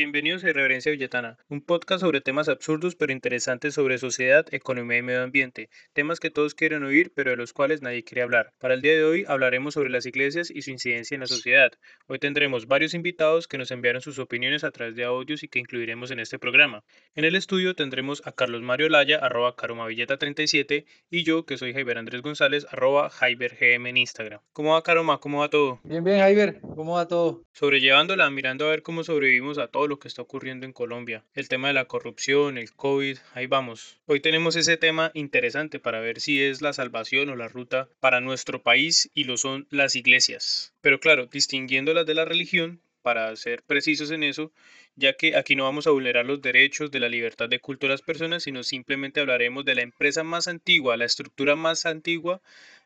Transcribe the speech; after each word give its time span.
Bienvenidos 0.00 0.42
a 0.44 0.48
Irreverencia 0.48 0.90
Villetana, 0.90 1.36
un 1.50 1.60
podcast 1.60 2.00
sobre 2.00 2.22
temas 2.22 2.48
absurdos 2.48 2.96
pero 2.96 3.12
interesantes 3.12 3.74
sobre 3.74 3.98
sociedad, 3.98 4.46
economía 4.50 4.96
y 4.96 5.02
medio 5.02 5.22
ambiente, 5.22 5.68
temas 5.92 6.20
que 6.20 6.30
todos 6.30 6.54
quieren 6.54 6.84
oír 6.84 7.12
pero 7.14 7.32
de 7.32 7.36
los 7.36 7.52
cuales 7.52 7.82
nadie 7.82 8.02
quiere 8.02 8.22
hablar. 8.22 8.54
Para 8.58 8.72
el 8.72 8.80
día 8.80 8.94
de 8.94 9.04
hoy 9.04 9.26
hablaremos 9.28 9.74
sobre 9.74 9.90
las 9.90 10.06
iglesias 10.06 10.50
y 10.50 10.62
su 10.62 10.70
incidencia 10.70 11.14
en 11.14 11.20
la 11.20 11.26
sociedad. 11.26 11.72
Hoy 12.06 12.18
tendremos 12.18 12.66
varios 12.66 12.94
invitados 12.94 13.46
que 13.46 13.58
nos 13.58 13.70
enviaron 13.72 14.00
sus 14.00 14.18
opiniones 14.18 14.64
a 14.64 14.70
través 14.70 14.96
de 14.96 15.04
audios 15.04 15.42
y 15.42 15.48
que 15.48 15.58
incluiremos 15.58 16.10
en 16.10 16.20
este 16.20 16.38
programa. 16.38 16.82
En 17.14 17.26
el 17.26 17.36
estudio 17.36 17.74
tendremos 17.74 18.26
a 18.26 18.32
Carlos 18.32 18.62
Mario 18.62 18.88
Laya, 18.88 19.18
arroba 19.18 19.54
caromavilleta37 19.54 20.86
y 21.10 21.24
yo 21.24 21.44
que 21.44 21.58
soy 21.58 21.74
Jaiber 21.74 21.98
Andrés 21.98 22.22
González, 22.22 22.66
arroba 22.70 23.10
JaiberGM 23.10 23.88
en 23.88 23.98
Instagram. 23.98 24.40
¿Cómo 24.54 24.72
va 24.72 24.82
Caroma? 24.82 25.18
¿Cómo 25.18 25.40
va 25.40 25.50
todo? 25.50 25.78
Bien, 25.84 26.02
bien 26.02 26.20
Jaiber, 26.20 26.58
¿cómo 26.74 26.94
va 26.94 27.06
todo? 27.06 27.44
Sobrellevándola, 27.52 28.30
mirando 28.30 28.64
a 28.64 28.70
ver 28.70 28.82
cómo 28.82 29.04
sobrevivimos 29.04 29.58
a 29.58 29.66
todo 29.66 29.89
lo 29.90 29.98
que 29.98 30.08
está 30.08 30.22
ocurriendo 30.22 30.64
en 30.64 30.72
Colombia. 30.72 31.24
El 31.34 31.48
tema 31.48 31.68
de 31.68 31.74
la 31.74 31.84
corrupción, 31.84 32.56
el 32.56 32.72
COVID, 32.72 33.18
ahí 33.34 33.46
vamos. 33.46 34.00
Hoy 34.06 34.20
tenemos 34.20 34.56
ese 34.56 34.78
tema 34.78 35.10
interesante 35.12 35.78
para 35.80 36.00
ver 36.00 36.20
si 36.20 36.42
es 36.42 36.62
la 36.62 36.72
salvación 36.72 37.28
o 37.28 37.36
la 37.36 37.48
ruta 37.48 37.90
para 38.00 38.20
nuestro 38.20 38.62
país 38.62 39.10
y 39.12 39.24
lo 39.24 39.36
son 39.36 39.66
las 39.68 39.96
iglesias. 39.96 40.72
Pero 40.80 41.00
claro, 41.00 41.26
distinguiéndolas 41.26 42.06
de 42.06 42.14
la 42.14 42.24
religión, 42.24 42.80
para 43.02 43.34
ser 43.36 43.62
precisos 43.62 44.10
en 44.10 44.22
eso, 44.22 44.52
ya 44.94 45.14
que 45.14 45.36
aquí 45.36 45.56
no 45.56 45.64
vamos 45.64 45.86
a 45.86 45.90
vulnerar 45.90 46.26
los 46.26 46.42
derechos 46.42 46.90
de 46.90 47.00
la 47.00 47.08
libertad 47.08 47.48
de 47.48 47.60
culto 47.60 47.86
de 47.86 47.92
las 47.92 48.02
personas, 48.02 48.42
sino 48.44 48.62
simplemente 48.62 49.20
hablaremos 49.20 49.64
de 49.64 49.74
la 49.74 49.82
empresa 49.82 50.22
más 50.22 50.48
antigua, 50.48 50.96
la 50.96 51.06
estructura 51.06 51.56
más 51.56 51.86
antigua 51.86 52.40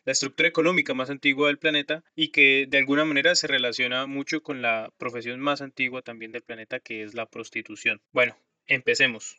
la 0.05 0.13
estructura 0.13 0.49
económica 0.49 0.95
más 0.95 1.11
antigua 1.11 1.49
del 1.49 1.59
planeta 1.59 2.05
y 2.15 2.29
que 2.29 2.67
de 2.69 2.79
alguna 2.79 3.05
manera 3.05 3.35
se 3.35 3.47
relaciona 3.47 4.07
mucho 4.07 4.43
con 4.43 4.63
la 4.63 4.93
profesión 4.99 5.41
más 5.41 5.61
antigua 5.61 6.03
también 6.03 6.33
del 6.33 6.43
planeta 6.43 6.81
que 6.81 7.03
es 7.03 7.15
la 7.15 7.27
prostitución. 7.27 8.01
Bueno, 8.13 8.37
empecemos. 8.67 9.37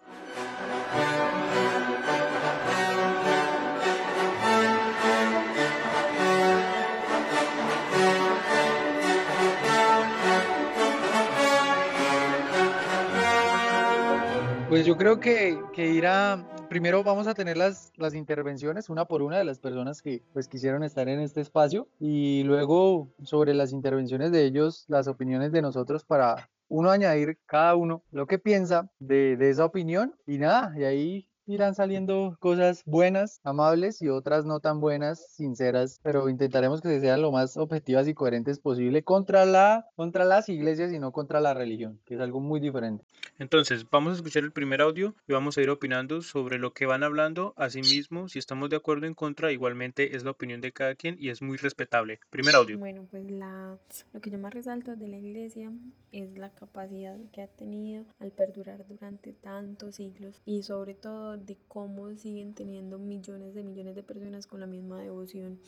Pues 14.76 14.86
yo 14.86 14.98
creo 14.98 15.22
que, 15.22 15.58
que 15.72 15.88
ir 15.88 16.06
a, 16.06 16.45
primero 16.68 17.02
vamos 17.02 17.28
a 17.28 17.34
tener 17.34 17.56
las, 17.56 17.94
las 17.95 18.14
intervenciones 18.14 18.90
una 18.90 19.06
por 19.06 19.22
una 19.22 19.38
de 19.38 19.45
las 19.45 19.58
personas 19.58 20.02
que 20.02 20.22
pues 20.34 20.50
quisieron 20.50 20.84
estar 20.84 21.08
en 21.08 21.22
este 21.22 21.40
espacio 21.40 21.88
y 21.98 22.44
luego 22.44 23.08
sobre 23.23 23.54
las 23.54 23.72
intervenciones 23.72 24.34
de 24.34 24.44
ellos, 24.44 24.84
las 24.90 25.08
opiniones 25.08 25.54
de 25.54 25.62
nosotros 25.62 26.04
para 26.04 26.50
uno 26.67 26.92
añadir 26.92 27.38
cada 27.45 27.78
uno 27.78 28.04
lo 28.12 28.28
que 28.28 28.38
piensa 28.38 28.92
de, 29.00 29.38
de 29.38 29.50
esa 29.50 29.64
opinión 29.64 30.14
y 30.28 30.40
nada, 30.40 30.73
y 30.78 30.84
ahí 30.84 31.28
irán 31.48 31.76
saliendo 31.76 32.38
cosas 32.40 32.84
buenas, 32.86 33.40
amables 33.44 34.02
y 34.02 34.10
otras 34.10 34.46
no 34.46 34.60
tan 34.60 34.80
buenas, 34.80 35.34
sinceras, 35.34 36.00
pero 36.04 36.30
intentaremos 36.30 36.82
que 36.82 37.00
sean 37.00 37.22
lo 37.22 37.32
más 37.32 37.58
objetivas 37.58 38.08
y 38.08 38.14
coherentes 38.14 38.60
posible 38.60 39.04
contra 39.04 39.46
la 39.46 39.88
contra 39.96 40.26
las 40.26 40.50
iglesias 40.50 40.92
y 40.92 41.00
no 41.00 41.12
contra 41.12 41.40
la 41.40 41.54
religión, 41.54 42.00
que 42.06 42.16
es 42.16 42.20
algo 42.20 42.40
muy 42.40 42.60
diferente. 42.60 43.06
Entonces, 43.38 43.86
vamos 43.90 44.14
a 44.14 44.16
escuchar 44.16 44.44
el 44.44 44.52
primer 44.52 44.82
audio 44.82 45.16
y 45.28 45.34
vamos 45.34 45.58
a 45.58 45.62
ir 45.62 45.70
opinando 45.70 46.22
sobre 46.22 46.58
lo 46.58 46.73
que 46.73 46.86
van 46.86 47.04
hablando. 47.04 47.54
Asimismo, 47.58 48.30
si 48.30 48.40
estamos 48.40 48.70
de 48.70 48.78
acuerdo 48.78 49.06
o 49.06 49.08
en 49.08 49.14
contra, 49.14 49.52
igualmente 49.52 50.16
es 50.16 50.23
la 50.23 50.32
opinión 50.32 50.62
de 50.62 50.72
cada 50.72 50.96
quien 50.96 51.18
y 51.20 51.30
es 51.30 51.42
muy 51.42 51.58
respetable. 51.58 52.20
Primer 52.30 52.56
audio. 52.56 52.78
Bueno, 52.80 53.08
pues 53.10 53.30
la, 53.30 53.78
lo 54.14 54.22
que 54.22 54.30
yo 54.30 54.38
más 54.38 54.54
resalto 54.54 54.96
de 54.96 55.08
la 55.08 55.18
iglesia 55.18 55.72
es 56.12 56.38
la 56.38 56.50
capacidad 56.50 57.18
que 57.34 57.42
ha 57.42 57.48
tenido 57.48 58.06
al 58.20 58.32
perdurar 58.32 58.86
durante 58.88 59.34
tantos 59.34 59.96
siglos 59.96 60.42
y 60.46 60.64
sobre 60.64 60.94
todo 60.94 61.34
de 61.38 61.58
cómo 61.67 62.16
siguen 62.16 62.53
teniendo 62.53 63.00
millones 63.00 63.53
de 63.53 63.64
millones 63.64 63.95
de 63.95 64.03
personas 64.03 64.47
con 64.47 64.59
la 64.59 64.67
misma 64.67 65.02
devoción 65.02 65.60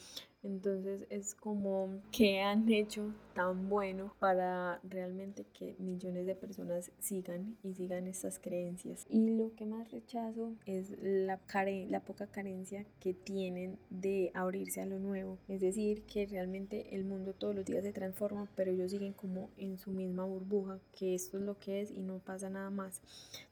entonces 0.43 1.05
es 1.09 1.35
como 1.35 2.01
que 2.11 2.41
han 2.41 2.69
hecho 2.71 3.13
tan 3.33 3.69
bueno 3.69 4.13
para 4.19 4.79
realmente 4.83 5.45
que 5.53 5.75
millones 5.79 6.25
de 6.25 6.35
personas 6.35 6.91
sigan 6.99 7.57
y 7.63 7.73
sigan 7.73 8.07
estas 8.07 8.39
creencias. 8.39 9.05
Y 9.09 9.29
lo 9.37 9.53
que 9.55 9.65
más 9.65 9.91
rechazo 9.91 10.53
es 10.65 10.91
la, 11.01 11.39
la 11.87 11.99
poca 11.99 12.27
carencia 12.27 12.85
que 12.99 13.13
tienen 13.13 13.77
de 13.89 14.31
abrirse 14.33 14.81
a 14.81 14.85
lo 14.85 14.99
nuevo. 14.99 15.37
Es 15.47 15.61
decir, 15.61 16.03
que 16.03 16.25
realmente 16.25 16.95
el 16.95 17.03
mundo 17.03 17.33
todos 17.33 17.55
los 17.55 17.65
días 17.65 17.83
se 17.83 17.93
transforma, 17.93 18.47
pero 18.55 18.71
ellos 18.71 18.91
siguen 18.91 19.13
como 19.13 19.49
en 19.57 19.77
su 19.77 19.91
misma 19.91 20.25
burbuja, 20.25 20.79
que 20.97 21.13
esto 21.13 21.37
es 21.37 21.43
lo 21.43 21.59
que 21.59 21.81
es 21.81 21.91
y 21.91 22.01
no 22.01 22.19
pasa 22.19 22.49
nada 22.49 22.69
más. 22.69 23.01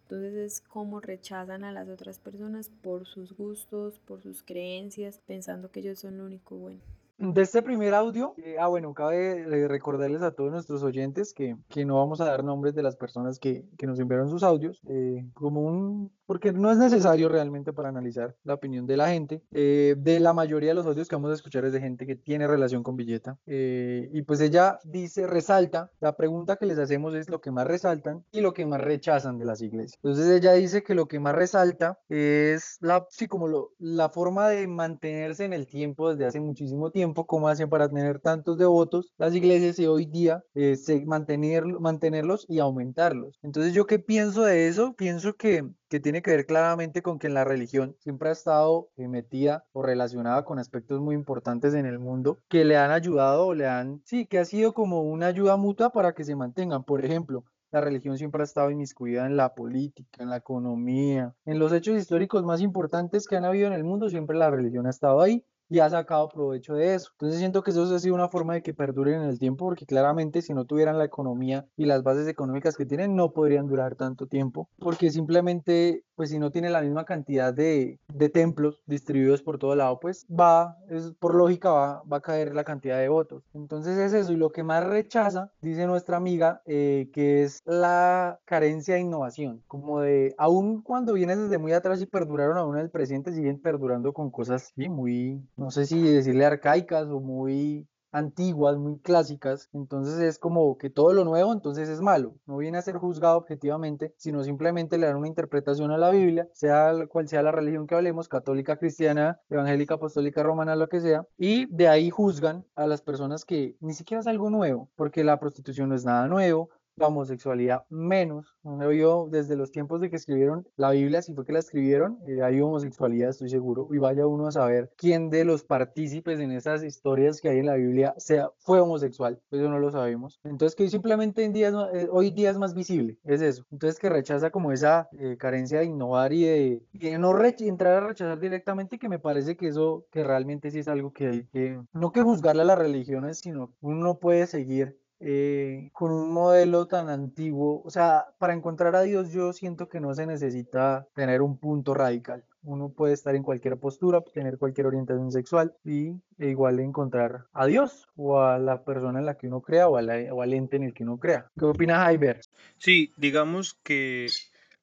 Entonces 0.04 0.36
es 0.36 0.62
como 0.62 1.00
rechazan 1.00 1.64
a 1.64 1.72
las 1.72 1.90
otras 1.90 2.20
personas 2.20 2.70
por 2.70 3.08
sus 3.08 3.36
gustos, 3.36 4.00
por 4.00 4.22
sus 4.22 4.44
creencias, 4.44 5.20
pensando 5.26 5.72
que 5.72 5.80
ellos 5.80 6.00
son 6.00 6.18
lo 6.20 6.26
único 6.26 6.56
bueno. 6.56 6.80
De 7.18 7.42
este 7.44 7.62
primer 7.62 7.94
audio, 7.94 8.34
eh, 8.38 8.58
ah 8.60 8.68
bueno, 8.68 8.94
cabe 8.94 9.46
recordarles 9.70 10.22
a 10.22 10.32
todos 10.32 10.52
nuestros 10.52 10.84
oyentes 10.84 11.34
que, 11.34 11.56
que, 11.70 11.86
no 11.86 11.96
vamos 11.96 12.20
a 12.20 12.26
dar 12.26 12.44
nombres 12.44 12.76
de 12.76 12.84
las 12.84 12.98
personas 12.98 13.40
que, 13.40 13.64
que 13.78 13.88
nos 13.88 14.00
enviaron 14.02 14.30
sus 14.30 14.44
audios, 14.44 14.82
eh, 14.90 15.26
como 15.34 15.62
un, 15.62 16.12
porque 16.26 16.52
no 16.52 16.70
es 16.72 16.78
necesario 16.78 17.30
realmente 17.30 17.72
para 17.72 17.88
analizar 17.88 18.36
la 18.44 18.56
opinión 18.56 18.86
de 18.86 18.98
la 18.98 19.08
gente. 19.08 19.42
Eh, 19.52 19.96
de 19.98 20.20
la 20.20 20.34
mayoría 20.34 20.72
de 20.72 20.76
los 20.76 20.86
audios 20.86 21.08
que 21.08 21.16
vamos 21.16 21.32
a 21.32 21.36
escuchar 21.36 21.64
es 21.64 21.72
de 21.72 21.80
gente 21.80 22.06
que 22.06 22.18
tiene 22.18 22.48
relación 22.48 22.84
con 22.84 22.98
Villeta. 22.98 23.38
y 23.46 24.22
pues 24.24 24.42
ella 24.42 24.80
dice, 24.84 25.26
resalta, 25.26 25.92
la 26.02 26.18
pregunta 26.18 26.58
que 26.58 26.66
les 26.66 26.80
hacemos 26.80 27.16
es 27.16 27.30
lo 27.30 27.40
que 27.40 27.52
más 27.52 27.66
resaltan 27.66 28.26
y 28.34 28.42
lo 28.42 28.54
que 28.54 28.66
más 28.66 28.82
rechazan 28.82 29.38
de 29.38 29.46
las 29.46 29.62
iglesias. 29.62 29.98
Entonces 30.04 30.28
ella 30.28 30.52
dice 30.52 30.84
que 30.84 30.96
lo 30.96 31.08
que 31.08 31.22
más 31.22 31.34
resalta 31.34 31.98
es 32.10 32.78
la, 32.82 33.06
sí, 33.10 33.28
como 33.28 33.72
la 33.80 34.10
forma 34.10 34.50
de 34.50 34.68
mantenerse 34.68 35.46
en 35.46 35.54
el 35.54 35.66
tiempo 35.66 36.10
desde 36.10 36.26
hace 36.26 36.42
muchísimo 36.42 36.92
tiempo 36.92 37.05
cómo 37.14 37.48
hacen 37.48 37.70
para 37.70 37.90
tener 37.90 38.20
tantos 38.20 38.58
devotos 38.58 39.14
las 39.18 39.36
iglesias 39.36 39.80
y 39.80 39.86
hoy 39.88 40.06
día 40.06 40.44
eh, 40.56 40.78
mantener, 41.06 41.66
mantenerlos 41.66 42.46
y 42.50 42.60
aumentarlos. 42.60 43.40
Entonces, 43.42 43.74
¿yo 43.74 43.86
qué 43.86 44.00
pienso 44.00 44.44
de 44.44 44.68
eso? 44.68 44.94
Pienso 44.96 45.34
que, 45.36 45.70
tiene 46.04 46.22
que 46.22 46.32
ver 46.32 46.46
claramente 46.46 47.02
con 47.02 47.20
que 47.20 47.30
la 47.30 47.46
religión 47.46 47.96
siempre 48.00 48.28
ha 48.28 48.34
estado 48.34 48.90
eh, 48.98 49.08
metida 49.08 49.66
o 49.72 49.82
relacionada 49.82 50.44
con 50.44 50.60
aspectos 50.60 51.00
muy 51.00 51.16
importantes 51.16 51.74
en 51.74 51.86
el 51.86 52.00
mundo 52.00 52.40
que 52.50 52.66
le 52.66 52.76
han 52.76 52.92
ayudado 52.92 53.48
o 53.48 53.54
le 53.54 53.66
han, 53.68 54.02
sí, 54.04 54.26
que 54.26 54.40
ha 54.40 54.46
sido 54.46 54.74
como 54.74 55.04
una 55.04 55.28
ayuda 55.28 55.56
mutua 55.56 55.92
para 55.92 56.14
que 56.14 56.26
se 56.26 56.36
mantengan. 56.36 56.84
Por 56.84 57.06
ejemplo, 57.06 57.46
la 57.72 57.82
religión 57.82 58.18
siempre 58.18 58.42
ha 58.42 58.46
estado 58.46 58.72
inmiscuida 58.72 59.26
en 59.26 59.36
la 59.36 59.54
política, 59.54 60.24
en 60.24 60.30
la 60.30 60.38
economía, 60.38 61.34
en 61.46 61.60
los 61.60 61.74
hechos 61.74 61.98
históricos 61.98 62.44
más 62.44 62.62
importantes 62.62 63.28
que 63.28 63.36
han 63.36 63.46
habido 63.46 63.68
en 63.68 63.74
el 63.74 63.84
mundo, 63.84 64.10
siempre 64.10 64.38
la 64.38 64.50
religión 64.50 64.88
ha 64.88 64.92
estado 64.92 65.22
ahí 65.22 65.46
y 65.70 65.80
ha 65.80 65.90
sacado 65.90 66.30
provecho 66.30 66.76
de 66.76 66.96
eso. 66.96 67.10
Entonces 67.14 67.40
siento 67.40 67.64
que 67.64 67.72
eso 67.72 67.84
ha 67.84 68.00
sido 68.00 68.16
una 68.16 68.30
forma 68.30 68.54
de 68.54 68.62
que 68.62 68.74
perduren 68.74 69.22
en 69.22 69.30
el 69.30 69.40
tiempo, 69.40 69.66
porque 69.66 69.86
claramente 69.86 70.42
si 70.42 70.54
no 70.54 70.66
tuvieran 70.66 70.98
la 70.98 71.06
economía 71.06 71.66
y 71.76 71.86
las 71.86 72.04
bases 72.04 72.28
económicas 72.28 72.78
que 72.78 72.86
tienen, 72.86 73.16
no 73.16 73.32
podrían 73.32 73.68
durar 73.68 73.96
tanto 73.96 74.28
tiempo, 74.28 74.70
porque 74.80 75.10
simplemente, 75.12 76.04
pues 76.16 76.30
si 76.30 76.40
no 76.40 76.52
tiene 76.52 76.70
la 76.70 76.82
misma 76.82 77.06
cantidad 77.06 77.54
de, 77.54 78.00
de 78.14 78.30
templos 78.30 78.82
distribuidos 78.86 79.42
por 79.42 79.58
todo 79.58 79.76
lado, 79.76 80.00
pues 80.00 80.26
va, 80.28 80.78
es, 80.90 81.14
por 81.20 81.36
lógica 81.36 81.72
va, 81.72 82.04
va 82.12 82.18
a 82.18 82.22
caer 82.22 82.54
la 82.54 82.64
cantidad 82.64 83.00
de 83.00 83.10
votos. 83.10 83.44
Entonces 83.54 83.98
es 83.98 84.14
eso, 84.14 84.34
y 84.34 84.38
lo 84.38 84.52
que 84.52 84.64
más 84.64 84.86
rechaza, 84.86 85.52
dice 85.62 85.86
nuestra 85.88 86.18
amiga, 86.18 86.62
eh, 86.66 87.10
que 87.14 87.44
es 87.44 87.62
la 87.66 88.40
carencia 88.46 88.96
de 88.96 89.02
innovación, 89.02 89.64
como 89.68 90.02
de, 90.02 90.34
aún 90.38 90.82
cuando 90.82 91.14
viene 91.14 91.36
desde 91.36 91.58
muy 91.58 91.74
atrás 91.74 92.02
y 92.02 92.06
perduraron 92.06 92.58
aún 92.58 92.78
el 92.78 92.90
presente, 92.90 93.32
siguen 93.32 93.60
perdurando 93.62 94.14
con 94.14 94.30
cosas 94.32 94.74
sí, 94.76 94.90
muy 94.90 95.42
no 95.56 95.72
sé 95.72 95.86
si 95.86 96.02
decirle 96.02 96.46
arcaicas 96.46 97.08
o 97.08 97.20
muy 97.20 97.88
antiguas, 98.16 98.78
muy 98.78 98.98
clásicas, 99.00 99.70
entonces 99.74 100.20
es 100.20 100.40
como 100.40 100.78
que 100.78 100.90
todo 100.90 101.12
lo 101.12 101.26
nuevo 101.26 101.52
entonces 101.52 101.90
es 101.90 102.00
malo, 102.00 102.36
no 102.46 102.58
viene 102.58 102.78
a 102.78 102.82
ser 102.82 102.96
juzgado 102.96 103.38
objetivamente, 103.38 104.14
sino 104.16 104.42
simplemente 104.42 104.98
le 104.98 105.08
dan 105.08 105.18
una 105.18 105.28
interpretación 105.28 105.92
a 105.92 105.98
la 105.98 106.12
Biblia, 106.12 106.48
sea 106.54 106.94
cual 107.10 107.28
sea 107.28 107.44
la 107.44 107.52
religión 107.52 107.88
que 107.88 107.96
hablemos, 107.96 108.30
católica, 108.30 108.78
cristiana, 108.78 109.42
evangélica, 109.50 109.96
apostólica, 109.96 110.44
romana, 110.44 110.78
lo 110.78 110.88
que 110.88 111.02
sea, 111.02 111.28
y 111.38 111.66
de 111.66 111.90
ahí 111.90 112.10
juzgan 112.10 112.66
a 112.76 112.88
las 112.88 113.02
personas 113.02 113.44
que 113.44 113.76
ni 113.82 113.94
siquiera 113.94 114.22
es 114.22 114.28
algo 114.28 114.50
nuevo, 114.50 114.90
porque 114.96 115.26
la 115.26 115.38
prostitución 115.38 115.90
no 115.90 115.96
es 115.96 116.06
nada 116.06 116.28
nuevo, 116.30 116.70
la 116.98 117.08
homosexualidad 117.08 117.84
menos. 117.90 118.56
No 118.64 118.92
yo 118.92 119.28
desde 119.30 119.56
los 119.56 119.72
tiempos 119.72 120.02
de 120.02 120.10
que 120.10 120.16
escribieron 120.16 120.68
la 120.76 120.92
Biblia, 120.92 121.22
si 121.22 121.34
fue 121.34 121.46
que 121.46 121.54
la 121.54 121.60
escribieron, 121.60 122.20
eh, 122.28 122.42
hay 122.42 122.62
homosexualidad, 122.62 123.30
estoy 123.30 123.50
seguro. 123.50 123.88
Y 123.92 123.98
vaya 123.98 124.28
uno 124.28 124.48
a 124.48 124.52
saber 124.52 124.92
quién 124.98 125.30
de 125.30 125.46
los 125.46 125.64
partícipes 125.64 126.40
en 126.40 126.52
esas 126.52 126.84
historias 126.84 127.42
que 127.42 127.50
hay 127.50 127.60
en 127.60 127.66
la 127.68 127.76
Biblia 127.76 128.14
sea, 128.18 128.50
fue 128.58 128.80
homosexual. 128.80 129.40
Eso 129.52 129.70
no 129.70 129.80
lo 129.80 129.92
sabemos. 129.92 130.40
Entonces 130.44 130.76
que 130.76 130.90
simplemente 130.90 131.44
en 131.44 131.54
días, 131.54 131.74
eh, 131.94 132.08
hoy 132.12 132.32
día 132.32 132.50
es 132.50 132.58
más 132.58 132.74
visible, 132.74 133.18
es 133.24 133.42
eso. 133.42 133.66
Entonces 133.72 134.00
que 134.00 134.10
rechaza 134.10 134.50
como 134.50 134.72
esa 134.72 135.10
eh, 135.20 135.36
carencia 135.38 135.80
de 135.80 135.86
innovar 135.86 136.34
y 136.34 136.46
de, 136.94 137.18
no 137.20 137.36
entrar 137.46 138.04
a 138.04 138.08
rechazar 138.08 138.40
directamente, 138.40 138.98
que 138.98 139.10
me 139.10 139.20
parece 139.20 139.56
que 139.56 139.68
eso, 139.68 140.06
que 140.12 140.24
realmente 140.24 140.72
sí 140.72 140.80
es 140.80 140.88
algo 140.88 141.12
que 141.12 141.28
hay 141.28 141.46
que, 141.46 141.80
no 141.94 142.12
que 142.12 142.22
juzgarle 142.22 142.64
a 142.64 142.66
las 142.66 142.78
religiones, 142.78 143.40
sino 143.40 143.74
uno 143.82 144.20
puede 144.20 144.48
seguir 144.48 144.98
eh, 145.20 145.90
con 145.94 146.12
un 146.12 146.32
modelo 146.32 146.88
tan 146.88 147.10
antiguo. 147.10 147.82
O 147.84 147.90
sea, 147.90 148.26
para 148.38 148.54
encontrar 148.54 148.96
a 148.96 149.02
Dios 149.02 149.32
yo 149.32 149.54
siento 149.54 149.90
que 149.90 150.00
no 150.00 150.14
se 150.14 150.26
necesita 150.26 151.08
tener 151.14 151.42
un 151.42 151.58
punto 151.58 151.94
radical. 151.94 152.44
Uno 152.64 152.90
puede 152.90 153.14
estar 153.14 153.36
en 153.36 153.44
cualquier 153.44 153.78
postura, 153.78 154.22
tener 154.34 154.58
cualquier 154.58 154.88
orientación 154.88 155.32
sexual 155.32 155.76
y 155.84 156.10
e 156.40 156.50
igual 156.50 156.80
encontrar 156.80 157.46
a 157.54 157.68
Dios 157.68 158.08
o 158.16 158.40
a 158.40 158.58
la 158.58 158.84
persona 158.84 159.20
en 159.20 159.26
la 159.26 159.38
que 159.38 159.48
uno 159.48 159.62
crea 159.62 159.88
o, 159.88 159.94
o 159.94 160.42
al 160.42 160.54
ente 160.54 160.76
en 160.76 160.84
el 160.84 160.94
que 160.94 161.04
uno 161.04 161.18
crea. 161.18 161.52
¿Qué 161.58 161.66
opinas, 161.66 162.00
Jaiber? 162.00 162.42
Sí, 162.78 163.14
digamos 163.18 163.76
que 163.84 164.28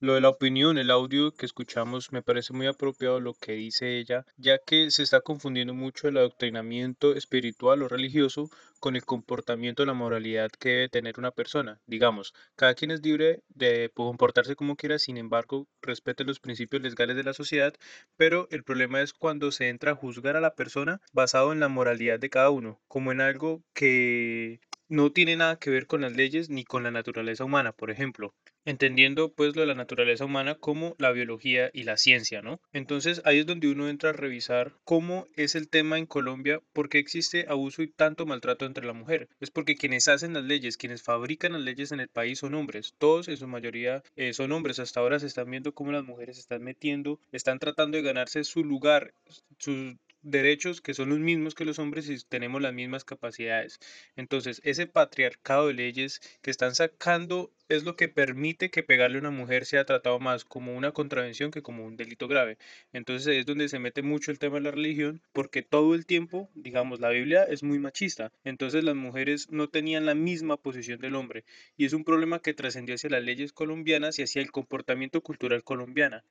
lo 0.02 0.14
de 0.14 0.20
la 0.20 0.30
opinión, 0.30 0.78
el 0.78 0.90
audio 0.90 1.30
que 1.30 1.46
escuchamos, 1.46 2.10
me 2.10 2.22
parece 2.22 2.52
muy 2.52 2.66
apropiado 2.66 3.20
lo 3.20 3.34
que 3.34 3.52
dice 3.52 3.98
ella, 3.98 4.26
ya 4.36 4.58
que 4.58 4.90
se 4.90 5.04
está 5.04 5.20
confundiendo 5.20 5.74
mucho 5.74 6.08
el 6.08 6.16
adoctrinamiento 6.16 7.14
espiritual 7.14 7.82
o 7.82 7.88
religioso 7.88 8.50
con 8.80 8.96
el 8.96 9.04
comportamiento, 9.04 9.86
la 9.86 9.92
moralidad 9.92 10.50
que 10.58 10.70
debe 10.70 10.88
tener 10.88 11.20
una 11.20 11.30
persona. 11.30 11.80
Digamos, 11.86 12.34
cada 12.56 12.74
quien 12.74 12.90
es 12.90 13.00
libre 13.00 13.44
de 13.48 13.92
comportarse 13.94 14.56
como 14.56 14.74
quiera, 14.74 14.98
sin 14.98 15.18
embargo, 15.18 15.68
respete 15.80 16.24
los 16.24 16.40
principios 16.40 16.82
legales 16.82 17.14
de 17.14 17.22
la 17.22 17.32
sociedad, 17.32 17.72
pero 18.16 18.48
el 18.50 18.64
problema 18.64 19.02
es 19.02 19.12
cuando 19.12 19.52
se 19.52 19.68
entra 19.68 19.92
a 19.92 19.94
juzgar 19.94 20.36
a 20.36 20.40
la 20.40 20.56
persona 20.56 21.00
basado 21.12 21.52
en 21.52 21.60
la 21.60 21.68
moralidad 21.68 22.18
de 22.18 22.28
cada 22.28 22.50
uno, 22.50 22.80
como 22.88 23.12
en 23.12 23.20
algo 23.20 23.62
que 23.72 24.58
no 24.88 25.12
tiene 25.12 25.36
nada 25.36 25.58
que 25.58 25.70
ver 25.70 25.86
con 25.86 26.00
las 26.00 26.12
leyes 26.12 26.50
ni 26.50 26.64
con 26.64 26.82
la 26.82 26.90
naturaleza 26.90 27.44
humana, 27.44 27.72
por 27.72 27.90
ejemplo 27.90 28.34
entendiendo 28.64 29.32
pues 29.32 29.54
lo 29.56 29.62
de 29.62 29.66
la 29.66 29.74
naturaleza 29.74 30.24
humana 30.24 30.54
como 30.54 30.94
la 30.98 31.12
biología 31.12 31.70
y 31.72 31.84
la 31.84 31.96
ciencia, 31.96 32.42
¿no? 32.42 32.60
Entonces 32.72 33.22
ahí 33.24 33.40
es 33.40 33.46
donde 33.46 33.68
uno 33.68 33.88
entra 33.88 34.10
a 34.10 34.12
revisar 34.12 34.74
cómo 34.84 35.26
es 35.36 35.54
el 35.54 35.68
tema 35.68 35.98
en 35.98 36.06
Colombia, 36.06 36.60
por 36.72 36.88
qué 36.88 36.98
existe 36.98 37.46
abuso 37.48 37.82
y 37.82 37.88
tanto 37.88 38.26
maltrato 38.26 38.66
entre 38.66 38.86
la 38.86 38.92
mujer. 38.92 39.28
Es 39.40 39.50
porque 39.50 39.76
quienes 39.76 40.08
hacen 40.08 40.34
las 40.34 40.44
leyes, 40.44 40.76
quienes 40.76 41.02
fabrican 41.02 41.52
las 41.52 41.62
leyes 41.62 41.92
en 41.92 42.00
el 42.00 42.08
país 42.08 42.38
son 42.38 42.54
hombres, 42.54 42.94
todos 42.98 43.28
en 43.28 43.36
su 43.36 43.46
mayoría 43.48 44.02
eh, 44.16 44.32
son 44.32 44.52
hombres. 44.52 44.78
Hasta 44.78 45.00
ahora 45.00 45.18
se 45.18 45.26
están 45.26 45.50
viendo 45.50 45.72
cómo 45.72 45.92
las 45.92 46.04
mujeres 46.04 46.36
se 46.36 46.42
están 46.42 46.62
metiendo, 46.62 47.18
están 47.32 47.58
tratando 47.58 47.96
de 47.96 48.02
ganarse 48.02 48.44
su 48.44 48.64
lugar, 48.64 49.14
sus 49.58 49.96
derechos 50.22 50.80
que 50.80 50.94
son 50.94 51.10
los 51.10 51.18
mismos 51.18 51.54
que 51.54 51.64
los 51.64 51.78
hombres 51.78 52.08
y 52.08 52.16
tenemos 52.24 52.62
las 52.62 52.72
mismas 52.72 53.04
capacidades. 53.04 53.78
Entonces, 54.16 54.60
ese 54.64 54.86
patriarcado 54.86 55.68
de 55.68 55.74
leyes 55.74 56.20
que 56.42 56.50
están 56.50 56.74
sacando 56.74 57.52
es 57.68 57.84
lo 57.84 57.96
que 57.96 58.08
permite 58.08 58.70
que 58.70 58.82
pegarle 58.82 59.16
a 59.16 59.20
una 59.20 59.30
mujer 59.30 59.64
sea 59.66 59.84
tratado 59.84 60.20
más 60.20 60.44
como 60.44 60.76
una 60.76 60.92
contravención 60.92 61.50
que 61.50 61.62
como 61.62 61.84
un 61.84 61.96
delito 61.96 62.28
grave. 62.28 62.58
Entonces 62.92 63.36
es 63.36 63.46
donde 63.46 63.68
se 63.68 63.78
mete 63.78 64.02
mucho 64.02 64.30
el 64.30 64.38
tema 64.38 64.56
de 64.56 64.62
la 64.62 64.70
religión, 64.70 65.22
porque 65.32 65.62
todo 65.62 65.94
el 65.94 66.06
tiempo, 66.06 66.50
digamos, 66.54 67.00
la 67.00 67.08
Biblia 67.10 67.44
es 67.44 67.62
muy 67.62 67.78
machista. 67.78 68.32
Entonces 68.44 68.84
las 68.84 68.94
mujeres 68.96 69.50
no 69.50 69.68
tenían 69.68 70.06
la 70.06 70.14
misma 70.14 70.56
posición 70.56 71.00
del 71.00 71.14
hombre. 71.14 71.44
Y 71.76 71.86
es 71.86 71.92
un 71.92 72.04
problema 72.04 72.40
que 72.40 72.54
trascendió 72.54 72.94
hacia 72.94 73.10
las 73.10 73.22
leyes 73.22 73.52
colombianas 73.52 74.18
y 74.18 74.22
hacia 74.22 74.42
el 74.42 74.50
comportamiento 74.52 75.22
cultural 75.22 75.64
colombiana. 75.64 76.24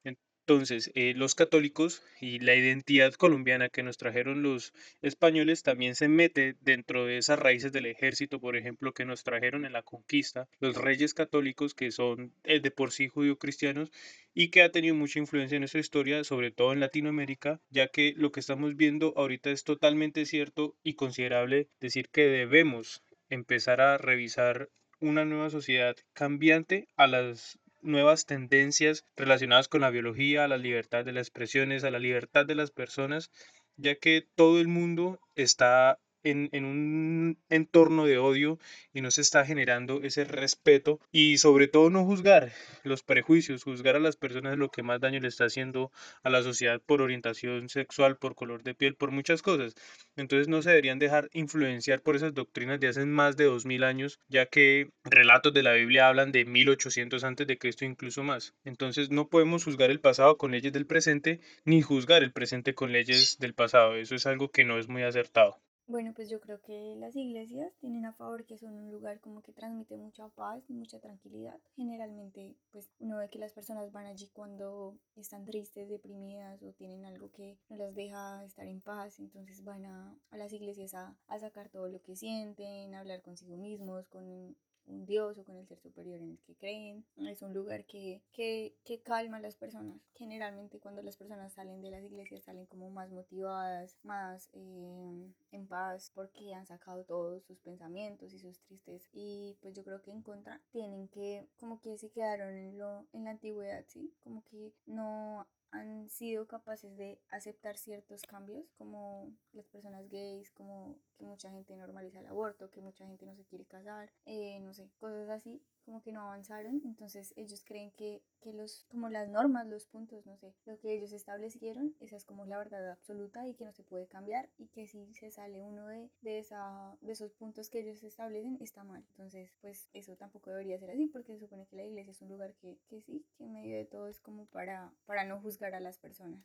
Entonces, 0.45 0.91
eh, 0.95 1.13
los 1.15 1.33
católicos 1.35 2.03
y 2.19 2.39
la 2.39 2.55
identidad 2.55 3.13
colombiana 3.13 3.69
que 3.69 3.83
nos 3.83 3.97
trajeron 3.97 4.43
los 4.43 4.73
españoles 5.01 5.63
también 5.63 5.95
se 5.95 6.07
mete 6.09 6.55
dentro 6.61 7.05
de 7.05 7.17
esas 7.17 7.39
raíces 7.39 7.71
del 7.71 7.85
ejército, 7.85 8.39
por 8.39 8.55
ejemplo, 8.57 8.93
que 8.93 9.05
nos 9.05 9.23
trajeron 9.23 9.65
en 9.65 9.73
la 9.73 9.83
conquista, 9.83 10.49
los 10.59 10.75
reyes 10.75 11.13
católicos 11.13 11.73
que 11.73 11.91
son 11.91 12.33
eh, 12.43 12.59
de 12.59 12.71
por 12.71 12.91
sí 12.91 13.07
judío-cristianos 13.07 13.91
y 14.33 14.49
que 14.49 14.61
ha 14.63 14.71
tenido 14.71 14.95
mucha 14.95 15.19
influencia 15.19 15.55
en 15.55 15.61
nuestra 15.61 15.79
historia, 15.79 16.23
sobre 16.23 16.51
todo 16.51 16.73
en 16.73 16.81
Latinoamérica, 16.81 17.61
ya 17.69 17.87
que 17.87 18.13
lo 18.17 18.31
que 18.31 18.41
estamos 18.41 18.75
viendo 18.75 19.13
ahorita 19.15 19.51
es 19.51 19.63
totalmente 19.63 20.25
cierto 20.25 20.75
y 20.83 20.95
considerable 20.95 21.69
decir 21.79 22.09
que 22.09 22.23
debemos 22.23 23.03
empezar 23.29 23.79
a 23.79 23.97
revisar 23.97 24.69
una 24.99 25.23
nueva 25.25 25.49
sociedad 25.49 25.95
cambiante 26.13 26.87
a 26.95 27.07
las 27.07 27.59
nuevas 27.81 28.25
tendencias 28.25 29.05
relacionadas 29.15 29.67
con 29.67 29.81
la 29.81 29.89
biología, 29.89 30.43
a 30.43 30.47
la 30.47 30.57
libertad 30.57 31.05
de 31.05 31.11
las 31.11 31.27
expresiones, 31.27 31.83
a 31.83 31.91
la 31.91 31.99
libertad 31.99 32.45
de 32.45 32.55
las 32.55 32.71
personas, 32.71 33.31
ya 33.77 33.95
que 33.95 34.27
todo 34.35 34.59
el 34.59 34.67
mundo 34.67 35.19
está 35.35 35.99
en, 36.23 36.49
un 36.65 37.37
entorno 37.49 38.05
de 38.05 38.17
odio 38.17 38.59
y 38.93 39.01
no 39.01 39.11
se 39.11 39.21
está 39.21 39.45
generando 39.45 40.01
ese 40.03 40.23
respeto 40.23 40.99
y 41.11 41.37
sobre 41.37 41.67
todo 41.67 41.89
no 41.89 42.05
juzgar 42.05 42.51
los 42.83 43.03
prejuicios, 43.03 43.63
juzgar 43.63 43.95
a 43.95 43.99
las 43.99 44.17
personas 44.17 44.57
lo 44.57 44.69
que 44.69 44.83
más 44.83 44.99
daño 44.99 45.19
le 45.19 45.27
está 45.27 45.45
haciendo 45.45 45.91
a 46.23 46.29
la 46.29 46.43
sociedad 46.43 46.81
por 46.85 47.01
orientación 47.01 47.69
sexual, 47.69 48.17
por 48.17 48.35
color 48.35 48.63
de 48.63 48.75
piel, 48.75 48.95
por 48.95 49.11
muchas 49.11 49.41
cosas. 49.41 49.75
Entonces 50.15 50.47
no 50.47 50.61
se 50.61 50.69
deberían 50.69 50.99
dejar 50.99 51.29
influenciar 51.33 52.01
por 52.01 52.15
esas 52.15 52.33
doctrinas 52.33 52.79
de 52.79 52.87
hace 52.87 53.05
más 53.05 53.37
de 53.37 53.45
2000 53.45 53.83
años, 53.83 54.19
ya 54.27 54.45
que 54.45 54.91
relatos 55.03 55.53
de 55.53 55.63
la 55.63 55.73
Biblia 55.73 56.07
hablan 56.07 56.31
de 56.31 56.45
1800 56.45 57.23
antes 57.23 57.47
de 57.47 57.57
Cristo 57.57 57.85
incluso 57.85 58.23
más. 58.23 58.53
Entonces 58.63 59.09
no 59.09 59.29
podemos 59.29 59.63
juzgar 59.63 59.91
el 59.91 59.99
pasado 59.99 60.37
con 60.37 60.51
leyes 60.51 60.73
del 60.73 60.85
presente 60.85 61.41
ni 61.65 61.81
juzgar 61.81 62.23
el 62.23 62.31
presente 62.33 62.73
con 62.75 62.91
leyes 62.91 63.37
del 63.39 63.53
pasado. 63.53 63.95
Eso 63.95 64.15
es 64.15 64.25
algo 64.25 64.51
que 64.51 64.65
no 64.65 64.77
es 64.79 64.87
muy 64.87 65.03
acertado. 65.03 65.59
Bueno, 65.91 66.13
pues 66.13 66.29
yo 66.29 66.39
creo 66.39 66.61
que 66.61 66.95
las 66.95 67.17
iglesias 67.17 67.73
tienen 67.81 68.05
a 68.05 68.13
favor 68.13 68.45
que 68.45 68.57
son 68.57 68.75
un 68.75 68.89
lugar 68.89 69.19
como 69.19 69.41
que 69.41 69.51
transmite 69.51 69.97
mucha 69.97 70.29
paz 70.29 70.63
y 70.69 70.73
mucha 70.73 71.01
tranquilidad. 71.01 71.59
Generalmente, 71.75 72.55
pues 72.71 72.89
uno 72.99 73.17
ve 73.17 73.29
que 73.29 73.39
las 73.39 73.51
personas 73.51 73.91
van 73.91 74.05
allí 74.05 74.29
cuando 74.31 74.97
están 75.17 75.43
tristes, 75.43 75.89
deprimidas 75.89 76.63
o 76.63 76.71
tienen 76.71 77.03
algo 77.03 77.29
que 77.31 77.57
no 77.67 77.75
las 77.75 77.93
deja 77.93 78.41
estar 78.45 78.67
en 78.67 78.79
paz, 78.79 79.19
entonces 79.19 79.65
van 79.65 79.85
a, 79.85 80.15
las 80.31 80.53
iglesias 80.53 80.93
a, 80.93 81.13
a 81.27 81.39
sacar 81.39 81.67
todo 81.67 81.89
lo 81.89 82.01
que 82.01 82.15
sienten, 82.15 82.95
a 82.95 83.01
hablar 83.01 83.21
consigo 83.21 83.57
mismos, 83.57 84.07
con 84.07 84.55
un 84.87 85.05
Dios 85.05 85.37
o 85.37 85.43
con 85.43 85.57
el 85.57 85.67
ser 85.67 85.79
superior 85.79 86.19
en 86.19 86.31
el 86.31 86.39
que 86.39 86.55
creen. 86.55 87.05
Es 87.17 87.41
un 87.41 87.53
lugar 87.53 87.85
que, 87.85 88.21
que, 88.33 88.75
que, 88.83 89.01
calma 89.01 89.37
a 89.37 89.39
las 89.39 89.55
personas. 89.55 89.99
Generalmente 90.15 90.79
cuando 90.79 91.01
las 91.01 91.17
personas 91.17 91.53
salen 91.53 91.81
de 91.81 91.91
las 91.91 92.03
iglesias 92.03 92.43
salen 92.43 92.65
como 92.65 92.89
más 92.89 93.11
motivadas, 93.11 93.97
más 94.03 94.49
eh, 94.53 95.31
en 95.51 95.67
paz 95.67 96.11
porque 96.13 96.53
han 96.53 96.65
sacado 96.65 97.03
todos 97.03 97.43
sus 97.43 97.59
pensamientos 97.59 98.33
y 98.33 98.39
sus 98.39 98.59
tristes. 98.61 99.09
Y 99.13 99.57
pues 99.61 99.73
yo 99.73 99.83
creo 99.83 100.01
que 100.01 100.11
en 100.11 100.21
contra 100.21 100.61
tienen 100.71 101.07
que 101.07 101.47
como 101.59 101.79
que 101.79 101.97
se 101.97 102.09
quedaron 102.09 102.55
en, 102.55 102.77
lo, 102.77 103.05
en 103.13 103.25
la 103.25 103.31
antigüedad, 103.31 103.83
¿sí? 103.87 104.13
Como 104.23 104.43
que 104.45 104.73
no 104.85 105.47
han 105.71 106.09
sido 106.09 106.47
capaces 106.47 106.95
de 106.97 107.19
aceptar 107.29 107.77
ciertos 107.77 108.21
cambios, 108.23 108.71
como 108.77 109.31
las 109.53 109.67
personas 109.67 110.07
gays, 110.09 110.51
como 110.51 110.97
que 111.17 111.25
mucha 111.25 111.49
gente 111.49 111.75
normaliza 111.75 112.19
el 112.19 112.27
aborto, 112.27 112.69
que 112.69 112.81
mucha 112.81 113.05
gente 113.05 113.25
no 113.25 113.35
se 113.35 113.45
quiere 113.45 113.65
casar, 113.65 114.11
eh, 114.25 114.59
no 114.59 114.73
sé, 114.73 114.89
cosas 114.99 115.29
así, 115.29 115.61
como 115.81 116.01
que 116.01 116.11
no 116.11 116.21
avanzaron, 116.21 116.81
entonces 116.85 117.33
ellos 117.35 117.63
creen 117.65 117.91
que, 117.91 118.21
que 118.41 118.53
los, 118.53 118.85
como 118.89 119.09
las 119.09 119.29
normas, 119.29 119.67
los 119.67 119.85
puntos, 119.85 120.25
no 120.25 120.37
sé, 120.37 120.53
lo 120.65 120.79
que 120.79 120.93
ellos 120.93 121.11
establecieron, 121.11 121.95
esa 121.99 122.15
es 122.17 122.25
como 122.25 122.45
la 122.45 122.57
verdad 122.57 122.91
absoluta 122.91 123.47
y 123.47 123.53
que 123.53 123.65
no 123.65 123.73
se 123.73 123.83
puede 123.83 124.07
cambiar 124.07 124.49
y 124.57 124.67
que 124.67 124.87
si 124.87 125.13
se 125.13 125.31
sale 125.31 125.61
uno 125.63 125.87
de, 125.87 126.09
de, 126.21 126.39
esa, 126.39 126.95
de 127.01 127.13
esos 127.13 127.31
puntos 127.33 127.69
que 127.69 127.79
ellos 127.79 128.03
establecen, 128.03 128.57
está 128.61 128.83
mal. 128.83 129.03
Entonces, 129.11 129.51
pues 129.61 129.89
eso 129.93 130.15
tampoco 130.15 130.49
debería 130.49 130.79
ser 130.79 130.91
así 130.91 131.07
porque 131.07 131.33
se 131.33 131.39
supone 131.39 131.65
que 131.65 131.75
la 131.75 131.83
iglesia 131.83 132.11
es 132.11 132.21
un 132.21 132.29
lugar 132.29 132.53
que, 132.55 132.77
que 132.89 133.01
sí, 133.01 133.25
que 133.37 133.45
en 133.45 133.53
medio 133.53 133.75
de 133.75 133.85
todo 133.85 134.07
es 134.07 134.19
como 134.19 134.45
para, 134.45 134.91
para 135.05 135.25
no 135.25 135.39
juzgar 135.39 135.73
a 135.75 135.79
las 135.79 135.97
personas. 135.97 136.41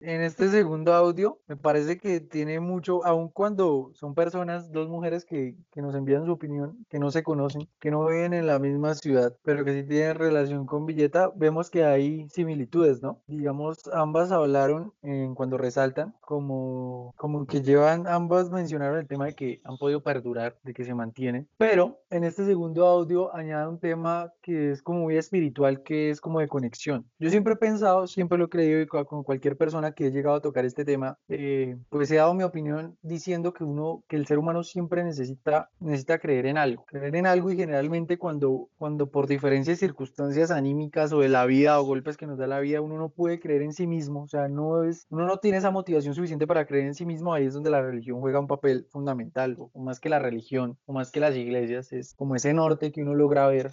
En 0.00 0.20
este 0.20 0.48
segundo 0.48 0.94
audio 0.94 1.40
me 1.48 1.56
parece 1.56 1.98
que 1.98 2.20
tiene 2.20 2.60
mucho, 2.60 3.04
aun 3.04 3.28
cuando 3.28 3.90
son 3.94 4.14
personas, 4.14 4.70
dos 4.70 4.88
mujeres 4.88 5.24
que, 5.24 5.56
que, 5.72 5.82
nos 5.82 5.92
envían 5.96 6.24
su 6.24 6.30
opinión, 6.30 6.86
que 6.88 7.00
no 7.00 7.10
se 7.10 7.24
conocen, 7.24 7.68
que 7.80 7.90
no 7.90 8.06
viven 8.06 8.32
en 8.32 8.46
la 8.46 8.60
misma 8.60 8.94
ciudad, 8.94 9.36
pero 9.42 9.64
que 9.64 9.72
sí 9.72 9.88
tienen 9.88 10.14
relación 10.14 10.66
con 10.66 10.86
Villeta, 10.86 11.32
vemos 11.34 11.68
que 11.68 11.84
hay 11.84 12.28
similitudes, 12.28 13.02
¿no? 13.02 13.22
Digamos, 13.26 13.90
ambas 13.92 14.30
hablaron 14.30 14.92
en, 15.02 15.34
cuando 15.34 15.58
resaltan, 15.58 16.14
como, 16.20 17.12
como 17.16 17.44
que 17.46 17.62
llevan, 17.62 18.06
ambas 18.06 18.50
mencionaron 18.50 18.98
el 19.00 19.08
tema 19.08 19.26
de 19.26 19.34
que 19.34 19.60
han 19.64 19.78
podido 19.78 20.00
perdurar, 20.04 20.56
de 20.62 20.74
que 20.74 20.84
se 20.84 20.94
mantienen, 20.94 21.48
pero 21.56 21.98
en 22.10 22.22
este 22.22 22.46
segundo 22.46 22.86
audio 22.86 23.34
añade 23.34 23.66
un 23.66 23.80
tema 23.80 24.32
que 24.42 24.70
es 24.70 24.80
como 24.80 25.00
muy 25.00 25.16
espiritual, 25.16 25.82
que 25.82 26.10
es 26.10 26.20
como 26.20 26.38
de 26.38 26.46
conexión. 26.46 27.04
Yo 27.18 27.30
siempre 27.30 27.54
he 27.54 27.56
pensado, 27.56 28.06
siempre 28.06 28.38
lo 28.38 28.44
he 28.44 28.48
creído 28.48 28.86
con 28.86 29.24
cualquier 29.24 29.56
persona 29.56 29.87
que 29.92 30.06
he 30.06 30.10
llegado 30.10 30.36
a 30.36 30.40
tocar 30.40 30.64
este 30.64 30.84
tema, 30.84 31.18
eh, 31.28 31.76
pues 31.88 32.10
he 32.10 32.16
dado 32.16 32.34
mi 32.34 32.42
opinión 32.42 32.96
diciendo 33.02 33.52
que 33.52 33.64
uno, 33.64 34.04
que 34.08 34.16
el 34.16 34.26
ser 34.26 34.38
humano 34.38 34.62
siempre 34.62 35.04
necesita, 35.04 35.70
necesita 35.80 36.18
creer 36.18 36.46
en 36.46 36.58
algo, 36.58 36.84
creer 36.86 37.14
en 37.16 37.26
algo 37.26 37.50
y 37.50 37.56
generalmente 37.56 38.18
cuando, 38.18 38.68
cuando 38.78 39.10
por 39.10 39.26
diferentes 39.26 39.78
circunstancias 39.78 40.50
anímicas 40.50 41.12
o 41.12 41.20
de 41.20 41.28
la 41.28 41.46
vida 41.46 41.80
o 41.80 41.84
golpes 41.84 42.16
que 42.16 42.26
nos 42.26 42.38
da 42.38 42.46
la 42.46 42.60
vida, 42.60 42.80
uno 42.80 42.96
no 42.98 43.08
puede 43.08 43.40
creer 43.40 43.62
en 43.62 43.72
sí 43.72 43.86
mismo, 43.86 44.22
o 44.22 44.28
sea, 44.28 44.48
no 44.48 44.84
es, 44.84 45.06
uno 45.10 45.26
no 45.26 45.38
tiene 45.38 45.58
esa 45.58 45.70
motivación 45.70 46.14
suficiente 46.14 46.46
para 46.46 46.66
creer 46.66 46.86
en 46.86 46.94
sí 46.94 47.06
mismo, 47.06 47.32
ahí 47.32 47.46
es 47.46 47.54
donde 47.54 47.70
la 47.70 47.82
religión 47.82 48.20
juega 48.20 48.40
un 48.40 48.46
papel 48.46 48.86
fundamental, 48.90 49.56
o 49.58 49.80
más 49.80 50.00
que 50.00 50.08
la 50.08 50.18
religión, 50.18 50.78
o 50.86 50.92
más 50.92 51.10
que 51.10 51.20
las 51.20 51.34
iglesias, 51.36 51.92
es 51.92 52.14
como 52.14 52.34
ese 52.34 52.52
norte 52.52 52.92
que 52.92 53.02
uno 53.02 53.14
logra 53.14 53.46
ver 53.48 53.72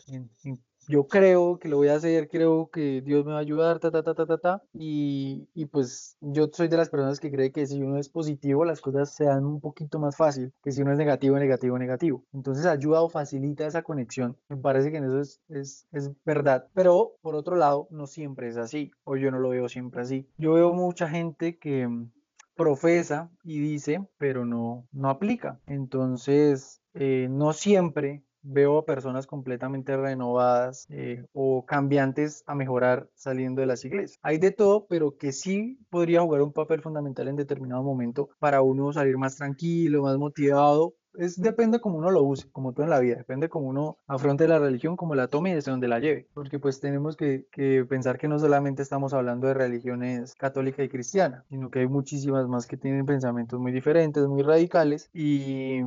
yo 0.88 1.08
creo 1.08 1.60
que 1.60 1.68
lo 1.68 1.78
voy 1.78 1.88
a 1.88 1.96
hacer, 1.96 2.28
creo 2.30 2.70
que 2.72 3.02
Dios 3.02 3.26
me 3.26 3.32
va 3.32 3.38
a 3.38 3.42
ayudar, 3.42 3.80
ta, 3.80 3.92
ta, 3.92 4.04
ta, 4.04 4.14
ta, 4.14 4.26
ta, 4.26 4.38
ta, 4.38 4.64
y, 4.74 5.48
y 5.54 5.66
pues 5.66 6.18
yo 6.22 6.50
soy 6.52 6.68
de 6.68 6.78
las 6.78 6.90
personas 6.90 7.20
que 7.20 7.32
cree 7.32 7.52
que 7.52 7.66
si 7.66 7.82
uno 7.82 7.98
es 7.98 8.10
positivo, 8.10 8.66
las 8.66 8.82
cosas 8.82 9.14
se 9.14 9.26
dan 9.26 9.46
un 9.46 9.60
poquito 9.60 10.00
más 10.00 10.16
fácil 10.16 10.54
que 10.64 10.72
si 10.72 10.82
uno 10.82 10.92
es 10.92 10.98
negativo, 10.98 11.38
negativo, 11.38 11.78
negativo. 11.78 12.24
Entonces 12.34 12.66
ayuda 12.66 13.02
o 13.02 13.10
facilita 13.10 13.66
esa 13.66 13.84
conexión. 13.84 14.38
Me 14.50 14.58
parece 14.58 14.92
que 14.92 14.98
en 14.98 15.06
eso 15.06 15.20
es, 15.20 15.42
es, 15.50 15.88
es 15.92 16.12
verdad. 16.26 16.68
Pero 16.74 17.14
por 17.22 17.36
otro 17.36 17.56
lado, 17.56 17.88
no 17.92 18.08
siempre 18.08 18.48
es 18.48 18.58
así, 18.58 18.92
o 19.04 19.16
yo 19.16 19.32
no 19.32 19.40
lo 19.40 19.50
veo 19.50 19.70
siempre 19.70 20.02
así. 20.02 20.28
Yo 20.38 20.54
veo 20.54 20.74
mucha 20.74 21.10
gente 21.10 21.58
que 21.58 21.90
profesa 22.56 23.30
y 23.44 23.60
dice, 23.60 24.06
pero 24.18 24.46
no, 24.46 24.88
no 24.92 25.10
aplica. 25.10 25.60
Entonces, 25.68 26.82
eh, 26.94 27.28
no 27.30 27.54
siempre 27.54 28.24
veo 28.46 28.78
a 28.78 28.86
personas 28.86 29.28
completamente 29.28 29.98
renovadas 29.98 30.86
eh, 30.90 31.26
o 31.34 31.66
cambiantes 31.66 32.44
a 32.46 32.56
mejorar 32.56 33.10
saliendo 33.16 33.62
de 33.62 33.68
las 33.68 33.84
iglesias. 33.84 34.20
Hay 34.22 34.38
de 34.38 34.52
todo, 34.52 34.86
pero 34.88 35.18
que 35.18 35.32
sí 35.32 35.80
podría 35.90 36.22
jugar 36.22 36.42
un 36.42 36.54
papel 36.54 36.82
fundamental 36.82 37.28
en 37.28 37.36
determinado 37.36 37.84
momento 37.84 38.30
para 38.40 38.62
uno 38.62 38.94
salir 38.94 39.18
más 39.18 39.36
tranquilo, 39.36 40.04
más 40.04 40.18
motivado. 40.18 40.96
Es, 41.18 41.42
depende 41.42 41.80
como 41.80 41.98
uno 41.98 42.12
lo 42.12 42.24
use, 42.24 42.50
como 42.52 42.74
todo 42.74 42.84
en 42.84 42.90
la 42.90 43.00
vida, 43.00 43.16
depende 43.16 43.48
como 43.48 43.70
uno 43.70 43.98
afronte 44.06 44.50
la 44.50 44.60
religión, 44.60 44.98
como 44.98 45.16
la 45.16 45.30
tome 45.30 45.52
y 45.52 45.54
desde 45.54 45.72
donde 45.72 45.88
la 45.88 46.00
lleve, 46.00 46.28
porque 46.34 46.60
pues 46.60 46.82
tenemos 46.82 47.16
que, 47.16 47.48
que 47.54 47.86
pensar 47.86 48.18
que 48.18 48.28
no 48.28 48.38
solamente 48.38 48.82
estamos 48.82 49.14
hablando 49.14 49.48
de 49.48 49.54
religiones 49.54 50.36
católica 50.36 50.84
y 50.84 50.90
cristiana, 50.90 51.46
sino 51.48 51.70
que 51.70 51.80
hay 51.80 51.88
muchísimas 51.88 52.50
más 52.50 52.68
que 52.68 52.76
tienen 52.76 53.06
pensamientos 53.06 53.62
muy 53.62 53.72
diferentes, 53.72 54.28
muy 54.28 54.44
radicales 54.44 55.10
y, 55.14 55.80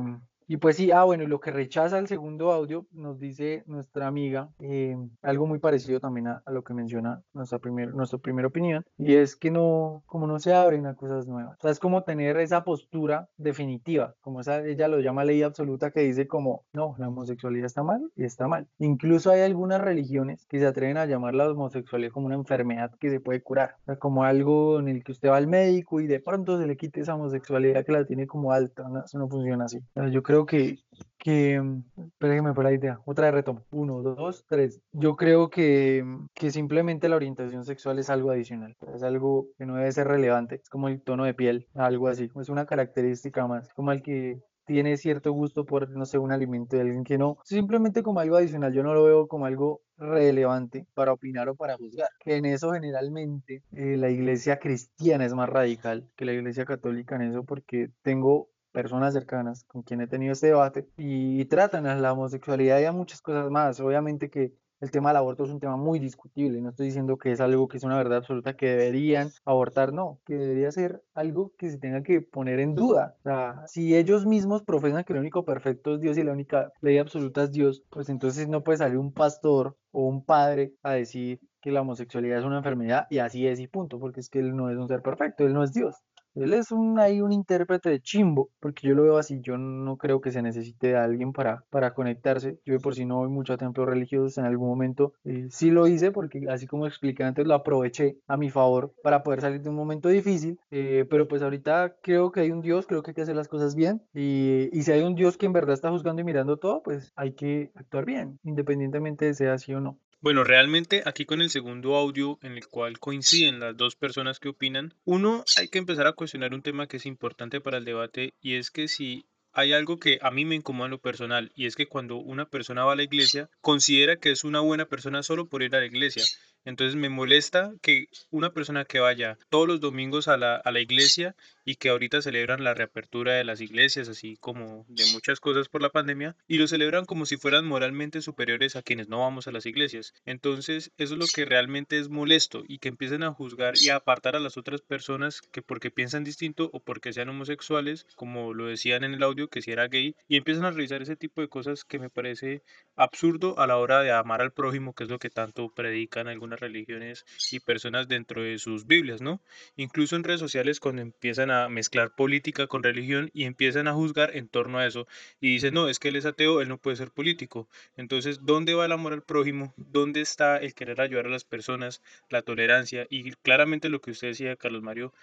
y 0.49 0.57
pues 0.57 0.77
sí, 0.77 0.89
ah, 0.91 1.03
bueno, 1.03 1.27
lo 1.27 1.39
que 1.39 1.51
rechaza 1.51 1.99
el 1.99 2.07
segundo 2.07 2.51
audio 2.51 2.87
nos 2.91 3.19
dice 3.19 3.61
nuestra 3.67 4.07
amiga, 4.07 4.49
eh, 4.59 4.97
algo 5.21 5.45
muy 5.45 5.59
parecido 5.59 5.99
también 5.99 6.25
a, 6.25 6.41
a 6.43 6.51
lo 6.51 6.63
que 6.63 6.73
menciona 6.73 7.21
nuestra, 7.33 7.59
primer, 7.59 7.93
nuestra 7.93 8.17
primera 8.17 8.47
opinión, 8.47 8.83
y 8.97 9.13
es 9.13 9.35
que 9.35 9.51
no, 9.51 10.01
como 10.07 10.25
no 10.25 10.39
se 10.39 10.55
abren 10.55 10.87
a 10.87 10.95
cosas 10.95 11.27
nuevas. 11.27 11.55
O 11.59 11.61
sea, 11.61 11.69
es 11.69 11.79
como 11.79 12.01
tener 12.01 12.35
esa 12.37 12.63
postura 12.63 13.29
definitiva, 13.37 14.15
como 14.21 14.39
esa, 14.41 14.65
ella 14.65 14.87
lo 14.87 14.99
llama 14.99 15.23
ley 15.23 15.43
absoluta, 15.43 15.91
que 15.91 15.99
dice 15.99 16.27
como, 16.27 16.65
no, 16.73 16.95
la 16.97 17.09
homosexualidad 17.09 17.67
está 17.67 17.83
mal 17.83 18.11
y 18.15 18.23
está 18.23 18.47
mal. 18.47 18.67
Incluso 18.79 19.29
hay 19.29 19.41
algunas 19.41 19.79
religiones 19.79 20.47
que 20.47 20.57
se 20.57 20.65
atreven 20.65 20.97
a 20.97 21.05
llamar 21.05 21.35
la 21.35 21.47
homosexualidad 21.51 22.11
como 22.11 22.25
una 22.25 22.33
enfermedad 22.33 22.89
que 22.99 23.11
se 23.11 23.19
puede 23.19 23.43
curar, 23.43 23.75
o 23.83 23.85
sea, 23.85 23.95
como 23.97 24.23
algo 24.23 24.79
en 24.79 24.87
el 24.87 25.03
que 25.03 25.11
usted 25.11 25.29
va 25.29 25.37
al 25.37 25.45
médico 25.45 26.01
y 26.01 26.07
de 26.07 26.19
pronto 26.19 26.59
se 26.59 26.65
le 26.65 26.75
quite 26.75 27.01
esa 27.01 27.13
homosexualidad 27.13 27.85
que 27.85 27.91
la 27.91 28.05
tiene 28.05 28.25
como 28.25 28.51
alta, 28.51 28.89
¿no? 28.89 29.05
eso 29.05 29.19
no 29.19 29.29
funciona 29.29 29.65
así. 29.65 29.77
O 29.77 30.01
sea, 30.01 30.09
yo 30.09 30.23
creo 30.23 30.38
que, 30.45 30.79
que, 31.17 31.61
espérenme 31.97 32.53
por 32.53 32.63
la 32.63 32.73
idea, 32.73 32.99
otra 33.05 33.25
vez 33.25 33.35
retomo, 33.35 33.65
uno, 33.71 34.01
dos, 34.01 34.45
tres. 34.47 34.81
Yo 34.91 35.15
creo 35.15 35.49
que, 35.49 36.03
que 36.33 36.51
simplemente 36.51 37.09
la 37.09 37.17
orientación 37.17 37.65
sexual 37.65 37.99
es 37.99 38.09
algo 38.09 38.31
adicional, 38.31 38.75
es 38.93 39.03
algo 39.03 39.47
que 39.57 39.65
no 39.65 39.75
debe 39.75 39.91
ser 39.91 40.07
relevante, 40.07 40.55
es 40.55 40.69
como 40.69 40.87
el 40.87 41.01
tono 41.01 41.25
de 41.25 41.33
piel, 41.33 41.67
algo 41.75 42.07
así, 42.07 42.29
es 42.39 42.49
una 42.49 42.65
característica 42.65 43.47
más, 43.47 43.73
como 43.73 43.91
el 43.91 44.01
que 44.01 44.39
tiene 44.69 44.97
cierto 44.97 45.31
gusto 45.31 45.65
por, 45.65 45.89
no 45.89 46.05
sé, 46.05 46.19
un 46.19 46.31
alimento 46.31 46.75
de 46.75 46.83
alguien 46.83 47.03
que 47.03 47.17
no, 47.17 47.39
simplemente 47.43 48.03
como 48.03 48.19
algo 48.19 48.35
adicional, 48.35 48.71
yo 48.71 48.83
no 48.83 48.93
lo 48.93 49.03
veo 49.03 49.27
como 49.27 49.47
algo 49.47 49.81
relevante 49.97 50.85
para 50.93 51.11
opinar 51.11 51.49
o 51.49 51.55
para 51.55 51.75
juzgar, 51.75 52.09
que 52.19 52.35
en 52.35 52.45
eso 52.45 52.71
generalmente 52.71 53.63
eh, 53.73 53.97
la 53.97 54.11
iglesia 54.11 54.59
cristiana 54.59 55.25
es 55.25 55.33
más 55.33 55.49
radical 55.49 56.07
que 56.15 56.25
la 56.25 56.33
iglesia 56.33 56.65
católica 56.65 57.15
en 57.15 57.23
eso 57.23 57.43
porque 57.43 57.89
tengo 58.03 58.49
personas 58.71 59.13
cercanas 59.13 59.63
con 59.65 59.83
quien 59.83 60.01
he 60.01 60.07
tenido 60.07 60.33
este 60.33 60.47
debate 60.47 60.87
y, 60.97 61.45
tratan 61.45 61.87
a 61.87 61.95
la 61.95 62.13
homosexualidad 62.13 62.79
y 62.79 62.85
a 62.85 62.91
muchas 62.91 63.21
cosas 63.21 63.49
más. 63.49 63.79
Obviamente 63.79 64.29
que 64.29 64.53
el 64.81 64.91
tema 64.91 65.09
del 65.09 65.17
aborto 65.17 65.43
es 65.43 65.49
un 65.49 65.59
tema 65.59 65.75
muy 65.75 65.99
discutible, 65.99 66.61
no 66.61 66.69
estoy 66.69 66.85
diciendo 66.85 67.17
que 67.17 67.31
es 67.31 67.41
algo 67.41 67.67
que 67.67 67.77
es 67.77 67.83
una 67.83 67.97
verdad 67.97 68.19
absoluta 68.19 68.55
que 68.55 68.67
deberían 68.67 69.29
abortar, 69.43 69.91
no, 69.91 70.19
que 70.25 70.35
debería 70.35 70.71
ser 70.71 71.03
algo 71.13 71.53
que 71.57 71.69
se 71.69 71.77
tenga 71.79 72.01
que 72.01 72.21
poner 72.21 72.59
en 72.59 72.75
duda. 72.75 73.17
O 73.19 73.23
sea, 73.23 73.63
si 73.67 73.95
ellos 73.95 74.25
mismos 74.25 74.63
profesan 74.63 75.03
que 75.03 75.13
el 75.13 75.19
único 75.19 75.43
perfecto 75.43 75.95
es 75.95 76.01
Dios 76.01 76.17
y 76.17 76.23
la 76.23 76.31
única 76.31 76.71
ley 76.81 76.97
absoluta 76.97 77.43
es 77.43 77.51
Dios, 77.51 77.83
pues 77.89 78.09
entonces 78.09 78.47
no 78.47 78.63
puede 78.63 78.77
salir 78.77 78.97
un 78.97 79.11
pastor 79.11 79.75
o 79.91 80.07
un 80.07 80.23
padre 80.23 80.73
a 80.83 80.93
decir 80.93 81.41
que 81.61 81.71
la 81.71 81.81
homosexualidad 81.81 82.39
es 82.39 82.45
una 82.45 82.57
enfermedad 82.57 83.07
y 83.09 83.19
así 83.19 83.47
es 83.47 83.59
y 83.59 83.67
punto, 83.67 83.99
porque 83.99 84.21
es 84.21 84.29
que 84.29 84.39
él 84.39 84.55
no 84.55 84.69
es 84.69 84.77
un 84.77 84.87
ser 84.87 85.01
perfecto, 85.01 85.45
él 85.45 85.53
no 85.53 85.63
es 85.63 85.73
Dios. 85.73 85.95
Él 86.43 86.53
es 86.53 86.71
un, 86.71 86.99
ahí 86.99 87.21
un 87.21 87.31
intérprete 87.31 87.89
de 87.89 88.01
chimbo, 88.01 88.49
porque 88.59 88.87
yo 88.87 88.95
lo 88.95 89.03
veo 89.03 89.17
así, 89.17 89.39
yo 89.41 89.57
no 89.57 89.97
creo 89.97 90.21
que 90.21 90.31
se 90.31 90.41
necesite 90.41 90.87
de 90.87 90.97
alguien 90.97 91.33
para, 91.33 91.63
para 91.69 91.93
conectarse. 91.93 92.59
Yo 92.65 92.77
por 92.79 92.95
si 92.95 93.05
no 93.05 93.17
voy 93.17 93.29
mucho 93.29 93.53
a 93.53 93.57
templos 93.57 93.87
religiosos, 93.87 94.37
en 94.37 94.45
algún 94.45 94.69
momento 94.69 95.13
eh, 95.23 95.47
sí 95.49 95.71
lo 95.71 95.87
hice, 95.87 96.11
porque 96.11 96.45
así 96.49 96.67
como 96.67 96.87
expliqué 96.87 97.23
antes, 97.23 97.45
lo 97.47 97.53
aproveché 97.53 98.17
a 98.27 98.37
mi 98.37 98.49
favor 98.49 98.93
para 99.03 99.23
poder 99.23 99.41
salir 99.41 99.61
de 99.61 99.69
un 99.69 99.75
momento 99.75 100.09
difícil, 100.09 100.59
eh, 100.71 101.05
pero 101.09 101.27
pues 101.27 101.41
ahorita 101.41 101.95
creo 102.01 102.31
que 102.31 102.41
hay 102.41 102.51
un 102.51 102.61
Dios, 102.61 102.87
creo 102.87 103.03
que 103.03 103.11
hay 103.11 103.15
que 103.15 103.21
hacer 103.21 103.35
las 103.35 103.47
cosas 103.47 103.75
bien, 103.75 104.01
y, 104.13 104.69
y 104.77 104.83
si 104.83 104.91
hay 104.91 105.01
un 105.01 105.15
Dios 105.15 105.37
que 105.37 105.45
en 105.45 105.53
verdad 105.53 105.73
está 105.73 105.89
juzgando 105.91 106.21
y 106.21 106.25
mirando 106.25 106.57
todo, 106.57 106.81
pues 106.83 107.11
hay 107.15 107.33
que 107.33 107.71
actuar 107.75 108.05
bien, 108.05 108.39
independientemente 108.43 109.25
de 109.25 109.33
sea 109.33 109.53
así 109.53 109.73
o 109.73 109.81
no. 109.81 109.97
Bueno, 110.21 110.43
realmente 110.43 111.01
aquí 111.05 111.25
con 111.25 111.41
el 111.41 111.49
segundo 111.49 111.95
audio 111.95 112.39
en 112.41 112.57
el 112.57 112.67
cual 112.67 112.99
coinciden 112.99 113.61
las 113.61 113.77
dos 113.77 113.95
personas 113.95 114.39
que 114.39 114.49
opinan, 114.49 114.93
uno 115.05 115.45
hay 115.57 115.69
que 115.69 115.77
empezar 115.77 116.07
a 116.07 116.13
cuestionar 116.13 116.53
un 116.53 116.61
tema 116.61 116.87
que 116.87 116.97
es 116.97 117.05
importante 117.05 117.61
para 117.61 117.77
el 117.77 117.85
debate 117.85 118.33
y 118.41 118.55
es 118.55 118.69
que 118.69 118.89
si 118.89 119.25
hay 119.53 119.71
algo 119.71 119.97
que 119.97 120.19
a 120.21 120.29
mí 120.29 120.43
me 120.43 120.55
incomoda 120.55 120.87
en 120.87 120.91
lo 120.91 120.99
personal 120.99 121.53
y 121.55 121.67
es 121.67 121.77
que 121.77 121.87
cuando 121.87 122.17
una 122.17 122.49
persona 122.49 122.83
va 122.83 122.93
a 122.93 122.95
la 122.97 123.03
iglesia 123.03 123.49
considera 123.61 124.17
que 124.17 124.31
es 124.31 124.43
una 124.43 124.59
buena 124.59 124.85
persona 124.85 125.23
solo 125.23 125.47
por 125.47 125.63
ir 125.63 125.73
a 125.73 125.79
la 125.79 125.85
iglesia. 125.85 126.23
Entonces 126.65 126.95
me 126.95 127.09
molesta 127.09 127.73
que 127.81 128.07
una 128.29 128.51
persona 128.51 128.85
que 128.85 128.99
vaya 128.99 129.37
todos 129.49 129.67
los 129.67 129.79
domingos 129.79 130.27
a 130.27 130.37
la, 130.37 130.55
a 130.55 130.71
la 130.71 130.79
iglesia 130.79 131.35
y 131.65 131.75
que 131.75 131.89
ahorita 131.89 132.21
celebran 132.21 132.63
la 132.63 132.73
reapertura 132.73 133.33
de 133.33 133.43
las 133.43 133.61
iglesias, 133.61 134.09
así 134.09 134.37
como 134.39 134.85
de 134.87 135.05
muchas 135.13 135.39
cosas 135.39 135.69
por 135.69 135.81
la 135.81 135.89
pandemia, 135.89 136.35
y 136.47 136.57
lo 136.57 136.67
celebran 136.67 137.05
como 137.05 137.25
si 137.25 137.37
fueran 137.37 137.65
moralmente 137.65 138.21
superiores 138.21 138.75
a 138.75 138.81
quienes 138.81 139.07
no 139.07 139.19
vamos 139.19 139.47
a 139.47 139.51
las 139.51 139.65
iglesias. 139.65 140.13
Entonces 140.25 140.91
eso 140.97 141.13
es 141.13 141.19
lo 141.19 141.25
que 141.27 141.45
realmente 141.45 141.99
es 141.99 142.09
molesto 142.09 142.63
y 142.67 142.79
que 142.79 142.89
empiecen 142.89 143.23
a 143.23 143.33
juzgar 143.33 143.75
y 143.79 143.89
a 143.89 143.97
apartar 143.97 144.35
a 144.35 144.39
las 144.39 144.57
otras 144.57 144.81
personas 144.81 145.41
que 145.41 145.61
porque 145.61 145.91
piensan 145.91 146.23
distinto 146.23 146.69
o 146.73 146.79
porque 146.79 147.13
sean 147.13 147.29
homosexuales, 147.29 148.05
como 148.15 148.53
lo 148.53 148.65
decían 148.65 149.03
en 149.03 149.13
el 149.13 149.23
audio, 149.23 149.47
que 149.47 149.61
si 149.61 149.71
era 149.71 149.87
gay, 149.87 150.15
y 150.27 150.37
empiezan 150.37 150.65
a 150.65 150.71
revisar 150.71 151.01
ese 151.01 151.15
tipo 151.15 151.41
de 151.41 151.49
cosas 151.49 151.83
que 151.83 151.99
me 151.99 152.09
parece 152.09 152.63
absurdo 152.95 153.59
a 153.59 153.67
la 153.67 153.77
hora 153.77 154.01
de 154.01 154.11
amar 154.11 154.41
al 154.41 154.51
prójimo, 154.51 154.93
que 154.93 155.03
es 155.03 155.09
lo 155.09 155.19
que 155.19 155.29
tanto 155.29 155.69
predican 155.69 156.27
algunas 156.49 156.59
religiones 156.59 157.25
y 157.51 157.59
personas 157.59 158.07
dentro 158.07 158.41
de 158.41 158.57
sus 158.57 158.87
Biblias, 158.87 159.21
¿no? 159.21 159.41
Incluso 159.75 160.15
en 160.15 160.23
redes 160.23 160.39
sociales 160.39 160.79
cuando 160.79 161.01
empiezan 161.01 161.51
a 161.51 161.69
mezclar 161.69 162.15
política 162.15 162.67
con 162.67 162.83
religión 162.83 163.29
y 163.33 163.43
empiezan 163.43 163.87
a 163.87 163.93
juzgar 163.93 164.35
en 164.35 164.47
torno 164.47 164.79
a 164.79 164.87
eso 164.87 165.07
y 165.39 165.53
dicen, 165.53 165.73
no, 165.73 165.87
es 165.87 165.99
que 165.99 166.09
él 166.09 166.15
es 166.15 166.25
ateo, 166.25 166.61
él 166.61 166.69
no 166.69 166.77
puede 166.77 166.97
ser 166.97 167.11
político. 167.11 167.67
Entonces, 167.97 168.39
¿dónde 168.43 168.73
va 168.73 168.85
el 168.85 168.91
amor 168.91 169.13
al 169.13 169.23
prójimo? 169.23 169.73
¿Dónde 169.77 170.21
está 170.21 170.57
el 170.57 170.73
querer 170.73 171.01
ayudar 171.01 171.27
a 171.27 171.29
las 171.29 171.43
personas, 171.43 172.01
la 172.29 172.41
tolerancia? 172.41 173.05
Y 173.09 173.31
claramente 173.31 173.89
lo 173.89 174.01
que 174.01 174.11
usted 174.11 174.29
decía, 174.29 174.55
Carlos 174.55 174.81
Mario, 174.81 175.13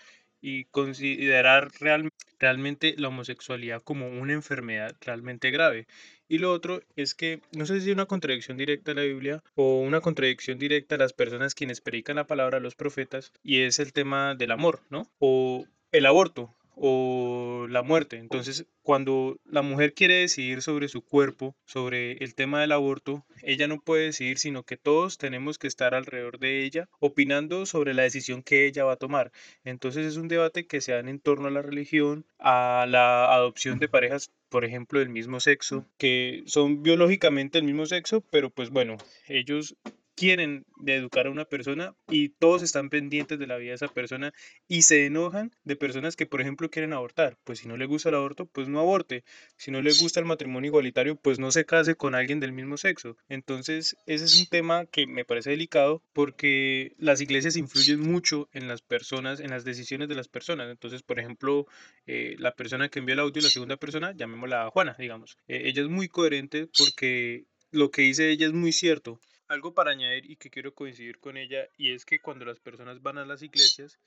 y 0.41 0.65
considerar 0.67 1.71
real, 1.81 2.11
realmente 2.39 2.95
la 2.99 3.09
homosexualidad 3.09 3.83
como 3.83 4.09
una 4.09 4.33
enfermedad 4.33 4.95
realmente 5.01 5.51
grave. 5.51 5.87
Y 6.29 6.39
lo 6.39 6.53
otro 6.53 6.83
es 6.97 7.15
que 7.15 7.41
no 7.53 7.67
sé 7.67 7.81
si 7.81 7.91
es 7.91 7.95
una 7.95 8.07
contradicción 8.07 8.57
directa 8.57 8.93
a 8.93 8.95
la 8.95 9.03
Biblia 9.03 9.43
o 9.55 9.81
una 9.81 10.01
contradicción 10.01 10.59
directa 10.59 10.97
a 10.97 10.99
las 10.99 11.13
personas 11.13 11.55
quienes 11.55 11.81
predican 11.81 12.17
la 12.17 12.27
palabra 12.27 12.59
a 12.59 12.61
los 12.61 12.75
profetas 12.75 13.33
y 13.43 13.61
es 13.61 13.79
el 13.79 13.93
tema 13.93 14.35
del 14.35 14.51
amor, 14.51 14.81
¿no? 14.91 15.09
O 15.19 15.67
el 15.93 16.07
aborto 16.07 16.53
o 16.77 17.67
la 17.71 17.83
muerte. 17.83 18.19
Entonces, 18.19 18.67
cuando 18.83 19.39
la 19.47 19.63
mujer 19.63 19.95
quiere 19.95 20.15
decidir 20.17 20.63
sobre 20.63 20.89
su 20.89 21.03
cuerpo, 21.03 21.57
sobre 21.65 22.13
el 22.23 22.35
tema 22.35 22.61
del 22.61 22.73
aborto, 22.73 23.25
ella 23.43 23.67
no 23.67 23.81
puede 23.81 24.05
decidir, 24.05 24.39
sino 24.39 24.63
que 24.63 24.77
todos 24.77 25.17
tenemos 25.17 25.59
que 25.59 25.67
estar 25.67 25.95
alrededor 25.95 26.39
de 26.39 26.65
ella 26.65 26.89
opinando 27.01 27.65
sobre 27.65 27.95
la 27.95 28.03
decisión 28.03 28.43
que 28.43 28.67
ella 28.67 28.85
va 28.85 28.93
a 28.93 28.97
tomar. 28.97 29.33
Entonces 29.65 30.07
es 30.07 30.17
un 30.19 30.29
debate 30.29 30.67
que 30.67 30.83
se 30.83 30.93
da 30.93 31.01
en 31.01 31.19
torno 31.19 31.49
a 31.49 31.51
la 31.51 31.63
religión, 31.63 32.27
a 32.39 32.87
la 32.89 33.35
adopción 33.35 33.79
de 33.79 33.89
parejas 33.89 34.31
por 34.49 34.65
ejemplo, 34.65 34.99
del 35.01 35.09
mismo 35.09 35.41
sexo, 35.41 35.87
que 35.99 36.43
son 36.47 36.83
biológicamente 36.83 37.59
el 37.59 37.65
mismo 37.65 37.87
sexo, 37.87 38.23
pero 38.31 38.51
pues 38.51 38.71
bueno, 38.71 38.97
ellos 39.29 39.77
quieren 40.17 40.65
de 40.79 40.95
educar 40.95 41.27
a 41.27 41.31
una 41.31 41.45
persona 41.45 41.95
y 42.09 42.31
todos 42.31 42.63
están 42.63 42.91
pendientes 42.91 43.39
de 43.39 43.47
la 43.47 43.57
vida 43.59 43.71
de 43.71 43.77
esa 43.77 43.89
persona 43.89 44.33
y 44.67 44.83
se 44.83 45.07
enojan 45.07 45.55
de 45.65 45.77
personas 45.77 46.17
que, 46.17 46.27
por 46.27 46.41
ejemplo, 46.41 46.71
quieren 46.71 46.93
abortar. 46.93 47.39
Pues 47.45 47.61
si 47.61 47.69
no 47.69 47.77
le 47.77 47.87
gusta 47.87 48.09
el 48.09 48.17
aborto, 48.17 48.47
pues 48.47 48.69
no 48.69 48.81
aborte. 48.81 49.25
Si 49.57 49.71
no 49.71 49.83
le 49.83 49.93
gusta 49.93 50.19
el 50.19 50.27
matrimonio 50.27 50.69
igualitario, 50.69 51.17
pues 51.17 51.39
no 51.39 51.53
se 51.53 51.67
case 51.67 51.95
con 51.95 52.15
alguien 52.15 52.41
del 52.41 52.53
mismo 52.53 52.77
sexo. 52.77 53.17
Entonces, 53.29 53.97
ese 54.07 54.25
es 54.25 54.41
un 54.41 54.47
tema 54.47 54.87
que 54.87 55.07
me 55.07 55.25
parece 55.25 55.51
delicado 55.51 56.03
porque 56.13 56.95
las 56.99 57.21
iglesias 57.21 57.57
influyen 57.57 58.01
mucho 58.01 58.49
en 58.53 58.69
las 58.69 58.81
personas, 58.83 59.41
en 59.41 59.51
las 59.51 59.65
decisiones 59.65 60.09
de 60.09 60.15
las 60.15 60.29
personas. 60.29 60.71
Entonces, 60.71 61.03
por 61.03 61.21
ejemplo, 61.21 61.67
eh, 62.07 62.37
la 62.39 62.53
persona 62.53 62.89
que 62.89 63.01
envió 63.01 63.13
el 63.13 63.21
audio, 63.21 63.43
la 63.43 63.51
segunda 63.51 63.77
persona, 63.77 64.13
llamémosla 64.17 64.71
Juana, 64.71 64.97
digamos. 64.99 65.37
Eh, 65.47 65.63
ella 65.67 65.83
es 65.83 65.89
muy 65.89 66.09
coherente 66.09 66.69
porque 66.79 67.45
lo 67.71 67.91
que 67.91 68.03
dice 68.03 68.31
ella 68.31 68.47
es 68.47 68.53
muy 68.53 68.73
cierto. 68.73 69.21
Algo 69.49 69.75
para 69.75 69.93
añadir 69.93 70.31
y 70.31 70.37
que 70.37 70.51
quiero 70.51 70.75
coincidir 70.75 71.19
con 71.19 71.37
ella, 71.37 71.69
y 71.77 71.93
es 71.93 72.05
que 72.05 72.21
cuando 72.21 72.45
las 72.45 72.61
personas 72.61 73.03
van 73.03 73.19
a 73.19 73.27
las 73.27 73.43
iglesias, 73.43 73.99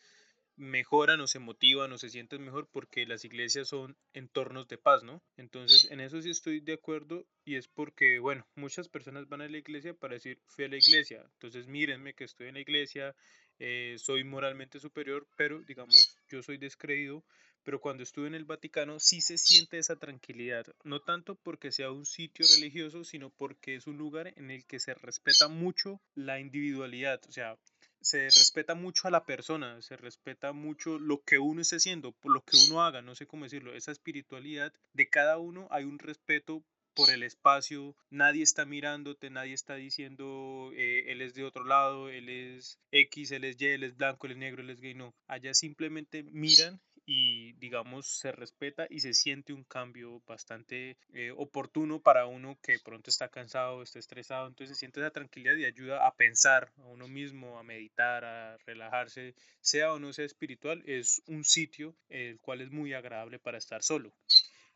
mejoran 0.59 1.21
o 1.21 1.27
se 1.27 1.39
motivan 1.39 1.93
o 1.93 1.97
se 1.97 2.09
sienten 2.09 2.43
mejor 2.43 2.67
porque 2.67 3.05
las 3.05 3.23
iglesias 3.23 3.69
son 3.69 3.95
entornos 4.13 4.67
de 4.67 4.77
paz, 4.77 5.03
¿no? 5.03 5.23
Entonces, 5.37 5.89
en 5.89 6.01
eso 6.01 6.21
sí 6.21 6.29
estoy 6.29 6.59
de 6.59 6.73
acuerdo 6.73 7.25
y 7.45 7.55
es 7.55 7.69
porque, 7.69 8.19
bueno, 8.19 8.45
muchas 8.55 8.89
personas 8.89 9.29
van 9.29 9.41
a 9.41 9.47
la 9.47 9.57
iglesia 9.57 9.93
para 9.93 10.15
decir, 10.15 10.41
fui 10.47 10.65
a 10.65 10.67
la 10.67 10.75
iglesia, 10.75 11.25
entonces 11.33 11.67
mírenme 11.67 12.13
que 12.13 12.25
estoy 12.25 12.49
en 12.49 12.55
la 12.55 12.59
iglesia, 12.59 13.15
eh, 13.57 13.95
soy 13.97 14.25
moralmente 14.25 14.79
superior, 14.79 15.27
pero 15.37 15.61
digamos, 15.61 16.17
yo 16.27 16.43
soy 16.43 16.57
descreído, 16.57 17.23
pero 17.63 17.81
cuando 17.81 18.03
estuve 18.03 18.27
en 18.27 18.35
el 18.35 18.45
Vaticano 18.45 18.99
sí 18.99 19.21
se 19.21 19.37
siente 19.37 19.77
esa 19.77 19.97
tranquilidad, 19.97 20.65
no 20.83 21.01
tanto 21.01 21.35
porque 21.35 21.71
sea 21.71 21.91
un 21.91 22.05
sitio 22.05 22.45
religioso, 22.55 23.03
sino 23.03 23.29
porque 23.29 23.75
es 23.75 23.87
un 23.87 23.97
lugar 23.97 24.33
en 24.35 24.51
el 24.51 24.65
que 24.65 24.79
se 24.79 24.93
respeta 24.93 25.47
mucho 25.47 26.01
la 26.15 26.39
individualidad, 26.39 27.21
o 27.27 27.31
sea, 27.31 27.57
se 28.01 28.25
respeta 28.25 28.75
mucho 28.75 29.07
a 29.07 29.11
la 29.11 29.25
persona, 29.25 29.81
se 29.81 29.97
respeta 29.97 30.53
mucho 30.53 30.99
lo 30.99 31.21
que 31.23 31.37
uno 31.37 31.61
esté 31.61 31.77
haciendo, 31.77 32.13
por 32.13 32.31
lo 32.31 32.43
que 32.43 32.57
uno 32.67 32.83
haga, 32.83 33.01
no 33.01 33.15
sé 33.15 33.27
cómo 33.27 33.43
decirlo, 33.43 33.73
esa 33.73 33.91
espiritualidad 33.91 34.73
de 34.93 35.09
cada 35.09 35.37
uno 35.37 35.67
hay 35.69 35.83
un 35.83 35.99
respeto 35.99 36.63
por 36.93 37.09
el 37.11 37.23
espacio, 37.23 37.95
nadie 38.09 38.43
está 38.43 38.65
mirándote, 38.65 39.29
nadie 39.29 39.53
está 39.53 39.75
diciendo 39.75 40.71
eh, 40.75 41.05
él 41.07 41.21
es 41.21 41.33
de 41.33 41.45
otro 41.45 41.63
lado, 41.63 42.09
él 42.09 42.29
es 42.29 42.79
X, 42.91 43.31
él 43.31 43.45
es 43.45 43.61
Y, 43.61 43.67
él 43.67 43.83
es 43.83 43.95
blanco, 43.95 44.27
él 44.27 44.33
es 44.33 44.37
negro, 44.37 44.61
él 44.61 44.69
es 44.69 44.81
gay, 44.81 44.95
no, 44.95 45.15
allá 45.27 45.53
simplemente 45.53 46.23
miran 46.23 46.81
y 47.11 47.53
digamos 47.53 48.05
se 48.05 48.31
respeta 48.31 48.85
y 48.87 48.99
se 48.99 49.15
siente 49.15 49.51
un 49.51 49.63
cambio 49.63 50.21
bastante 50.27 50.95
eh, 51.11 51.33
oportuno 51.35 51.99
para 51.99 52.27
uno 52.27 52.59
que 52.61 52.77
pronto 52.77 53.09
está 53.09 53.29
cansado, 53.29 53.81
está 53.81 53.97
estresado, 53.97 54.47
entonces 54.47 54.77
se 54.77 54.81
siente 54.81 54.99
esa 54.99 55.09
tranquilidad 55.09 55.55
y 55.55 55.65
ayuda 55.65 56.05
a 56.05 56.13
pensar 56.13 56.71
a 56.77 56.83
uno 56.83 57.07
mismo, 57.07 57.57
a 57.57 57.63
meditar, 57.63 58.23
a 58.25 58.57
relajarse, 58.57 59.33
sea 59.59 59.91
o 59.91 59.97
no 59.99 60.13
sea 60.13 60.25
espiritual, 60.25 60.83
es 60.85 61.23
un 61.25 61.43
sitio 61.43 61.95
el 62.09 62.39
cual 62.41 62.61
es 62.61 62.69
muy 62.69 62.93
agradable 62.93 63.39
para 63.39 63.57
estar 63.57 63.81
solo. 63.81 64.13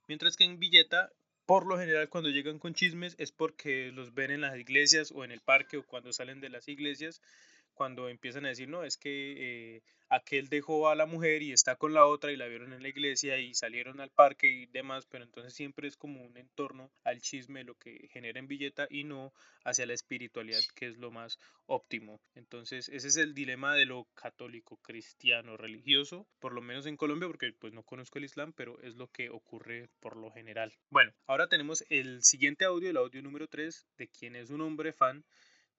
Mientras 0.07 0.35
que 0.35 0.45
en 0.45 0.57
Villeta 0.57 1.11
por 1.45 1.67
lo 1.67 1.77
general 1.77 2.09
cuando 2.09 2.31
llegan 2.31 2.57
con 2.57 2.73
chismes 2.73 3.15
es 3.19 3.31
porque 3.31 3.91
los 3.91 4.15
ven 4.15 4.31
en 4.31 4.41
las 4.41 4.57
iglesias 4.57 5.11
o 5.11 5.23
en 5.23 5.31
el 5.31 5.41
parque 5.41 5.77
o 5.77 5.85
cuando 5.85 6.11
salen 6.13 6.41
de 6.41 6.49
las 6.49 6.67
iglesias 6.67 7.21
cuando 7.73 8.09
empiezan 8.09 8.45
a 8.45 8.49
decir, 8.49 8.69
no, 8.69 8.83
es 8.83 8.97
que 8.97 9.75
eh, 9.75 9.83
aquel 10.09 10.47
dejó 10.47 10.89
a 10.89 10.95
la 10.95 11.05
mujer 11.05 11.41
y 11.41 11.51
está 11.51 11.75
con 11.75 11.93
la 11.93 12.05
otra 12.05 12.31
y 12.31 12.37
la 12.37 12.47
vieron 12.47 12.73
en 12.73 12.81
la 12.81 12.89
iglesia 12.89 13.37
y 13.39 13.53
salieron 13.53 13.99
al 13.99 14.11
parque 14.11 14.47
y 14.47 14.65
demás, 14.67 15.05
pero 15.07 15.23
entonces 15.23 15.53
siempre 15.53 15.87
es 15.87 15.97
como 15.97 16.23
un 16.23 16.37
entorno 16.37 16.91
al 17.03 17.21
chisme 17.21 17.63
lo 17.63 17.75
que 17.75 18.07
genera 18.11 18.39
en 18.39 18.47
billeta 18.47 18.87
y 18.89 19.03
no 19.03 19.33
hacia 19.63 19.85
la 19.85 19.93
espiritualidad 19.93 20.61
que 20.75 20.87
es 20.87 20.97
lo 20.97 21.11
más 21.11 21.39
óptimo. 21.65 22.21
Entonces 22.35 22.89
ese 22.89 23.07
es 23.07 23.17
el 23.17 23.33
dilema 23.33 23.75
de 23.75 23.85
lo 23.85 24.05
católico, 24.13 24.77
cristiano, 24.77 25.57
religioso, 25.57 26.27
por 26.39 26.53
lo 26.53 26.61
menos 26.61 26.85
en 26.85 26.97
Colombia, 26.97 27.27
porque 27.27 27.53
pues 27.53 27.73
no 27.73 27.83
conozco 27.83 28.19
el 28.19 28.25
Islam, 28.25 28.53
pero 28.53 28.79
es 28.81 28.95
lo 28.95 29.07
que 29.07 29.29
ocurre 29.29 29.89
por 29.99 30.17
lo 30.17 30.31
general. 30.31 30.73
Bueno, 30.89 31.13
ahora 31.25 31.47
tenemos 31.47 31.83
el 31.89 32.23
siguiente 32.23 32.65
audio, 32.65 32.89
el 32.89 32.97
audio 32.97 33.21
número 33.21 33.47
3, 33.47 33.87
de 33.97 34.07
quien 34.07 34.35
es 34.35 34.49
un 34.49 34.61
hombre 34.61 34.93
fan 34.93 35.25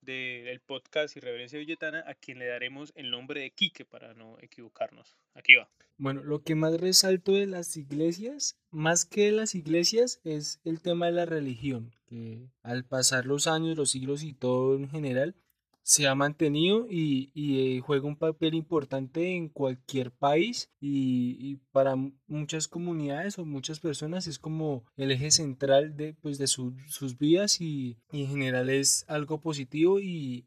del 0.04 0.61
podcast 0.61 1.16
Irreverencia 1.16 1.58
Villetana, 1.58 2.04
a 2.06 2.14
quien 2.14 2.38
le 2.38 2.46
daremos 2.46 2.92
el 2.94 3.11
nombre 3.11 3.40
de 3.40 3.50
Quique 3.50 3.84
para 3.84 4.14
no 4.14 4.37
equivocarnos. 4.40 5.16
Aquí 5.34 5.54
va. 5.54 5.68
Bueno, 5.96 6.23
lo 6.23 6.42
que 6.42 6.54
más 6.54 6.80
resalto 6.80 7.32
de 7.32 7.46
las 7.46 7.76
iglesias, 7.76 8.58
más 8.70 9.04
que 9.04 9.26
de 9.26 9.32
las 9.32 9.54
iglesias, 9.54 10.20
es 10.25 10.61
el 10.64 10.80
tema 10.80 11.06
de 11.06 11.12
la 11.12 11.25
religión, 11.25 11.94
que 12.06 12.49
al 12.62 12.84
pasar 12.84 13.26
los 13.26 13.46
años, 13.46 13.76
los 13.76 13.90
siglos 13.92 14.25
y 14.25 14.34
todo 14.34 14.76
en 14.76 14.90
general, 14.90 15.37
se 15.85 16.09
ha 16.09 16.14
mantenido 16.14 16.87
y, 16.88 17.31
y, 17.35 17.76
eh, 17.76 17.81
juega 17.81 18.09
un 18.09 18.17
papel 18.17 18.55
importante 18.55 19.37
en 19.37 19.50
cualquier 19.50 20.11
país 20.11 20.71
y, 20.81 21.37
y, 21.38 21.57
para 21.73 21.95
muchas 22.26 22.69
comunidades 22.69 23.38
o 23.38 23.45
muchas 23.45 23.81
personas 23.81 24.26
es 24.26 24.38
como 24.38 24.87
el 24.97 25.11
eje 25.12 25.31
central 25.31 25.95
de, 25.95 26.14
pues, 26.14 26.38
de 26.38 26.47
sus 26.47 27.19
vidas 27.19 27.61
y, 27.61 27.99
y, 28.11 28.23
en 28.23 28.31
general 28.31 28.71
es 28.71 29.05
algo 29.09 29.41
positivo 29.41 30.00
y, 30.00 30.47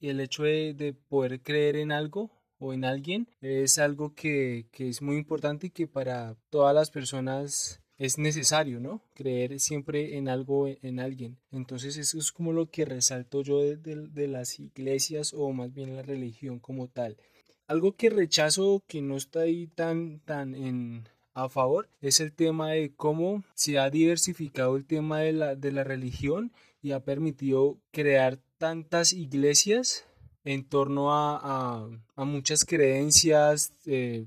el 0.00 0.20
hecho 0.20 0.44
de, 0.44 0.74
de, 0.74 0.92
poder 0.94 1.42
creer 1.42 1.74
en 1.76 1.90
algo 1.90 2.30
o 2.58 2.72
en 2.72 2.84
alguien 2.84 3.28
es 3.40 3.78
algo 3.78 4.14
que, 4.14 4.68
que 4.70 4.88
es 4.88 5.02
muy 5.02 5.16
importante 5.16 5.66
y 5.68 5.70
que 5.70 5.88
para 5.88 6.36
todas 6.50 6.74
las 6.74 6.90
personas 6.90 7.82
es 7.98 8.16
necesario, 8.16 8.80
¿no? 8.80 9.02
Creer 9.14 9.58
siempre 9.60 10.16
en 10.16 10.28
algo, 10.28 10.68
en 10.68 11.00
alguien. 11.00 11.36
Entonces 11.50 11.96
eso 11.96 12.18
es 12.18 12.32
como 12.32 12.52
lo 12.52 12.70
que 12.70 12.84
resalto 12.84 13.42
yo 13.42 13.60
de, 13.60 14.28
las 14.28 14.60
iglesias 14.60 15.34
o 15.34 15.52
más 15.52 15.74
bien 15.74 15.96
la 15.96 16.02
religión 16.02 16.60
como 16.60 16.88
tal. 16.88 17.16
Algo 17.66 17.96
que 17.96 18.08
rechazo 18.08 18.82
que 18.86 19.02
no 19.02 19.16
está 19.16 19.40
ahí 19.40 19.66
tan, 19.66 20.20
tan 20.20 20.54
en, 20.54 21.08
a 21.34 21.48
favor 21.48 21.88
es 22.00 22.20
el 22.20 22.32
tema 22.32 22.70
de 22.70 22.94
cómo 22.94 23.44
se 23.54 23.78
ha 23.78 23.90
diversificado 23.90 24.76
el 24.76 24.86
tema 24.86 25.20
de 25.20 25.32
la, 25.32 25.54
de 25.56 25.72
la 25.72 25.84
religión 25.84 26.52
y 26.80 26.92
ha 26.92 27.00
permitido 27.00 27.78
crear 27.90 28.38
tantas 28.58 29.12
iglesias 29.12 30.04
en 30.44 30.64
torno 30.64 31.12
a, 31.12 31.88
muchas 32.16 32.64
creencias 32.64 33.72
eh, 33.86 34.26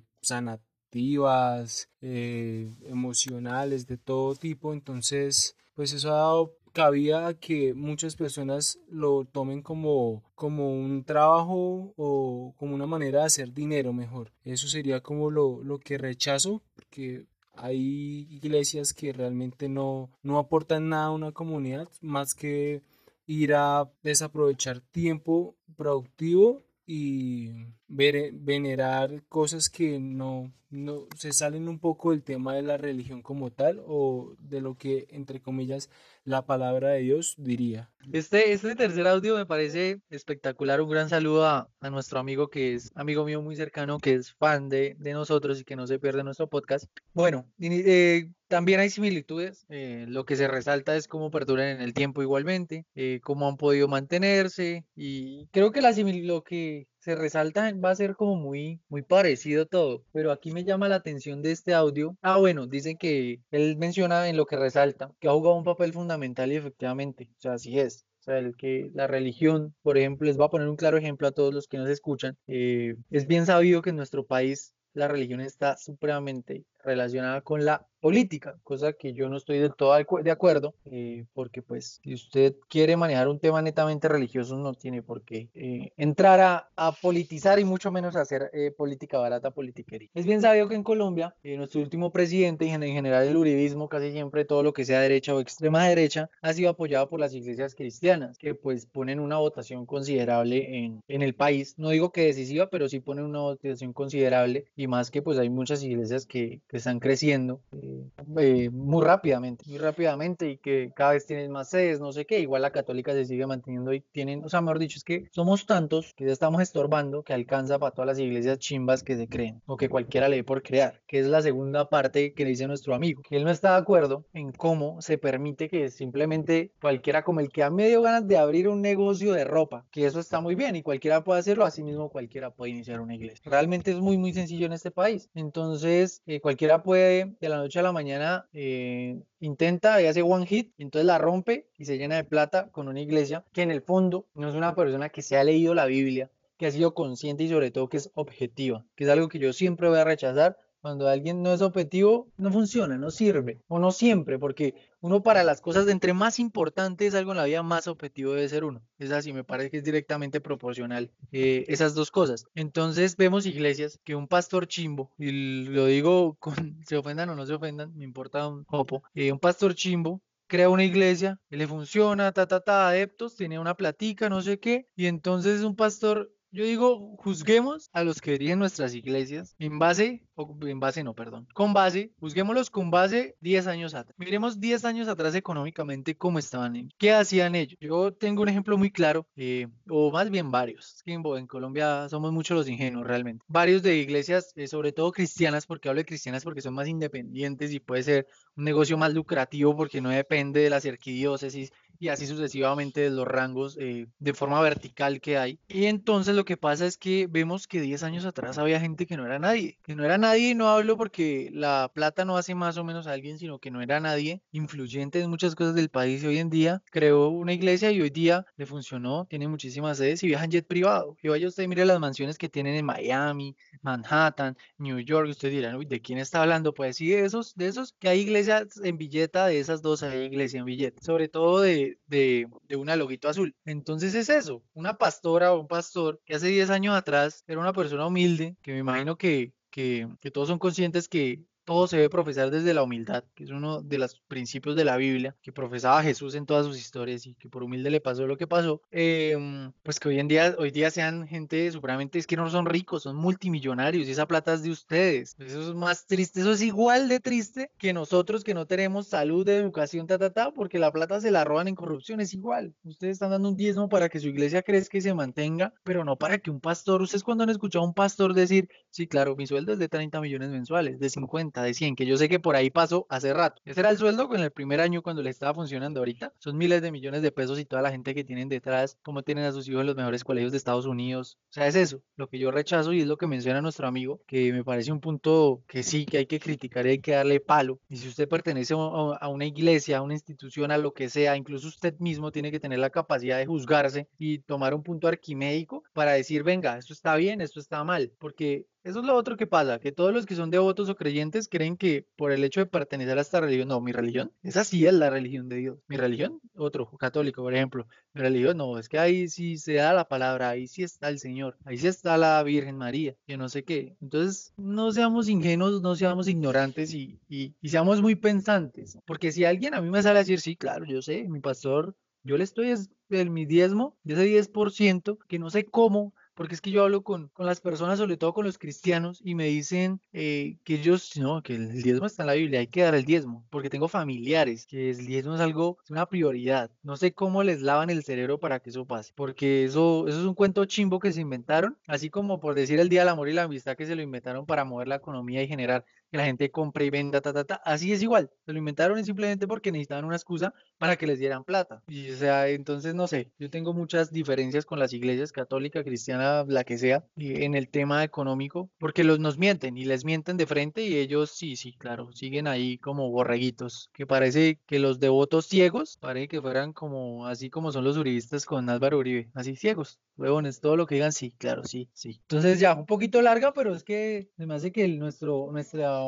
eh, 0.93 2.69
emocionales, 2.85 3.87
de 3.87 3.97
todo 3.97 4.35
tipo. 4.35 4.73
Entonces, 4.73 5.55
pues 5.75 5.93
eso 5.93 6.11
ha 6.11 6.17
dado 6.17 6.57
cabida 6.73 7.27
a 7.27 7.33
que 7.33 7.73
muchas 7.73 8.15
personas 8.15 8.79
lo 8.89 9.25
tomen 9.25 9.61
como, 9.61 10.23
como 10.35 10.73
un 10.73 11.03
trabajo 11.03 11.93
o 11.97 12.53
como 12.57 12.75
una 12.75 12.87
manera 12.87 13.19
de 13.19 13.25
hacer 13.25 13.53
dinero 13.53 13.93
mejor. 13.93 14.31
Eso 14.43 14.67
sería 14.67 15.01
como 15.01 15.31
lo, 15.31 15.63
lo 15.63 15.79
que 15.79 15.97
rechazo, 15.97 16.61
porque 16.75 17.25
hay 17.55 18.27
iglesias 18.31 18.93
que 18.93 19.13
realmente 19.13 19.69
no, 19.69 20.09
no 20.23 20.39
aportan 20.39 20.89
nada 20.89 21.05
a 21.05 21.11
una 21.11 21.31
comunidad 21.31 21.89
más 22.01 22.33
que 22.33 22.81
ir 23.27 23.53
a 23.53 23.89
desaprovechar 24.03 24.79
tiempo 24.79 25.55
productivo 25.75 26.61
y 26.85 27.51
venerar 27.87 29.23
cosas 29.27 29.69
que 29.69 29.99
no, 29.99 30.51
no 30.69 31.07
se 31.15 31.31
salen 31.31 31.67
un 31.67 31.79
poco 31.79 32.11
del 32.11 32.23
tema 32.23 32.55
de 32.55 32.63
la 32.63 32.77
religión 32.77 33.21
como 33.21 33.51
tal 33.51 33.81
o 33.85 34.35
de 34.39 34.61
lo 34.61 34.75
que, 34.75 35.07
entre 35.11 35.41
comillas, 35.41 35.89
la 36.23 36.45
palabra 36.45 36.89
de 36.89 37.01
Dios 37.01 37.35
diría. 37.37 37.90
Este, 38.11 38.51
este 38.51 38.75
tercer 38.75 39.07
audio 39.07 39.35
me 39.35 39.45
parece 39.45 40.01
espectacular. 40.09 40.81
Un 40.81 40.89
gran 40.89 41.09
saludo 41.09 41.45
a, 41.45 41.69
a 41.79 41.89
nuestro 41.89 42.19
amigo 42.19 42.49
que 42.49 42.73
es 42.73 42.91
amigo 42.95 43.25
mío 43.25 43.41
muy 43.41 43.55
cercano, 43.55 43.99
que 43.99 44.15
es 44.15 44.33
fan 44.33 44.69
de, 44.69 44.95
de 44.99 45.13
nosotros 45.13 45.59
y 45.59 45.63
que 45.63 45.75
no 45.75 45.87
se 45.87 45.99
pierde 45.99 46.23
nuestro 46.23 46.47
podcast. 46.47 46.85
Bueno, 47.13 47.47
eh, 47.59 48.29
también 48.47 48.79
hay 48.81 48.89
similitudes. 48.89 49.65
Eh, 49.69 50.05
lo 50.07 50.25
que 50.25 50.35
se 50.35 50.47
resalta 50.47 50.95
es 50.95 51.07
cómo 51.07 51.31
perduran 51.31 51.67
en 51.69 51.81
el 51.81 51.93
tiempo 51.93 52.21
igualmente, 52.21 52.85
eh, 52.95 53.19
cómo 53.23 53.47
han 53.47 53.57
podido 53.57 53.87
mantenerse 53.87 54.85
y 54.95 55.47
creo 55.47 55.71
que 55.71 55.81
la 55.81 55.91
lo 55.91 56.43
que 56.43 56.87
se 57.01 57.15
resalta 57.15 57.73
va 57.73 57.91
a 57.91 57.95
ser 57.95 58.15
como 58.15 58.35
muy, 58.35 58.79
muy 58.87 59.01
parecido 59.01 59.65
todo, 59.65 60.03
pero 60.11 60.31
aquí 60.31 60.51
me 60.51 60.63
llama 60.63 60.87
la 60.87 60.95
atención 60.95 61.41
de 61.41 61.51
este 61.51 61.73
audio. 61.73 62.15
Ah, 62.21 62.37
bueno, 62.37 62.67
dicen 62.67 62.97
que 62.97 63.41
él 63.51 63.75
menciona 63.77 64.29
en 64.29 64.37
lo 64.37 64.45
que 64.45 64.55
resalta 64.55 65.11
que 65.19 65.27
ha 65.27 65.31
jugado 65.31 65.55
un 65.55 65.63
papel 65.63 65.93
fundamental 65.93 66.51
y 66.51 66.55
efectivamente, 66.57 67.29
o 67.37 67.41
sea, 67.41 67.53
así 67.53 67.79
es. 67.79 67.90
O 68.21 68.23
sea, 68.23 68.37
el 68.37 68.55
que 68.55 68.91
la 68.93 69.07
religión, 69.07 69.73
por 69.81 69.97
ejemplo, 69.97 70.27
les 70.27 70.39
va 70.39 70.45
a 70.45 70.49
poner 70.49 70.67
un 70.69 70.75
claro 70.75 70.97
ejemplo 70.97 71.27
a 71.27 71.31
todos 71.31 71.53
los 71.55 71.67
que 71.67 71.77
nos 71.79 71.89
escuchan. 71.89 72.37
Eh, 72.45 72.93
es 73.09 73.25
bien 73.25 73.47
sabido 73.47 73.81
que 73.81 73.89
en 73.89 73.95
nuestro 73.95 74.27
país 74.27 74.75
la 74.93 75.07
religión 75.07 75.41
está 75.41 75.75
supremamente 75.77 76.63
relacionada 76.83 77.41
con 77.41 77.65
la 77.65 77.85
política, 78.01 78.57
cosa 78.63 78.93
que 78.93 79.13
yo 79.13 79.29
no 79.29 79.37
estoy 79.37 79.59
del 79.59 79.75
todo 79.75 79.93
de 80.23 80.31
acuerdo, 80.31 80.73
eh, 80.85 81.25
porque 81.33 81.61
pues 81.61 82.01
si 82.03 82.15
usted 82.15 82.55
quiere 82.67 82.97
manejar 82.97 83.27
un 83.27 83.39
tema 83.39 83.61
netamente 83.61 84.09
religioso 84.09 84.57
no 84.57 84.73
tiene 84.73 85.03
por 85.03 85.21
qué 85.21 85.49
eh, 85.53 85.91
entrar 85.95 86.39
a, 86.41 86.91
politizar 87.01 87.59
y 87.59 87.63
mucho 87.63 87.91
menos 87.91 88.15
hacer 88.15 88.49
eh, 88.53 88.71
política 88.75 89.19
barata, 89.19 89.51
politiquería. 89.51 90.09
Es 90.15 90.25
bien 90.25 90.41
sabido 90.41 90.67
que 90.67 90.75
en 90.75 90.83
Colombia, 90.83 91.35
nuestro 91.43 91.79
último 91.81 92.11
presidente 92.11 92.65
y 92.65 92.69
en 92.69 92.81
general 92.81 93.27
el 93.27 93.37
uribismo, 93.37 93.87
casi 93.87 94.11
siempre 94.11 94.45
todo 94.45 94.63
lo 94.63 94.73
que 94.73 94.83
sea 94.83 94.99
derecha 94.99 95.35
o 95.35 95.39
extrema 95.39 95.87
derecha, 95.87 96.29
ha 96.41 96.53
sido 96.53 96.71
apoyado 96.71 97.07
por 97.07 97.19
las 97.19 97.33
iglesias 97.35 97.75
cristianas, 97.75 98.37
que 98.39 98.55
pues 98.55 98.87
ponen 98.87 99.19
una 99.19 99.37
votación 99.37 99.85
considerable 99.85 100.79
en, 100.79 101.03
en 101.07 101.21
el 101.21 101.35
país. 101.35 101.75
No 101.77 101.89
digo 101.89 102.11
que 102.11 102.25
decisiva, 102.25 102.69
pero 102.69 102.89
sí 102.89 102.99
ponen 102.99 103.25
una 103.25 103.41
votación 103.41 103.93
considerable 103.93 104.65
y 104.75 104.87
más 104.87 105.11
que 105.11 105.21
pues 105.21 105.37
hay 105.37 105.49
muchas 105.49 105.83
iglesias 105.83 106.25
que 106.25 106.61
que 106.71 106.77
están 106.77 107.01
creciendo 107.01 107.59
eh, 107.73 108.69
muy 108.71 109.03
rápidamente, 109.03 109.65
muy 109.67 109.77
rápidamente 109.77 110.51
y 110.51 110.57
que 110.57 110.93
cada 110.95 111.11
vez 111.11 111.25
tienen 111.25 111.51
más 111.51 111.69
sedes, 111.69 111.99
no 111.99 112.13
sé 112.13 112.25
qué, 112.25 112.39
igual 112.39 112.61
la 112.61 112.71
católica 112.71 113.11
se 113.11 113.25
sigue 113.25 113.45
manteniendo 113.45 113.93
y 113.93 113.99
tienen, 113.99 114.41
o 114.45 114.47
sea, 114.47 114.61
mejor 114.61 114.79
dicho, 114.79 114.97
es 114.97 115.03
que 115.03 115.27
somos 115.31 115.65
tantos 115.65 116.13
que 116.15 116.25
ya 116.25 116.31
estamos 116.31 116.61
estorbando 116.61 117.23
que 117.23 117.33
alcanza 117.33 117.77
para 117.77 117.91
todas 117.91 118.07
las 118.07 118.19
iglesias 118.19 118.57
chimbas 118.57 119.03
que 119.03 119.17
se 119.17 119.27
creen 119.27 119.61
o 119.65 119.75
que 119.75 119.89
cualquiera 119.89 120.29
le 120.29 120.37
dé 120.37 120.43
por 120.45 120.63
crear, 120.63 121.01
que 121.07 121.19
es 121.19 121.27
la 121.27 121.41
segunda 121.41 121.89
parte 121.89 122.33
que 122.33 122.45
le 122.45 122.51
dice 122.51 122.67
nuestro 122.67 122.95
amigo, 122.95 123.21
que 123.27 123.35
él 123.35 123.43
no 123.43 123.51
está 123.51 123.71
de 123.71 123.79
acuerdo 123.79 124.23
en 124.31 124.53
cómo 124.53 125.01
se 125.01 125.17
permite 125.17 125.67
que 125.67 125.89
simplemente 125.89 126.71
cualquiera 126.79 127.25
como 127.25 127.41
el 127.41 127.49
que 127.49 127.63
ha 127.63 127.69
medio 127.69 128.01
ganas 128.01 128.25
de 128.29 128.37
abrir 128.37 128.69
un 128.69 128.81
negocio 128.81 129.33
de 129.33 129.43
ropa, 129.43 129.85
que 129.91 130.05
eso 130.05 130.21
está 130.21 130.39
muy 130.39 130.55
bien 130.55 130.77
y 130.77 130.83
cualquiera 130.83 131.21
puede 131.21 131.41
hacerlo, 131.41 131.65
así 131.65 131.83
mismo 131.83 132.09
cualquiera 132.09 132.51
puede 132.51 132.71
iniciar 132.71 133.01
una 133.01 133.15
iglesia. 133.15 133.41
Realmente 133.43 133.91
es 133.91 133.97
muy, 133.97 134.17
muy 134.17 134.31
sencillo 134.31 134.67
en 134.67 134.71
este 134.71 134.89
país. 134.89 135.29
Entonces, 135.35 136.21
eh, 136.27 136.39
cualquiera 136.61 136.83
puede 136.83 137.35
de 137.39 137.49
la 137.49 137.57
noche 137.57 137.79
a 137.79 137.81
la 137.81 137.91
mañana 137.91 138.47
eh, 138.53 139.19
intenta 139.39 139.99
y 139.99 140.05
hace 140.05 140.21
one 140.21 140.45
hit, 140.45 140.75
entonces 140.77 141.07
la 141.07 141.17
rompe 141.17 141.67
y 141.75 141.85
se 141.85 141.97
llena 141.97 142.17
de 142.17 142.23
plata 142.23 142.69
con 142.69 142.87
una 142.87 143.01
iglesia 143.01 143.43
que 143.51 143.63
en 143.63 143.71
el 143.71 143.81
fondo 143.81 144.27
no 144.35 144.47
es 144.47 144.53
una 144.53 144.75
persona 144.75 145.09
que 145.09 145.23
se 145.23 145.37
ha 145.37 145.43
leído 145.43 145.73
la 145.73 145.87
Biblia, 145.87 146.29
que 146.57 146.67
ha 146.67 146.71
sido 146.71 146.93
consciente 146.93 147.43
y 147.43 147.49
sobre 147.49 147.71
todo 147.71 147.89
que 147.89 147.97
es 147.97 148.11
objetiva, 148.13 148.85
que 148.95 149.05
es 149.05 149.09
algo 149.09 149.27
que 149.27 149.39
yo 149.39 149.53
siempre 149.53 149.89
voy 149.89 149.97
a 149.97 150.03
rechazar 150.03 150.55
cuando 150.81 151.07
alguien 151.07 151.41
no 151.43 151.53
es 151.53 151.61
objetivo, 151.61 152.27
no 152.37 152.51
funciona, 152.51 152.97
no 152.97 153.11
sirve, 153.11 153.61
o 153.67 153.79
no 153.79 153.91
siempre, 153.91 154.39
porque 154.39 154.73
uno 154.99 155.21
para 155.23 155.43
las 155.43 155.61
cosas, 155.61 155.85
de 155.85 155.91
entre 155.91 156.13
más 156.13 156.39
importante 156.39 157.07
es 157.07 157.15
algo 157.15 157.31
en 157.31 157.37
la 157.37 157.45
vida, 157.45 157.63
más 157.63 157.87
objetivo 157.87 158.33
debe 158.33 158.49
ser 158.49 158.63
uno. 158.63 158.81
Es 158.97 159.11
así, 159.11 159.31
me 159.31 159.43
parece 159.43 159.69
que 159.69 159.77
es 159.77 159.83
directamente 159.83 160.41
proporcional 160.41 161.11
eh, 161.31 161.65
esas 161.67 161.93
dos 161.93 162.11
cosas. 162.11 162.45
Entonces 162.55 163.15
vemos 163.15 163.45
iglesias 163.45 163.99
que 164.03 164.15
un 164.15 164.27
pastor 164.27 164.67
chimbo, 164.67 165.11
y 165.17 165.65
lo 165.65 165.85
digo 165.85 166.35
con, 166.39 166.55
se 166.87 166.97
ofendan 166.97 167.29
o 167.29 167.35
no 167.35 167.45
se 167.45 167.53
ofendan, 167.53 167.95
me 167.95 168.03
importa 168.03 168.47
un 168.47 168.65
poco, 168.65 169.03
eh, 169.13 169.31
un 169.31 169.39
pastor 169.39 169.75
chimbo 169.75 170.21
crea 170.47 170.67
una 170.67 170.83
iglesia, 170.83 171.39
le 171.49 171.65
funciona, 171.65 172.33
ta, 172.33 172.45
ta, 172.45 172.59
ta, 172.59 172.89
adeptos, 172.89 173.37
tiene 173.37 173.57
una 173.57 173.75
platica, 173.75 174.27
no 174.27 174.41
sé 174.41 174.59
qué, 174.59 174.85
y 174.97 175.05
entonces 175.05 175.61
un 175.61 175.77
pastor 175.77 176.29
yo 176.51 176.65
digo, 176.65 177.15
juzguemos 177.17 177.89
a 177.93 178.03
los 178.03 178.21
que 178.21 178.31
dirigen 178.31 178.59
nuestras 178.59 178.93
iglesias 178.93 179.55
en 179.59 179.79
base, 179.79 180.23
o 180.35 180.57
en 180.61 180.79
base 180.79 181.03
no, 181.03 181.13
perdón, 181.13 181.47
con 181.53 181.73
base, 181.73 182.11
juzguémoslos 182.19 182.69
con 182.69 182.91
base 182.91 183.35
10 183.39 183.67
años 183.67 183.93
atrás. 183.93 184.15
Miremos 184.17 184.59
10 184.59 184.85
años 184.85 185.07
atrás 185.07 185.35
económicamente 185.35 186.15
cómo 186.15 186.39
estaban 186.39 186.89
qué 186.97 187.13
hacían 187.13 187.55
ellos. 187.55 187.77
Yo 187.79 188.13
tengo 188.13 188.41
un 188.41 188.49
ejemplo 188.49 188.77
muy 188.77 188.91
claro, 188.91 189.27
eh, 189.35 189.67
o 189.89 190.11
más 190.11 190.29
bien 190.29 190.51
varios, 190.51 191.01
en, 191.05 191.47
Colombia 191.47 192.07
somos 192.09 192.31
muchos 192.31 192.57
los 192.57 192.67
ingenuos 192.67 193.07
realmente. 193.07 193.43
Varios 193.47 193.81
de 193.81 193.97
iglesias, 193.97 194.51
eh, 194.55 194.67
sobre 194.67 194.91
todo 194.91 195.11
cristianas, 195.11 195.65
porque 195.65 195.89
hablo 195.89 195.99
de 195.99 196.05
cristianas 196.05 196.43
porque 196.43 196.61
son 196.61 196.73
más 196.73 196.87
independientes 196.87 197.71
y 197.71 197.79
puede 197.79 198.03
ser 198.03 198.27
un 198.55 198.65
negocio 198.65 198.97
más 198.97 199.13
lucrativo 199.13 199.75
porque 199.75 200.01
no 200.01 200.09
depende 200.09 200.61
de 200.61 200.69
las 200.69 200.85
arquidiócesis 200.85 201.71
y 202.01 202.09
así 202.09 202.25
sucesivamente 202.25 203.01
de 203.01 203.11
los 203.11 203.27
rangos 203.27 203.77
eh, 203.79 204.07
de 204.17 204.33
forma 204.33 204.59
vertical 204.61 205.21
que 205.21 205.37
hay. 205.37 205.59
Y 205.67 205.85
entonces 205.85 206.35
que 206.45 206.57
pasa 206.57 206.85
es 206.85 206.97
que 206.97 207.27
vemos 207.27 207.67
que 207.67 207.81
10 207.81 208.03
años 208.03 208.25
atrás 208.25 208.57
había 208.57 208.79
gente 208.79 209.05
que 209.05 209.17
no 209.17 209.25
era 209.25 209.39
nadie, 209.39 209.77
que 209.83 209.95
no 209.95 210.05
era 210.05 210.17
nadie 210.17 210.55
no 210.55 210.69
hablo 210.69 210.97
porque 210.97 211.49
la 211.53 211.91
plata 211.93 212.25
no 212.25 212.37
hace 212.37 212.55
más 212.55 212.77
o 212.77 212.83
menos 212.83 213.07
a 213.07 213.13
alguien, 213.13 213.37
sino 213.37 213.59
que 213.59 213.71
no 213.71 213.81
era 213.81 213.99
nadie 213.99 214.41
influyente 214.51 215.21
en 215.21 215.29
muchas 215.29 215.55
cosas 215.55 215.75
del 215.75 215.89
país 215.89 216.23
y 216.23 216.27
hoy 216.27 216.37
en 216.39 216.49
día 216.49 216.81
creó 216.91 217.29
una 217.29 217.53
iglesia 217.53 217.91
y 217.91 218.01
hoy 218.01 218.09
día 218.09 218.45
le 218.57 218.65
funcionó, 218.65 219.25
tiene 219.25 219.47
muchísimas 219.47 219.97
sedes 219.97 220.23
y 220.23 220.27
viaja 220.27 220.45
en 220.45 220.51
jet 220.51 220.67
privado. 220.67 221.17
Y 221.21 221.27
vaya 221.27 221.47
usted 221.47 221.67
mire 221.67 221.85
las 221.85 221.99
mansiones 221.99 222.37
que 222.37 222.49
tienen 222.49 222.75
en 222.75 222.85
Miami, 222.85 223.55
Manhattan, 223.81 224.57
New 224.77 224.99
York, 224.99 225.29
usted 225.29 225.49
dirá, 225.49 225.77
uy, 225.77 225.85
¿de 225.85 226.01
quién 226.01 226.19
está 226.19 226.41
hablando? 226.41 226.73
Pues 226.73 226.97
sí, 226.97 227.09
de 227.09 227.25
esos, 227.25 227.55
de 227.55 227.67
esos 227.67 227.93
que 227.99 228.09
hay 228.09 228.19
iglesias 228.21 228.79
en 228.83 228.97
billeta, 228.97 229.47
de 229.47 229.59
esas 229.59 229.81
dos 229.81 230.03
hay 230.03 230.21
iglesia 230.23 230.59
en 230.59 230.65
billeta, 230.65 231.01
sobre 231.01 231.27
todo 231.27 231.61
de 231.61 231.81
de, 232.07 232.47
de, 232.67 232.75
una 232.75 232.95
loguito 232.95 233.29
azul. 233.29 233.55
Entonces 233.65 234.13
es 234.15 234.29
eso, 234.29 234.63
una 234.73 234.97
pastora 234.97 235.53
o 235.53 235.61
un 235.61 235.67
pastor 235.67 236.21
hace 236.33 236.47
10 236.47 236.69
años 236.69 236.95
atrás 236.95 237.43
era 237.47 237.59
una 237.59 237.73
persona 237.73 238.05
humilde, 238.07 238.55
que 238.61 238.73
me 238.73 238.79
imagino 238.79 239.17
que, 239.17 239.53
que, 239.69 240.07
que 240.19 240.31
todos 240.31 240.47
son 240.49 240.59
conscientes 240.59 241.07
que 241.07 241.43
todo 241.71 241.87
se 241.87 241.95
debe 241.95 242.09
profesar 242.09 242.51
desde 242.51 242.73
la 242.73 242.83
humildad, 242.83 243.23
que 243.33 243.45
es 243.45 243.49
uno 243.49 243.81
de 243.81 243.97
los 243.97 244.19
principios 244.27 244.75
de 244.75 244.83
la 244.83 244.97
Biblia 244.97 245.37
que 245.41 245.53
profesaba 245.53 246.03
Jesús 246.03 246.35
en 246.35 246.45
todas 246.45 246.65
sus 246.65 246.77
historias 246.77 247.25
y 247.25 247.33
que 247.35 247.47
por 247.47 247.63
humilde 247.63 247.89
le 247.89 248.01
pasó 248.01 248.27
lo 248.27 248.35
que 248.35 248.45
pasó, 248.45 248.81
em, 248.91 249.71
pues 249.81 249.97
que 249.97 250.09
hoy 250.09 250.19
en 250.19 250.27
día, 250.27 250.53
hoy 250.59 250.71
día 250.71 250.91
sean 250.91 251.25
gente 251.29 251.71
supremamente, 251.71 252.19
es 252.19 252.27
que 252.27 252.35
no 252.35 252.49
son 252.49 252.65
ricos, 252.65 253.03
son 253.03 253.15
multimillonarios 253.15 254.05
y 254.05 254.11
esa 254.11 254.27
plata 254.27 254.53
es 254.53 254.63
de 254.63 254.69
ustedes. 254.69 255.33
Eso 255.39 255.69
es 255.69 255.73
más 255.73 256.05
triste, 256.07 256.41
eso 256.41 256.51
es 256.51 256.61
igual 256.61 257.07
de 257.07 257.21
triste 257.21 257.71
que 257.77 257.93
nosotros 257.93 258.43
que 258.43 258.53
no 258.53 258.65
tenemos 258.65 259.07
salud, 259.07 259.47
educación, 259.47 260.07
ta, 260.07 260.19
ta, 260.19 260.33
ta, 260.33 260.51
porque 260.51 260.77
la 260.77 260.91
plata 260.91 261.21
se 261.21 261.31
la 261.31 261.45
roban 261.45 261.69
en 261.69 261.75
corrupción, 261.75 262.19
es 262.19 262.33
igual. 262.33 262.75
Ustedes 262.83 263.13
están 263.13 263.31
dando 263.31 263.47
un 263.47 263.55
diezmo 263.55 263.87
para 263.87 264.09
que 264.09 264.19
su 264.19 264.27
iglesia 264.27 264.61
crezca 264.61 264.97
y 264.97 265.01
se 265.01 265.13
mantenga, 265.13 265.73
pero 265.83 266.03
no 266.03 266.17
para 266.17 266.37
que 266.37 266.51
un 266.51 266.59
pastor, 266.59 267.01
ustedes 267.01 267.23
cuando 267.23 267.45
han 267.45 267.49
escuchado 267.49 267.85
a 267.85 267.87
un 267.87 267.93
pastor 267.93 268.33
decir, 268.33 268.67
sí, 268.89 269.07
claro, 269.07 269.37
mi 269.37 269.47
sueldo 269.47 269.71
es 269.71 269.79
de 269.79 269.87
30 269.87 270.19
millones 270.19 270.49
mensuales, 270.49 270.99
de 270.99 271.09
50, 271.09 271.60
de 271.63 271.73
100, 271.73 271.95
que 271.95 272.05
yo 272.05 272.17
sé 272.17 272.29
que 272.29 272.39
por 272.39 272.55
ahí 272.55 272.69
pasó 272.69 273.05
hace 273.09 273.33
rato. 273.33 273.61
Ese 273.65 273.79
era 273.79 273.89
el 273.89 273.97
sueldo 273.97 274.27
con 274.27 274.39
el 274.39 274.51
primer 274.51 274.81
año 274.81 275.01
cuando 275.01 275.21
le 275.21 275.29
estaba 275.29 275.53
funcionando 275.53 275.99
ahorita. 275.99 276.33
Son 276.39 276.57
miles 276.57 276.81
de 276.81 276.91
millones 276.91 277.21
de 277.21 277.31
pesos 277.31 277.59
y 277.59 277.65
toda 277.65 277.81
la 277.81 277.91
gente 277.91 278.15
que 278.15 278.23
tienen 278.23 278.49
detrás, 278.49 278.97
cómo 279.01 279.23
tienen 279.23 279.45
a 279.45 279.51
sus 279.51 279.67
hijos 279.67 279.81
en 279.81 279.87
los 279.87 279.95
mejores 279.95 280.23
colegios 280.23 280.51
de 280.51 280.57
Estados 280.57 280.85
Unidos. 280.85 281.37
O 281.49 281.53
sea, 281.53 281.67
es 281.67 281.75
eso, 281.75 282.01
lo 282.15 282.27
que 282.27 282.39
yo 282.39 282.51
rechazo 282.51 282.93
y 282.93 283.01
es 283.01 283.07
lo 283.07 283.17
que 283.17 283.27
menciona 283.27 283.61
nuestro 283.61 283.87
amigo, 283.87 284.21
que 284.27 284.51
me 284.53 284.63
parece 284.63 284.91
un 284.91 284.99
punto 284.99 285.63
que 285.67 285.83
sí, 285.83 286.05
que 286.05 286.19
hay 286.19 286.25
que 286.25 286.39
criticar 286.39 286.85
y 286.85 286.91
hay 286.91 286.99
que 286.99 287.11
darle 287.11 287.39
palo. 287.39 287.79
Y 287.89 287.97
si 287.97 288.07
usted 288.07 288.27
pertenece 288.27 288.73
a 288.73 289.27
una 289.27 289.45
iglesia, 289.45 289.97
a 289.97 290.01
una 290.01 290.13
institución, 290.13 290.71
a 290.71 290.77
lo 290.77 290.93
que 290.93 291.09
sea, 291.09 291.35
incluso 291.37 291.67
usted 291.67 291.95
mismo 291.99 292.31
tiene 292.31 292.51
que 292.51 292.59
tener 292.59 292.79
la 292.79 292.89
capacidad 292.89 293.37
de 293.37 293.45
juzgarse 293.45 294.07
y 294.17 294.39
tomar 294.39 294.73
un 294.73 294.83
punto 294.83 295.07
arquimédico 295.07 295.83
para 295.93 296.13
decir, 296.13 296.43
venga, 296.43 296.77
esto 296.77 296.93
está 296.93 297.15
bien, 297.15 297.41
esto 297.41 297.59
está 297.59 297.83
mal, 297.83 298.11
porque 298.19 298.65
eso 298.83 298.99
es 298.99 299.05
lo 299.05 299.15
otro 299.15 299.37
que 299.37 299.47
pasa, 299.47 299.79
que 299.79 299.91
todos 299.91 300.13
los 300.13 300.25
que 300.25 300.35
son 300.35 300.49
devotos 300.49 300.89
o 300.89 300.95
creyentes 300.95 301.47
creen 301.47 301.77
que 301.77 302.07
por 302.15 302.31
el 302.31 302.43
hecho 302.43 302.61
de 302.61 302.65
pertenecer 302.65 303.17
a 303.17 303.21
esta 303.21 303.39
religión, 303.39 303.67
no, 303.67 303.79
mi 303.79 303.91
religión, 303.91 304.31
esa 304.41 304.63
sí 304.63 304.85
es 304.85 304.93
la 304.93 305.09
religión 305.09 305.49
de 305.49 305.57
Dios. 305.57 305.79
Mi 305.87 305.97
religión, 305.97 306.39
otro, 306.55 306.89
católico, 306.97 307.43
por 307.43 307.53
ejemplo, 307.53 307.87
mi 308.13 308.21
religión, 308.21 308.57
no, 308.57 308.77
es 308.79 308.89
que 308.89 308.97
ahí 308.97 309.27
sí 309.27 309.57
se 309.57 309.75
da 309.75 309.93
la 309.93 310.07
palabra, 310.07 310.49
ahí 310.49 310.67
sí 310.67 310.83
está 310.83 311.09
el 311.09 311.19
Señor, 311.19 311.57
ahí 311.65 311.77
sí 311.77 311.87
está 311.87 312.17
la 312.17 312.41
Virgen 312.43 312.77
María, 312.77 313.15
que 313.27 313.37
no 313.37 313.49
sé 313.49 313.63
qué. 313.63 313.95
Entonces, 314.01 314.53
no 314.57 314.91
seamos 314.91 315.29
ingenuos, 315.29 315.81
no 315.81 315.95
seamos 315.95 316.27
ignorantes 316.27 316.93
y, 316.93 317.19
y, 317.29 317.53
seamos 317.69 318.01
muy 318.01 318.15
pensantes, 318.15 318.97
porque 319.05 319.31
si 319.31 319.45
alguien 319.45 319.73
a 319.73 319.81
mí 319.81 319.89
me 319.89 320.01
sale 320.01 320.19
a 320.19 320.23
decir, 320.23 320.39
sí, 320.39 320.55
claro, 320.55 320.85
yo 320.85 321.01
sé, 321.01 321.27
mi 321.29 321.39
pastor, 321.39 321.95
yo 322.23 322.37
le 322.37 322.43
estoy 322.43 322.73
en 323.09 323.33
mi 323.33 323.45
diezmo, 323.45 323.97
de 324.03 324.13
ese 324.13 324.51
10%, 324.53 325.17
que 325.27 325.39
no 325.39 325.49
sé 325.49 325.65
cómo, 325.65 326.13
porque 326.41 326.55
es 326.55 326.61
que 326.61 326.71
yo 326.71 326.81
hablo 326.81 327.03
con, 327.03 327.27
con 327.27 327.45
las 327.45 327.61
personas, 327.61 327.99
sobre 327.99 328.17
todo 328.17 328.33
con 328.33 328.45
los 328.45 328.57
cristianos, 328.57 329.21
y 329.23 329.35
me 329.35 329.45
dicen 329.45 330.01
eh, 330.11 330.57
que 330.63 330.73
ellos, 330.73 331.15
no, 331.17 331.43
que 331.43 331.53
el 331.53 331.83
diezmo 331.83 332.07
está 332.07 332.23
en 332.23 332.27
la 332.27 332.33
Biblia, 332.33 332.61
hay 332.61 332.65
que 332.65 332.81
dar 332.81 332.95
el 332.95 333.05
diezmo, 333.05 333.45
porque 333.51 333.69
tengo 333.69 333.87
familiares, 333.87 334.65
que 334.65 334.89
el 334.89 335.05
diezmo 335.05 335.35
es 335.35 335.39
algo, 335.39 335.77
es 335.83 335.91
una 335.91 336.07
prioridad. 336.07 336.71
No 336.81 336.97
sé 336.97 337.13
cómo 337.13 337.43
les 337.43 337.61
lavan 337.61 337.91
el 337.91 338.03
cerebro 338.03 338.39
para 338.39 338.59
que 338.59 338.71
eso 338.71 338.85
pase, 338.85 339.13
porque 339.15 339.65
eso, 339.65 340.07
eso 340.07 340.19
es 340.19 340.25
un 340.25 340.33
cuento 340.33 340.65
chimbo 340.65 340.97
que 340.97 341.11
se 341.11 341.21
inventaron, 341.21 341.77
así 341.85 342.09
como 342.09 342.39
por 342.39 342.55
decir 342.55 342.79
el 342.79 342.89
Día 342.89 343.01
del 343.01 343.09
Amor 343.09 343.29
y 343.29 343.33
la 343.33 343.43
Amistad 343.43 343.77
que 343.77 343.85
se 343.85 343.95
lo 343.95 344.01
inventaron 344.01 344.47
para 344.47 344.65
mover 344.65 344.87
la 344.87 344.95
economía 344.95 345.43
y 345.43 345.47
generar 345.47 345.85
que 346.11 346.17
la 346.17 346.25
gente 346.25 346.51
compre 346.51 346.85
y 346.85 346.89
venda, 346.89 347.21
ta, 347.21 347.33
ta, 347.33 347.45
ta. 347.45 347.55
Así 347.63 347.93
es 347.93 348.03
igual. 348.03 348.29
Se 348.45 348.51
lo 348.51 348.59
inventaron 348.59 349.03
simplemente 349.03 349.47
porque 349.47 349.71
necesitaban 349.71 350.05
una 350.05 350.17
excusa 350.17 350.53
para 350.77 350.97
que 350.97 351.07
les 351.07 351.19
dieran 351.19 351.43
plata. 351.43 351.81
Y 351.87 352.11
o 352.11 352.15
sea, 352.15 352.49
entonces 352.49 352.93
no 352.93 353.07
sé, 353.07 353.31
yo 353.39 353.49
tengo 353.49 353.73
muchas 353.73 354.11
diferencias 354.11 354.65
con 354.65 354.79
las 354.79 354.93
iglesias 354.93 355.31
católica, 355.31 355.83
cristiana, 355.83 356.43
la 356.47 356.63
que 356.63 356.77
sea, 356.77 357.05
en 357.15 357.55
el 357.55 357.69
tema 357.69 358.03
económico, 358.03 358.69
porque 358.77 359.03
los 359.03 359.19
nos 359.19 359.37
mienten 359.37 359.77
y 359.77 359.85
les 359.85 360.03
mienten 360.03 360.37
de 360.37 360.45
frente 360.45 360.83
y 360.83 360.97
ellos 360.97 361.31
sí, 361.31 361.55
sí, 361.55 361.73
claro, 361.77 362.11
siguen 362.13 362.47
ahí 362.47 362.77
como 362.77 363.09
borreguitos, 363.09 363.89
que 363.93 364.05
parece 364.05 364.59
que 364.65 364.79
los 364.79 364.99
devotos 364.99 365.45
ciegos, 365.45 365.97
parece 365.99 366.27
que 366.27 366.41
fueran 366.41 366.73
como 366.73 367.27
así 367.27 367.49
como 367.49 367.71
son 367.71 367.83
los 367.83 367.97
uribistas 367.97 368.45
con 368.45 368.69
Álvaro 368.69 368.97
Uribe, 368.97 369.29
así 369.33 369.55
ciegos, 369.55 369.99
huevones, 370.17 370.59
todo 370.59 370.75
lo 370.75 370.85
que 370.85 370.95
digan, 370.95 371.13
sí, 371.13 371.31
claro, 371.37 371.63
sí, 371.63 371.89
sí. 371.93 372.19
Entonces 372.21 372.59
ya, 372.59 372.73
un 372.75 372.85
poquito 372.85 373.21
larga, 373.21 373.53
pero 373.53 373.73
es 373.73 373.83
que 373.83 374.29
me 374.37 374.53
hace 374.53 374.71
que 374.71 374.83
el, 374.83 374.99
nuestro, 374.99 375.49
nuestra 375.51 376.00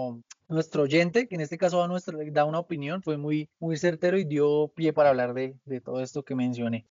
nuestro 0.47 0.84
oyente, 0.84 1.27
que 1.27 1.36
en 1.36 1.41
este 1.41 1.58
caso 1.58 1.86
da, 2.32 2.45
una 2.45 2.60
opinión, 2.60 3.01
fue 3.01 3.17
muy, 3.17 3.49
muy 3.60 3.77
certero 3.77 4.17
y 4.17 4.23
dio 4.23 4.71
pie 4.75 4.93
para 4.93 5.10
hablar 5.10 5.34
de, 5.34 5.56
de 5.65 5.82
todo 5.82 6.01
esto 6.01 6.23
que 6.23 6.36
mencioné. 6.36 6.86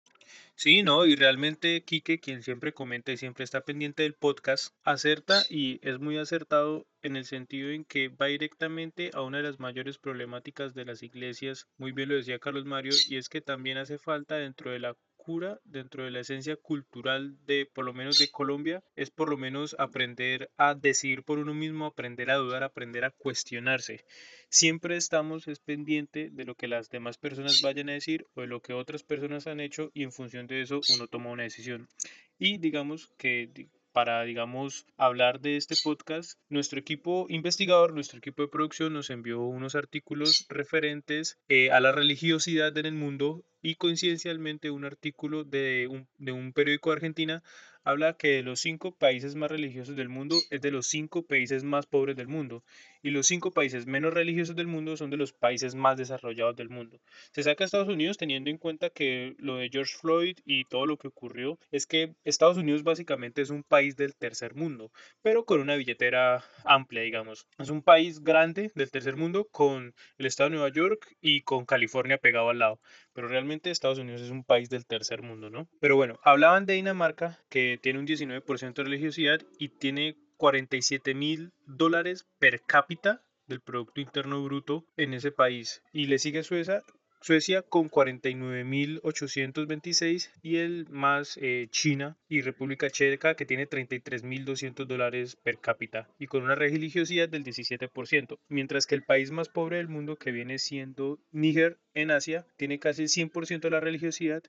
Sí, 0.55 0.83
no, 0.83 1.07
y 1.07 1.17
realmente 1.17 1.83
Quique, 1.83 2.21
quien 2.21 2.43
siempre 2.43 2.73
comenta 2.73 3.11
y 3.13 3.17
siempre 3.17 3.45
está 3.45 3.63
pendiente 3.63 4.03
del 4.03 4.15
podcast, 4.15 4.75
acerta 4.85 5.43
y 5.49 5.81
es 5.83 5.99
muy 5.99 6.19
acertado 6.19 6.87
en 7.03 7.17
el 7.17 7.25
sentido 7.25 7.71
en 7.71 7.85
que 7.85 8.09
va 8.09 8.27
directamente 8.27 9.11
a 9.15 9.23
una 9.23 9.39
de 9.39 9.45
las 9.45 9.59
mayores 9.59 9.99
problemáticas 9.99 10.75
de 10.75 10.85
las 10.85 11.03
iglesias, 11.03 11.67
muy 11.79 11.93
bien 11.93 12.11
lo 12.11 12.15
decía 12.15 12.39
Carlos 12.39 12.65
Mario, 12.65 12.93
y 13.09 13.17
es 13.17 13.29
que 13.29 13.41
también 13.41 13.79
hace 13.79 13.99
falta 13.99 14.37
dentro 14.37 14.71
de 14.71 14.79
la 14.79 14.97
cura 15.23 15.61
dentro 15.65 16.05
de 16.05 16.11
la 16.11 16.19
esencia 16.19 16.57
cultural 16.57 17.37
de, 17.47 17.65
por 17.73 17.85
lo 17.85 17.95
menos 17.95 18.19
de 18.19 18.29
Colombia, 18.29 18.83
es 18.97 19.11
por 19.11 19.31
lo 19.31 19.37
menos 19.37 19.77
aprender 19.79 20.51
a 20.57 20.75
decidir 20.75 21.23
por 21.23 21.39
uno 21.39 21.55
mismo, 21.55 21.87
aprender 21.87 22.29
a 22.33 22.37
dudar, 22.37 22.65
aprender 22.65 23.05
a 23.05 23.13
cuestionarse. 23.13 24.05
Siempre 24.49 24.97
estamos 24.97 25.47
es 25.47 25.61
pendiente 25.61 26.29
de 26.31 26.45
lo 26.45 26.57
que 26.57 26.67
las 26.67 26.91
demás 26.91 27.19
personas 27.19 27.63
vayan 27.63 27.89
a 27.89 27.93
decir 27.93 28.27
o 28.35 28.41
de 28.41 28.49
lo 28.49 28.61
que 28.61 28.73
otras 28.73 29.05
personas 29.05 29.47
han 29.47 29.61
hecho 29.61 29.93
y 29.95 30.03
en 30.03 30.11
función 30.11 30.49
de 30.49 30.61
eso 30.63 30.81
uno 30.93 31.07
toma 31.07 31.31
una 31.31 31.45
decisión. 31.45 31.89
Y 32.37 32.59
digamos 32.59 33.13
que 33.17 33.49
para, 33.93 34.23
digamos, 34.23 34.87
hablar 34.97 35.41
de 35.41 35.57
este 35.57 35.75
podcast, 35.83 36.39
nuestro 36.49 36.79
equipo 36.79 37.27
investigador, 37.29 37.93
nuestro 37.93 38.19
equipo 38.19 38.43
de 38.43 38.49
producción 38.49 38.93
nos 38.93 39.11
envió 39.11 39.43
unos 39.43 39.75
artículos 39.75 40.47
referentes 40.49 41.39
eh, 41.49 41.71
a 41.71 41.81
la 41.81 41.93
religiosidad 41.93 42.77
en 42.79 42.87
el 42.87 42.95
mundo 42.95 43.45
y 43.63 43.77
coincidencialmente 43.77 44.71
un 44.71 44.85
artículo 44.85 45.45
de 45.45 45.87
un, 45.89 46.09
de 46.19 46.33
un 46.33 46.53
periódico 46.53 46.91
de 46.91 46.97
Argentina 46.97 47.43
habla 47.85 48.15
que 48.15 48.29
de 48.29 48.43
los 48.43 48.61
cinco 48.61 48.93
países 48.93 49.35
más 49.35 49.51
religiosos 49.51 49.97
del 49.97 50.09
mundo 50.09 50.37
es 50.51 50.61
de 50.61 50.71
los 50.71 50.87
cinco 50.87 51.23
países 51.23 51.65
más 51.65 51.87
pobres 51.87 52.17
del 52.17 52.29
mundo 52.29 52.65
y 53.03 53.11
los 53.11 53.27
cinco 53.27 53.51
países 53.51 53.87
menos 53.87 54.15
religiosos 54.15 54.57
del 54.57 54.67
mundo 54.67 54.97
son 54.97 55.11
de 55.11 55.17
los 55.17 55.33
países 55.33 55.75
más 55.75 55.97
desarrollados 55.97 56.57
del 56.57 56.69
mundo. 56.69 57.01
Se 57.33 57.43
saca 57.43 57.65
a 57.65 57.67
Estados 57.67 57.89
Unidos 57.89 58.19
teniendo 58.19 58.51
en 58.51 58.59
cuenta 58.59 58.91
que 58.91 59.35
lo 59.39 59.57
de 59.57 59.69
George 59.71 59.95
Floyd 60.01 60.39
y 60.45 60.65
todo 60.65 60.87
lo 60.87 60.97
que 60.97 61.09
ocurrió 61.09 61.59
es 61.71 61.87
que 61.87 62.15
Estados 62.25 62.57
Unidos 62.57 62.83
básicamente 62.83 63.43
es 63.43 63.51
un 63.51 63.63
país 63.63 63.97
del 63.97 64.15
tercer 64.15 64.55
mundo, 64.55 64.91
pero 65.23 65.45
con 65.45 65.61
una 65.61 65.77
billetera 65.77 66.45
amplia, 66.65 67.03
digamos. 67.03 67.47
Es 67.59 67.71
un 67.71 67.83
país 67.83 68.23
grande 68.23 68.71
del 68.75 68.91
tercer 68.91 69.17
mundo 69.17 69.47
con 69.51 69.95
el 70.19 70.27
estado 70.27 70.51
de 70.51 70.57
Nueva 70.57 70.73
York 70.73 71.17
y 71.21 71.43
con 71.43 71.65
California 71.67 72.19
pegado 72.19 72.51
al 72.51 72.59
lado 72.59 72.81
pero 73.13 73.29
realmente 73.29 73.71
Estados 73.71 73.99
Unidos 73.99 74.23
es 74.23 74.31
un 74.31 74.45
país 74.45 74.71
del 74.71 74.87
tercer 74.87 75.23
mundo, 75.23 75.51
¿no? 75.51 75.69
Pero 75.81 75.97
bueno, 75.97 76.19
hablaban 76.23 76.67
de 76.67 76.75
Dinamarca, 76.75 77.39
que 77.49 77.79
tiene 77.83 77.99
un 77.99 78.07
19% 78.07 78.75
de 78.75 78.85
religiosidad 78.85 79.41
y 79.59 79.69
tiene 79.69 80.17
47 80.37 81.15
mil 81.15 81.53
dólares 81.67 82.27
per 82.39 82.63
cápita 82.63 83.23
del 83.47 83.61
Producto 83.61 84.01
Interno 84.01 84.43
Bruto 84.43 84.85
en 84.97 85.15
ese 85.15 85.33
país. 85.33 85.83
Y 85.93 86.07
le 86.07 86.19
sigue 86.19 86.43
Suecia, 86.43 86.83
Suecia 87.23 87.63
con 87.63 87.89
49.826 87.89 90.31
y 90.43 90.57
el 90.57 90.89
más 90.91 91.39
eh, 91.41 91.69
China 91.71 92.19
y 92.29 92.41
República 92.41 92.91
Checa 92.91 93.37
que 93.37 93.47
tiene 93.47 93.69
33.200 93.69 94.87
dólares 94.87 95.37
per 95.37 95.61
cápita 95.61 96.09
y 96.19 96.27
con 96.27 96.43
una 96.43 96.57
religiosidad 96.57 97.29
del 97.29 97.45
17%, 97.45 98.41
mientras 98.49 98.89
que 98.89 98.97
el 98.97 99.05
país 99.05 99.31
más 99.31 99.49
pobre 99.49 99.77
del 99.77 99.87
mundo 99.87 100.17
que 100.17 100.33
viene 100.33 100.59
siendo 100.59 101.21
Níger 101.31 101.79
en 101.95 102.11
Asia 102.11 102.45
tiene 102.57 102.81
casi 102.81 103.03
el 103.03 103.09
100% 103.09 103.61
de 103.61 103.71
la 103.71 103.79
religiosidad 103.79 104.43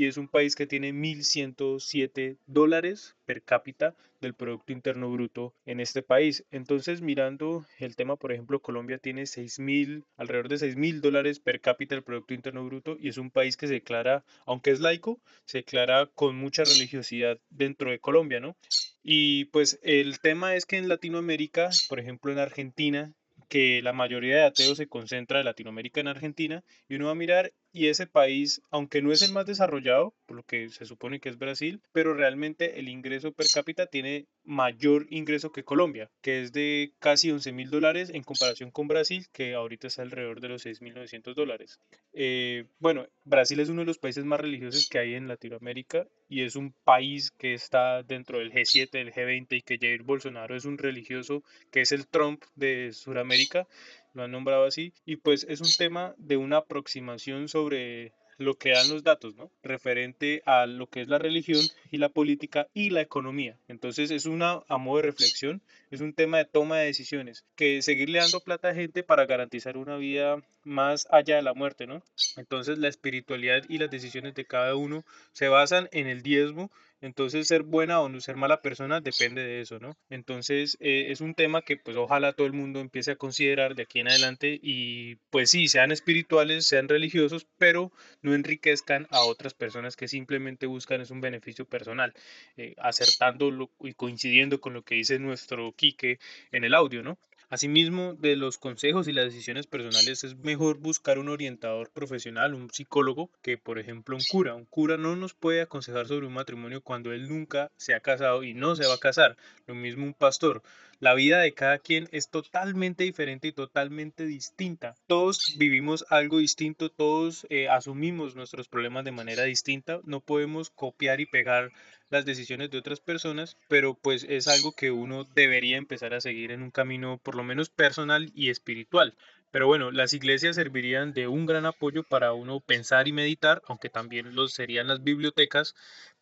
y 0.00 0.06
es 0.06 0.16
un 0.16 0.28
país 0.28 0.56
que 0.56 0.66
tiene 0.66 0.94
1.107 0.94 2.38
dólares 2.46 3.16
per 3.26 3.42
cápita 3.42 3.94
del 4.22 4.32
Producto 4.32 4.72
Interno 4.72 5.12
Bruto 5.12 5.52
en 5.66 5.78
este 5.78 6.00
país. 6.00 6.46
Entonces, 6.50 7.02
mirando 7.02 7.66
el 7.78 7.96
tema, 7.96 8.16
por 8.16 8.32
ejemplo, 8.32 8.62
Colombia 8.62 8.96
tiene 8.96 9.24
6.000, 9.24 10.04
alrededor 10.16 10.48
de 10.48 10.56
6.000 10.56 11.02
dólares 11.02 11.38
per 11.38 11.60
cápita 11.60 11.96
del 11.96 12.02
Producto 12.02 12.32
Interno 12.32 12.64
Bruto 12.64 12.96
y 12.98 13.10
es 13.10 13.18
un 13.18 13.30
país 13.30 13.58
que 13.58 13.66
se 13.66 13.74
declara, 13.74 14.24
aunque 14.46 14.70
es 14.70 14.80
laico, 14.80 15.20
se 15.44 15.58
declara 15.58 16.06
con 16.06 16.34
mucha 16.34 16.64
religiosidad 16.64 17.38
dentro 17.50 17.90
de 17.90 17.98
Colombia, 17.98 18.40
¿no? 18.40 18.56
Y 19.02 19.44
pues 19.46 19.80
el 19.82 20.18
tema 20.20 20.54
es 20.54 20.64
que 20.64 20.78
en 20.78 20.88
Latinoamérica, 20.88 21.68
por 21.90 22.00
ejemplo 22.00 22.32
en 22.32 22.38
Argentina, 22.38 23.12
que 23.50 23.82
la 23.82 23.92
mayoría 23.92 24.36
de 24.36 24.44
ateos 24.44 24.78
se 24.78 24.86
concentra 24.86 25.40
en 25.40 25.44
Latinoamérica, 25.44 26.00
en 26.00 26.06
Argentina, 26.06 26.62
y 26.88 26.94
uno 26.94 27.06
va 27.06 27.12
a 27.12 27.16
mirar 27.16 27.52
y 27.72 27.88
ese 27.88 28.06
país, 28.06 28.62
aunque 28.70 29.02
no 29.02 29.12
es 29.12 29.22
el 29.22 29.32
más 29.32 29.46
desarrollado, 29.46 30.14
por 30.26 30.36
lo 30.36 30.42
que 30.42 30.68
se 30.70 30.84
supone 30.84 31.20
que 31.20 31.28
es 31.28 31.38
Brasil, 31.38 31.80
pero 31.92 32.14
realmente 32.14 32.78
el 32.78 32.88
ingreso 32.88 33.32
per 33.32 33.46
cápita 33.52 33.86
tiene 33.86 34.26
mayor 34.44 35.06
ingreso 35.10 35.52
que 35.52 35.64
Colombia, 35.64 36.10
que 36.22 36.42
es 36.42 36.52
de 36.52 36.92
casi 36.98 37.30
11 37.30 37.52
mil 37.52 37.70
dólares 37.70 38.10
en 38.12 38.22
comparación 38.22 38.70
con 38.70 38.88
Brasil, 38.88 39.26
que 39.32 39.54
ahorita 39.54 39.86
está 39.86 40.02
alrededor 40.02 40.40
de 40.40 40.48
los 40.48 40.66
6.900 40.66 41.34
dólares. 41.34 41.78
Eh, 42.12 42.66
bueno, 42.78 43.06
Brasil 43.24 43.60
es 43.60 43.68
uno 43.68 43.82
de 43.82 43.86
los 43.86 43.98
países 43.98 44.24
más 44.24 44.40
religiosos 44.40 44.88
que 44.88 44.98
hay 44.98 45.14
en 45.14 45.28
Latinoamérica 45.28 46.06
y 46.28 46.42
es 46.42 46.56
un 46.56 46.72
país 46.84 47.30
que 47.32 47.54
está 47.54 48.02
dentro 48.02 48.38
del 48.38 48.52
G7, 48.52 48.90
del 48.90 49.12
G20 49.12 49.46
y 49.50 49.62
que 49.62 49.78
Jair 49.78 50.02
Bolsonaro 50.02 50.56
es 50.56 50.64
un 50.64 50.78
religioso 50.78 51.42
que 51.70 51.82
es 51.82 51.92
el 51.92 52.06
Trump 52.06 52.42
de 52.54 52.92
Sudamérica 52.92 53.68
lo 54.14 54.24
han 54.24 54.32
nombrado 54.32 54.64
así, 54.64 54.92
y 55.04 55.16
pues 55.16 55.46
es 55.48 55.60
un 55.60 55.72
tema 55.76 56.14
de 56.18 56.36
una 56.36 56.58
aproximación 56.58 57.48
sobre 57.48 58.12
lo 58.40 58.54
que 58.56 58.70
dan 58.70 58.88
los 58.88 59.04
datos, 59.04 59.36
¿no? 59.36 59.50
Referente 59.62 60.42
a 60.46 60.64
lo 60.64 60.88
que 60.88 61.02
es 61.02 61.08
la 61.08 61.18
religión 61.18 61.60
y 61.90 61.98
la 61.98 62.08
política 62.08 62.68
y 62.72 62.88
la 62.88 63.02
economía. 63.02 63.58
Entonces 63.68 64.10
es 64.10 64.24
una, 64.24 64.62
a 64.66 64.78
modo 64.78 64.96
de 64.96 65.02
reflexión, 65.02 65.60
es 65.90 66.00
un 66.00 66.14
tema 66.14 66.38
de 66.38 66.46
toma 66.46 66.78
de 66.78 66.86
decisiones, 66.86 67.44
que 67.54 67.82
seguirle 67.82 68.18
dando 68.18 68.40
plata 68.40 68.70
a 68.70 68.74
gente 68.74 69.02
para 69.02 69.26
garantizar 69.26 69.76
una 69.76 69.96
vida 69.98 70.42
más 70.64 71.06
allá 71.10 71.36
de 71.36 71.42
la 71.42 71.52
muerte, 71.52 71.86
¿no? 71.86 72.02
Entonces 72.36 72.78
la 72.78 72.88
espiritualidad 72.88 73.64
y 73.68 73.76
las 73.76 73.90
decisiones 73.90 74.34
de 74.34 74.46
cada 74.46 74.74
uno 74.74 75.04
se 75.32 75.48
basan 75.48 75.90
en 75.92 76.06
el 76.06 76.22
diezmo 76.22 76.70
entonces, 77.00 77.48
ser 77.48 77.62
buena 77.62 78.00
o 78.00 78.08
no 78.08 78.20
ser 78.20 78.36
mala 78.36 78.60
persona 78.62 79.00
depende 79.00 79.42
de 79.42 79.60
eso, 79.62 79.78
¿no? 79.78 79.96
Entonces, 80.10 80.76
eh, 80.80 81.06
es 81.08 81.20
un 81.20 81.34
tema 81.34 81.62
que 81.62 81.76
pues 81.76 81.96
ojalá 81.96 82.32
todo 82.32 82.46
el 82.46 82.52
mundo 82.52 82.80
empiece 82.80 83.12
a 83.12 83.16
considerar 83.16 83.74
de 83.74 83.84
aquí 83.84 84.00
en 84.00 84.08
adelante 84.08 84.58
y 84.62 85.16
pues 85.30 85.50
sí, 85.50 85.68
sean 85.68 85.92
espirituales, 85.92 86.66
sean 86.66 86.88
religiosos, 86.88 87.46
pero 87.58 87.92
no 88.22 88.34
enriquezcan 88.34 89.06
a 89.10 89.22
otras 89.22 89.54
personas 89.54 89.96
que 89.96 90.08
simplemente 90.08 90.66
buscan 90.66 91.00
es 91.00 91.10
un 91.10 91.20
beneficio 91.20 91.64
personal, 91.66 92.12
eh, 92.56 92.74
acertando 92.78 93.70
y 93.80 93.94
coincidiendo 93.94 94.60
con 94.60 94.74
lo 94.74 94.82
que 94.82 94.96
dice 94.96 95.18
nuestro 95.18 95.72
Quique 95.72 96.18
en 96.52 96.64
el 96.64 96.74
audio, 96.74 97.02
¿no? 97.02 97.18
Asimismo, 97.50 98.14
de 98.14 98.36
los 98.36 98.58
consejos 98.58 99.08
y 99.08 99.12
las 99.12 99.24
decisiones 99.24 99.66
personales 99.66 100.22
es 100.22 100.36
mejor 100.36 100.78
buscar 100.78 101.18
un 101.18 101.28
orientador 101.28 101.90
profesional, 101.90 102.54
un 102.54 102.70
psicólogo, 102.70 103.28
que 103.42 103.58
por 103.58 103.80
ejemplo 103.80 104.14
un 104.14 104.22
cura. 104.30 104.54
Un 104.54 104.66
cura 104.66 104.96
no 104.96 105.16
nos 105.16 105.34
puede 105.34 105.60
aconsejar 105.60 106.06
sobre 106.06 106.28
un 106.28 106.32
matrimonio 106.32 106.80
cuando 106.80 107.12
él 107.12 107.28
nunca 107.28 107.72
se 107.76 107.94
ha 107.94 108.00
casado 108.00 108.44
y 108.44 108.54
no 108.54 108.76
se 108.76 108.86
va 108.86 108.94
a 108.94 108.98
casar. 108.98 109.36
Lo 109.66 109.74
mismo 109.74 110.06
un 110.06 110.14
pastor. 110.14 110.62
La 111.00 111.14
vida 111.14 111.40
de 111.40 111.54
cada 111.54 111.78
quien 111.78 112.10
es 112.12 112.28
totalmente 112.28 113.04
diferente 113.04 113.48
y 113.48 113.52
totalmente 113.52 114.26
distinta. 114.26 114.96
Todos 115.06 115.56
vivimos 115.56 116.04
algo 116.10 116.36
distinto, 116.36 116.90
todos 116.90 117.46
eh, 117.48 117.70
asumimos 117.70 118.36
nuestros 118.36 118.68
problemas 118.68 119.06
de 119.06 119.10
manera 119.10 119.44
distinta. 119.44 120.00
No 120.04 120.20
podemos 120.20 120.68
copiar 120.68 121.22
y 121.22 121.24
pegar 121.24 121.72
las 122.10 122.26
decisiones 122.26 122.70
de 122.70 122.76
otras 122.76 123.00
personas, 123.00 123.56
pero 123.66 123.94
pues 123.94 124.26
es 124.28 124.46
algo 124.46 124.72
que 124.72 124.90
uno 124.90 125.24
debería 125.24 125.78
empezar 125.78 126.12
a 126.12 126.20
seguir 126.20 126.50
en 126.50 126.62
un 126.62 126.70
camino 126.70 127.18
por 127.22 127.34
lo 127.34 127.44
menos 127.44 127.70
personal 127.70 128.30
y 128.34 128.50
espiritual. 128.50 129.16
Pero 129.50 129.66
bueno, 129.66 129.90
las 129.90 130.12
iglesias 130.12 130.56
servirían 130.56 131.14
de 131.14 131.28
un 131.28 131.46
gran 131.46 131.64
apoyo 131.64 132.04
para 132.04 132.34
uno 132.34 132.60
pensar 132.60 133.08
y 133.08 133.12
meditar, 133.12 133.62
aunque 133.66 133.88
también 133.88 134.34
lo 134.34 134.48
serían 134.48 134.86
las 134.86 135.02
bibliotecas. 135.02 135.74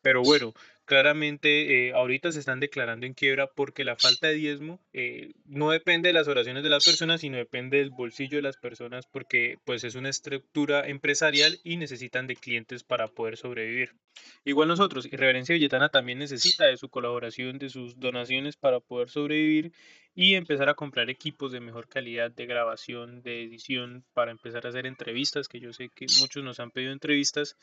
Pero 0.03 0.23
bueno, 0.23 0.55
claramente 0.88 1.88
eh, 1.88 1.92
ahorita 1.92 2.33
se 2.33 2.40
están 2.40 2.61
declarando 2.61 3.05
en 3.05 3.12
quiebra 3.12 3.46
porque 3.46 3.85
la 3.85 3.94
falta 3.94 4.29
de 4.29 4.35
diezmo 4.35 4.81
eh, 4.94 5.33
no 5.44 5.70
depende 5.70 6.09
de 6.09 6.14
las 6.14 6.29
oraciones 6.29 6.62
de 6.62 6.70
las 6.70 6.83
personas, 6.83 7.20
sino 7.20 7.37
depende 7.37 7.77
del 7.77 7.90
bolsillo 7.90 8.38
de 8.38 8.42
las 8.42 8.57
personas 8.57 9.05
porque 9.07 9.59
pues 9.66 9.85
es 9.85 9.96
una 9.96 10.09
estructura 10.09 10.88
empresarial 10.88 11.61
y 11.62 11.77
necesitan 11.77 12.27
de 12.27 12.37
clientes 12.37 12.85
para 12.85 13.07
poder 13.07 13.37
sobrevivir. 13.37 13.92
Igual 14.46 14.68
nosotros, 14.68 15.05
Irreverencia 15.05 15.53
Villetana 15.53 15.90
también 15.90 16.20
necesita 16.20 16.64
de 16.64 16.79
su 16.79 16.88
colaboración, 16.88 17.59
de 17.59 17.68
sus 17.68 18.01
donaciones 18.01 18.57
para 18.57 18.81
poder 18.81 19.11
sobrevivir 19.11 19.72
y 20.14 20.37
empezar 20.37 20.70
a 20.70 20.74
comprar 20.74 21.11
equipos 21.11 21.53
de 21.53 21.61
mejor 21.61 21.87
calidad 21.87 22.31
de 22.31 22.46
grabación, 22.46 23.20
de 23.22 23.42
edición, 23.42 24.07
para 24.14 24.31
empezar 24.31 24.64
a 24.64 24.70
hacer 24.70 24.87
entrevistas, 24.87 25.48
que 25.48 25.61
yo 25.61 25.74
sé 25.74 25.90
que 25.94 26.07
muchos 26.18 26.42
nos 26.42 26.61
han 26.61 26.70
pedido 26.70 26.92
entrevistas 26.92 27.57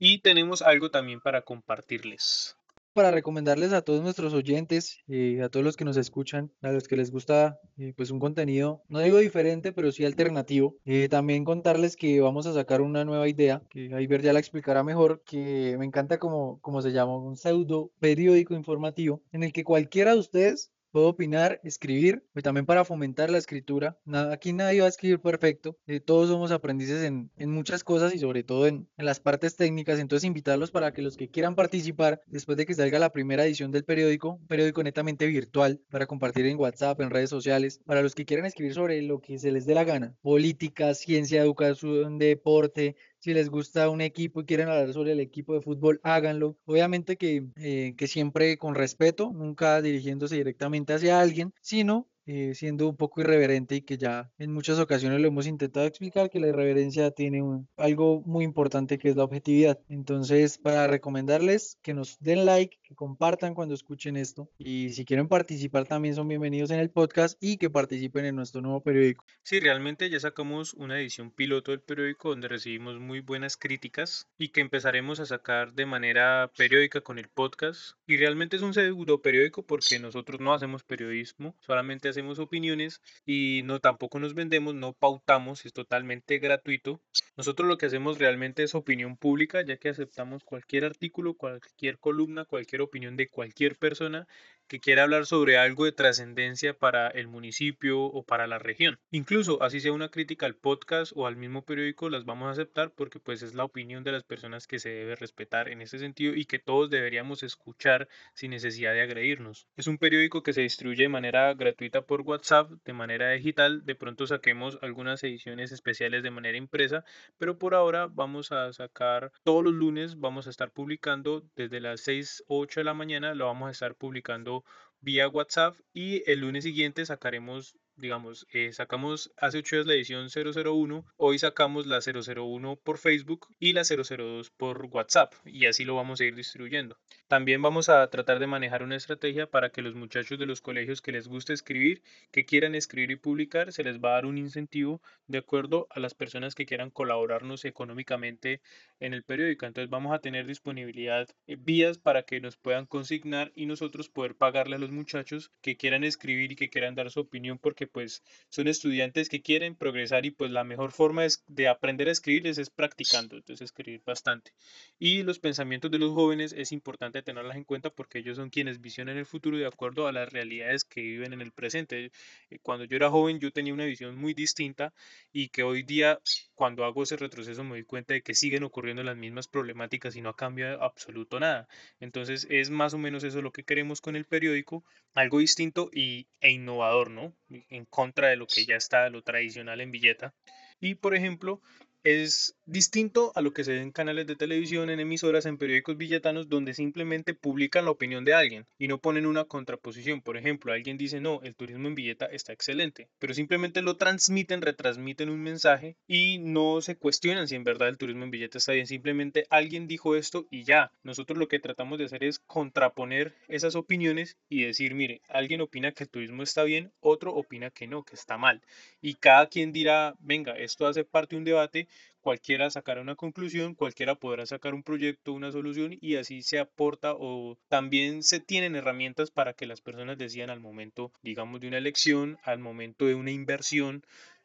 y 0.00 0.18
tenemos 0.18 0.62
algo 0.62 0.90
también 0.90 1.20
para 1.20 1.42
compartirles 1.42 2.56
para 2.92 3.10
recomendarles 3.10 3.72
a 3.72 3.82
todos 3.82 4.02
nuestros 4.02 4.34
oyentes, 4.34 4.98
y 5.06 5.36
eh, 5.36 5.42
a 5.42 5.48
todos 5.48 5.64
los 5.64 5.76
que 5.76 5.84
nos 5.84 5.96
escuchan, 5.96 6.50
a 6.62 6.72
los 6.72 6.88
que 6.88 6.96
les 6.96 7.10
gusta 7.10 7.58
eh, 7.78 7.92
pues 7.96 8.10
un 8.10 8.20
contenido, 8.20 8.82
no 8.88 9.00
digo 9.00 9.18
diferente, 9.18 9.72
pero 9.72 9.92
sí 9.92 10.04
alternativo. 10.04 10.76
Eh, 10.84 11.08
también 11.08 11.44
contarles 11.44 11.96
que 11.96 12.20
vamos 12.20 12.46
a 12.46 12.52
sacar 12.52 12.80
una 12.80 13.04
nueva 13.04 13.28
idea, 13.28 13.62
que 13.70 13.86
Iber 14.00 14.22
ya 14.22 14.32
la 14.32 14.40
explicará 14.40 14.82
mejor, 14.82 15.22
que 15.24 15.76
me 15.78 15.86
encanta 15.86 16.18
como, 16.18 16.60
como 16.60 16.82
se 16.82 16.92
llama, 16.92 17.16
un 17.16 17.36
pseudo 17.36 17.90
periódico 18.00 18.54
informativo, 18.54 19.22
en 19.32 19.42
el 19.42 19.52
que 19.52 19.64
cualquiera 19.64 20.12
de 20.12 20.20
ustedes 20.20 20.70
Puedo 20.92 21.08
opinar, 21.08 21.58
escribir, 21.64 22.22
y 22.36 22.42
también 22.42 22.66
para 22.66 22.84
fomentar 22.84 23.30
la 23.30 23.38
escritura. 23.38 23.98
aquí 24.30 24.52
nadie 24.52 24.80
va 24.80 24.86
a 24.86 24.90
escribir 24.90 25.20
perfecto, 25.20 25.78
eh, 25.86 26.00
todos 26.00 26.28
somos 26.28 26.52
aprendices 26.52 27.02
en, 27.02 27.30
muchas 27.50 27.82
cosas 27.82 28.14
y 28.14 28.18
sobre 28.18 28.44
todo 28.44 28.66
en, 28.66 28.88
las 28.98 29.18
partes 29.18 29.56
técnicas, 29.56 29.98
entonces 29.98 30.26
invitarlos 30.26 30.70
para 30.70 30.92
que 30.92 31.02
los 31.02 31.16
que 31.16 31.30
quieran 31.30 31.54
participar 31.54 32.20
después 32.26 32.58
de 32.58 32.66
que 32.66 32.74
salga 32.74 32.98
la 32.98 33.10
primera 33.10 33.44
edición 33.44 33.70
del 33.70 33.84
periódico, 33.84 34.34
un 34.34 34.46
periódico 34.46 34.82
netamente 34.82 35.26
virtual 35.26 35.80
para 35.90 36.06
compartir 36.06 36.46
en 36.46 36.58
WhatsApp, 36.58 37.00
en 37.00 37.10
redes 37.10 37.30
sociales, 37.30 37.80
para 37.86 38.02
los 38.02 38.14
que 38.14 38.24
quieran 38.26 38.46
escribir 38.46 38.74
sobre 38.74 39.00
lo 39.02 39.20
que 39.20 39.38
se 39.38 39.50
les 39.50 39.64
dé 39.66 39.74
la 39.74 39.84
gana, 39.84 40.14
política, 40.20 40.94
ciencia, 40.94 41.42
educación, 41.42 42.18
deporte, 42.18 42.96
Si 43.22 43.32
les 43.34 43.48
gusta 43.50 43.88
un 43.88 44.00
equipo 44.00 44.40
y 44.40 44.44
quieren 44.46 44.68
hablar 44.68 44.92
sobre 44.92 45.12
el 45.12 45.20
equipo 45.20 45.54
de 45.54 45.60
fútbol, 45.60 46.00
háganlo. 46.02 46.58
Obviamente 46.64 47.16
que, 47.16 47.46
eh, 47.54 47.94
que 47.96 48.08
siempre 48.08 48.58
con 48.58 48.74
respeto, 48.74 49.30
nunca 49.32 49.80
dirigiéndose 49.80 50.34
directamente 50.34 50.92
hacia 50.92 51.20
alguien, 51.20 51.54
sino 51.60 52.08
eh, 52.26 52.54
siendo 52.54 52.88
un 52.88 52.96
poco 52.96 53.20
irreverente 53.20 53.76
y 53.76 53.82
que 53.82 53.98
ya 53.98 54.30
en 54.38 54.52
muchas 54.52 54.78
ocasiones 54.78 55.20
lo 55.20 55.28
hemos 55.28 55.46
intentado 55.46 55.86
explicar 55.86 56.30
que 56.30 56.40
la 56.40 56.48
irreverencia 56.48 57.10
tiene 57.10 57.42
algo 57.76 58.22
muy 58.24 58.44
importante 58.44 58.98
que 58.98 59.10
es 59.10 59.16
la 59.16 59.24
objetividad. 59.24 59.80
Entonces, 59.88 60.58
para 60.58 60.86
recomendarles 60.86 61.78
que 61.82 61.94
nos 61.94 62.18
den 62.20 62.44
like, 62.44 62.78
que 62.82 62.94
compartan 62.94 63.54
cuando 63.54 63.74
escuchen 63.74 64.16
esto 64.16 64.48
y 64.58 64.90
si 64.90 65.04
quieren 65.04 65.28
participar 65.28 65.86
también 65.86 66.14
son 66.14 66.28
bienvenidos 66.28 66.70
en 66.70 66.78
el 66.78 66.90
podcast 66.90 67.36
y 67.40 67.56
que 67.56 67.70
participen 67.70 68.24
en 68.24 68.36
nuestro 68.36 68.60
nuevo 68.60 68.82
periódico. 68.82 69.24
Sí, 69.42 69.60
realmente 69.60 70.08
ya 70.08 70.20
sacamos 70.20 70.74
una 70.74 71.00
edición 71.00 71.30
piloto 71.30 71.72
del 71.72 71.80
periódico 71.80 72.30
donde 72.30 72.48
recibimos 72.48 72.98
muy 73.00 73.20
buenas 73.20 73.56
críticas 73.56 74.28
y 74.38 74.48
que 74.48 74.60
empezaremos 74.60 75.20
a 75.20 75.26
sacar 75.26 75.72
de 75.72 75.86
manera 75.86 76.50
periódica 76.56 77.00
con 77.00 77.18
el 77.18 77.28
podcast. 77.28 77.96
Y 78.06 78.16
realmente 78.16 78.56
es 78.56 78.62
un 78.62 78.74
pseudo 78.74 79.22
periódico 79.22 79.64
porque 79.64 79.98
nosotros 79.98 80.40
no 80.40 80.54
hacemos 80.54 80.84
periodismo, 80.84 81.56
solamente 81.60 82.11
hacemos 82.12 82.38
opiniones 82.38 83.00
y 83.26 83.62
no 83.64 83.80
tampoco 83.80 84.18
nos 84.18 84.34
vendemos, 84.34 84.74
no 84.74 84.92
pautamos, 84.92 85.66
es 85.66 85.72
totalmente 85.72 86.38
gratuito. 86.38 87.00
Nosotros 87.36 87.68
lo 87.68 87.78
que 87.78 87.86
hacemos 87.86 88.18
realmente 88.18 88.62
es 88.62 88.74
opinión 88.74 89.16
pública, 89.16 89.62
ya 89.62 89.76
que 89.76 89.88
aceptamos 89.88 90.44
cualquier 90.44 90.84
artículo, 90.84 91.34
cualquier 91.34 91.98
columna, 91.98 92.44
cualquier 92.44 92.82
opinión 92.82 93.16
de 93.16 93.28
cualquier 93.28 93.76
persona 93.76 94.26
que 94.68 94.80
quiera 94.80 95.02
hablar 95.02 95.26
sobre 95.26 95.58
algo 95.58 95.84
de 95.84 95.92
trascendencia 95.92 96.72
para 96.72 97.08
el 97.08 97.28
municipio 97.28 98.00
o 98.00 98.24
para 98.24 98.46
la 98.46 98.58
región. 98.58 98.98
Incluso 99.10 99.62
así 99.62 99.80
sea 99.80 99.92
una 99.92 100.08
crítica 100.08 100.46
al 100.46 100.56
podcast 100.56 101.12
o 101.14 101.26
al 101.26 101.36
mismo 101.36 101.64
periódico, 101.64 102.08
las 102.08 102.24
vamos 102.24 102.48
a 102.48 102.52
aceptar 102.52 102.92
porque 102.92 103.20
pues 103.20 103.42
es 103.42 103.54
la 103.54 103.64
opinión 103.64 104.02
de 104.02 104.12
las 104.12 104.24
personas 104.24 104.66
que 104.66 104.78
se 104.78 104.88
debe 104.88 105.16
respetar 105.16 105.68
en 105.68 105.82
ese 105.82 105.98
sentido 105.98 106.34
y 106.34 106.46
que 106.46 106.58
todos 106.58 106.88
deberíamos 106.88 107.42
escuchar 107.42 108.08
sin 108.34 108.52
necesidad 108.52 108.94
de 108.94 109.02
agredirnos. 109.02 109.68
Es 109.76 109.86
un 109.88 109.98
periódico 109.98 110.42
que 110.42 110.52
se 110.52 110.62
distribuye 110.62 111.02
de 111.02 111.08
manera 111.08 111.52
gratuita 111.54 112.01
por 112.06 112.22
WhatsApp, 112.22 112.70
de 112.84 112.92
manera 112.92 113.30
digital, 113.30 113.84
de 113.84 113.94
pronto 113.94 114.26
saquemos 114.26 114.78
algunas 114.82 115.22
ediciones 115.24 115.72
especiales 115.72 116.22
de 116.22 116.30
manera 116.30 116.58
impresa, 116.58 117.04
pero 117.38 117.58
por 117.58 117.74
ahora 117.74 118.06
vamos 118.06 118.52
a 118.52 118.72
sacar 118.72 119.32
todos 119.42 119.64
los 119.64 119.74
lunes, 119.74 120.18
vamos 120.18 120.46
a 120.46 120.50
estar 120.50 120.70
publicando 120.72 121.44
desde 121.56 121.80
las 121.80 122.00
6 122.02 122.44
o 122.48 122.60
8 122.60 122.80
de 122.80 122.84
la 122.84 122.94
mañana, 122.94 123.34
lo 123.34 123.46
vamos 123.46 123.68
a 123.68 123.72
estar 123.72 123.94
publicando 123.94 124.64
vía 125.00 125.28
WhatsApp 125.28 125.76
y 125.92 126.28
el 126.30 126.40
lunes 126.40 126.64
siguiente 126.64 127.04
sacaremos 127.04 127.76
digamos, 127.96 128.46
eh, 128.52 128.72
sacamos 128.72 129.32
hace 129.36 129.58
8 129.58 129.76
días 129.76 129.86
la 129.86 129.94
edición 129.94 130.28
001, 130.28 131.04
hoy 131.16 131.38
sacamos 131.38 131.86
la 131.86 132.00
001 132.00 132.76
por 132.76 132.98
Facebook 132.98 133.48
y 133.58 133.72
la 133.72 133.84
002 133.84 134.50
por 134.50 134.86
WhatsApp 134.86 135.34
y 135.44 135.66
así 135.66 135.84
lo 135.84 135.94
vamos 135.94 136.20
a 136.20 136.24
ir 136.24 136.34
distribuyendo. 136.34 136.96
También 137.28 137.62
vamos 137.62 137.88
a 137.88 138.06
tratar 138.08 138.38
de 138.38 138.46
manejar 138.46 138.82
una 138.82 138.96
estrategia 138.96 139.46
para 139.46 139.70
que 139.70 139.82
los 139.82 139.94
muchachos 139.94 140.38
de 140.38 140.46
los 140.46 140.60
colegios 140.60 141.00
que 141.02 141.12
les 141.12 141.28
guste 141.28 141.52
escribir, 141.52 142.02
que 142.30 142.44
quieran 142.44 142.74
escribir 142.74 143.10
y 143.10 143.16
publicar, 143.16 143.72
se 143.72 143.84
les 143.84 143.98
va 143.98 144.10
a 144.10 144.14
dar 144.14 144.26
un 144.26 144.38
incentivo 144.38 145.00
de 145.26 145.38
acuerdo 145.38 145.86
a 145.90 146.00
las 146.00 146.14
personas 146.14 146.54
que 146.54 146.66
quieran 146.66 146.90
colaborarnos 146.90 147.64
económicamente 147.64 148.60
en 149.00 149.14
el 149.14 149.22
periódico. 149.22 149.66
Entonces 149.66 149.90
vamos 149.90 150.12
a 150.12 150.20
tener 150.20 150.46
disponibilidad 150.46 151.28
eh, 151.46 151.56
vías 151.58 151.98
para 151.98 152.22
que 152.22 152.40
nos 152.40 152.56
puedan 152.56 152.86
consignar 152.86 153.52
y 153.54 153.66
nosotros 153.66 154.08
poder 154.08 154.34
pagarle 154.34 154.76
a 154.76 154.78
los 154.78 154.90
muchachos 154.90 155.50
que 155.60 155.76
quieran 155.76 156.04
escribir 156.04 156.52
y 156.52 156.56
que 156.56 156.70
quieran 156.70 156.94
dar 156.94 157.10
su 157.10 157.20
opinión 157.20 157.58
porque 157.58 157.81
pues 157.86 158.22
son 158.48 158.68
estudiantes 158.68 159.28
que 159.28 159.42
quieren 159.42 159.74
progresar 159.74 160.26
y 160.26 160.30
pues 160.30 160.50
la 160.50 160.64
mejor 160.64 160.92
forma 160.92 161.26
de 161.46 161.68
aprender 161.68 162.08
a 162.08 162.12
escribir 162.12 162.46
es 162.46 162.70
practicando, 162.70 163.36
entonces 163.36 163.64
escribir 163.64 164.02
bastante. 164.04 164.52
Y 164.98 165.22
los 165.22 165.38
pensamientos 165.38 165.90
de 165.90 165.98
los 165.98 166.12
jóvenes 166.12 166.52
es 166.56 166.72
importante 166.72 167.22
tenerlas 167.22 167.56
en 167.56 167.64
cuenta 167.64 167.90
porque 167.90 168.18
ellos 168.18 168.36
son 168.36 168.50
quienes 168.50 168.80
visionan 168.80 169.16
el 169.16 169.26
futuro 169.26 169.56
de 169.56 169.66
acuerdo 169.66 170.06
a 170.06 170.12
las 170.12 170.32
realidades 170.32 170.84
que 170.84 171.00
viven 171.00 171.32
en 171.32 171.40
el 171.40 171.52
presente. 171.52 172.10
Eh, 172.50 172.58
cuando 172.62 172.84
yo 172.84 172.96
era 172.96 173.10
joven 173.10 173.40
yo 173.40 173.50
tenía 173.52 173.74
una 173.74 173.84
visión 173.84 174.16
muy 174.16 174.34
distinta 174.34 174.92
y 175.32 175.48
que 175.48 175.62
hoy 175.62 175.82
día 175.82 176.20
cuando 176.54 176.84
hago 176.84 177.02
ese 177.02 177.16
retroceso 177.16 177.64
me 177.64 177.70
doy 177.70 177.84
cuenta 177.84 178.14
de 178.14 178.22
que 178.22 178.34
siguen 178.34 178.62
ocurriendo 178.62 179.02
las 179.02 179.16
mismas 179.16 179.48
problemáticas 179.48 180.16
y 180.16 180.20
no 180.20 180.30
ha 180.30 180.36
cambiado 180.36 180.82
absoluto 180.82 181.40
nada. 181.40 181.68
Entonces 182.00 182.46
es 182.50 182.70
más 182.70 182.94
o 182.94 182.98
menos 182.98 183.24
eso 183.24 183.42
lo 183.42 183.52
que 183.52 183.64
queremos 183.64 184.00
con 184.00 184.16
el 184.16 184.24
periódico, 184.24 184.84
algo 185.14 185.38
distinto 185.38 185.90
y, 185.92 186.26
e 186.40 186.52
innovador, 186.52 187.10
¿no? 187.10 187.34
En 187.72 187.86
contra 187.86 188.28
de 188.28 188.36
lo 188.36 188.46
que 188.46 188.64
ya 188.64 188.76
está, 188.76 189.08
lo 189.08 189.22
tradicional 189.22 189.80
en 189.80 189.90
billeta. 189.90 190.34
Y 190.78 190.94
por 190.94 191.14
ejemplo, 191.14 191.60
es 192.04 192.56
distinto 192.72 193.32
a 193.34 193.42
lo 193.42 193.52
que 193.52 193.64
se 193.64 193.72
ve 193.72 193.82
en 193.82 193.92
canales 193.92 194.26
de 194.26 194.34
televisión, 194.34 194.88
en 194.88 194.98
emisoras, 194.98 195.44
en 195.44 195.58
periódicos 195.58 195.98
billetanos, 195.98 196.48
donde 196.48 196.72
simplemente 196.72 197.34
publican 197.34 197.84
la 197.84 197.90
opinión 197.90 198.24
de 198.24 198.32
alguien 198.32 198.66
y 198.78 198.88
no 198.88 198.96
ponen 198.96 199.26
una 199.26 199.44
contraposición. 199.44 200.22
Por 200.22 200.38
ejemplo, 200.38 200.72
alguien 200.72 200.96
dice, 200.96 201.20
no, 201.20 201.40
el 201.42 201.54
turismo 201.54 201.88
en 201.88 201.94
Villeta 201.94 202.24
está 202.24 202.54
excelente, 202.54 203.08
pero 203.18 203.34
simplemente 203.34 203.82
lo 203.82 203.98
transmiten, 203.98 204.62
retransmiten 204.62 205.28
un 205.28 205.42
mensaje 205.42 205.96
y 206.08 206.38
no 206.38 206.80
se 206.80 206.96
cuestionan 206.96 207.46
si 207.46 207.56
en 207.56 207.64
verdad 207.64 207.88
el 207.88 207.98
turismo 207.98 208.24
en 208.24 208.30
Villeta 208.30 208.56
está 208.56 208.72
bien. 208.72 208.86
Simplemente 208.86 209.44
alguien 209.50 209.86
dijo 209.86 210.16
esto 210.16 210.46
y 210.50 210.64
ya. 210.64 210.92
Nosotros 211.02 211.38
lo 211.38 211.48
que 211.48 211.58
tratamos 211.58 211.98
de 211.98 212.06
hacer 212.06 212.24
es 212.24 212.38
contraponer 212.38 213.34
esas 213.48 213.74
opiniones 213.74 214.38
y 214.48 214.64
decir, 214.64 214.94
mire, 214.94 215.20
alguien 215.28 215.60
opina 215.60 215.92
que 215.92 216.04
el 216.04 216.10
turismo 216.10 216.42
está 216.42 216.64
bien, 216.64 216.90
otro 217.00 217.34
opina 217.34 217.68
que 217.68 217.86
no, 217.86 218.02
que 218.02 218.14
está 218.14 218.38
mal. 218.38 218.62
Y 219.02 219.14
cada 219.14 219.46
quien 219.48 219.72
dirá, 219.72 220.14
venga, 220.20 220.52
esto 220.56 220.86
hace 220.86 221.04
parte 221.04 221.36
de 221.36 221.38
un 221.38 221.44
debate 221.44 221.86
cualquiera 222.22 222.70
sacará 222.70 223.02
una 223.02 223.16
conclusión, 223.16 223.74
cualquiera 223.74 224.14
podrá 224.14 224.46
sacar 224.46 224.74
un 224.74 224.82
proyecto, 224.82 225.32
una 225.32 225.52
solución 225.52 225.98
y 226.00 226.16
así 226.16 226.42
se 226.42 226.58
aporta 226.58 227.12
o 227.14 227.58
también 227.68 228.22
se 228.22 228.40
tienen 228.40 228.76
herramientas 228.76 229.30
para 229.30 229.52
que 229.52 229.66
las 229.66 229.82
personas 229.82 230.16
decidan 230.16 230.48
al 230.50 230.60
momento, 230.60 231.12
digamos, 231.22 231.60
de 231.60 231.68
una 231.68 231.78
elección, 231.78 232.38
al 232.44 232.60
momento 232.60 233.06
de 233.06 233.14
una 233.16 233.32
inversión, 233.32 234.04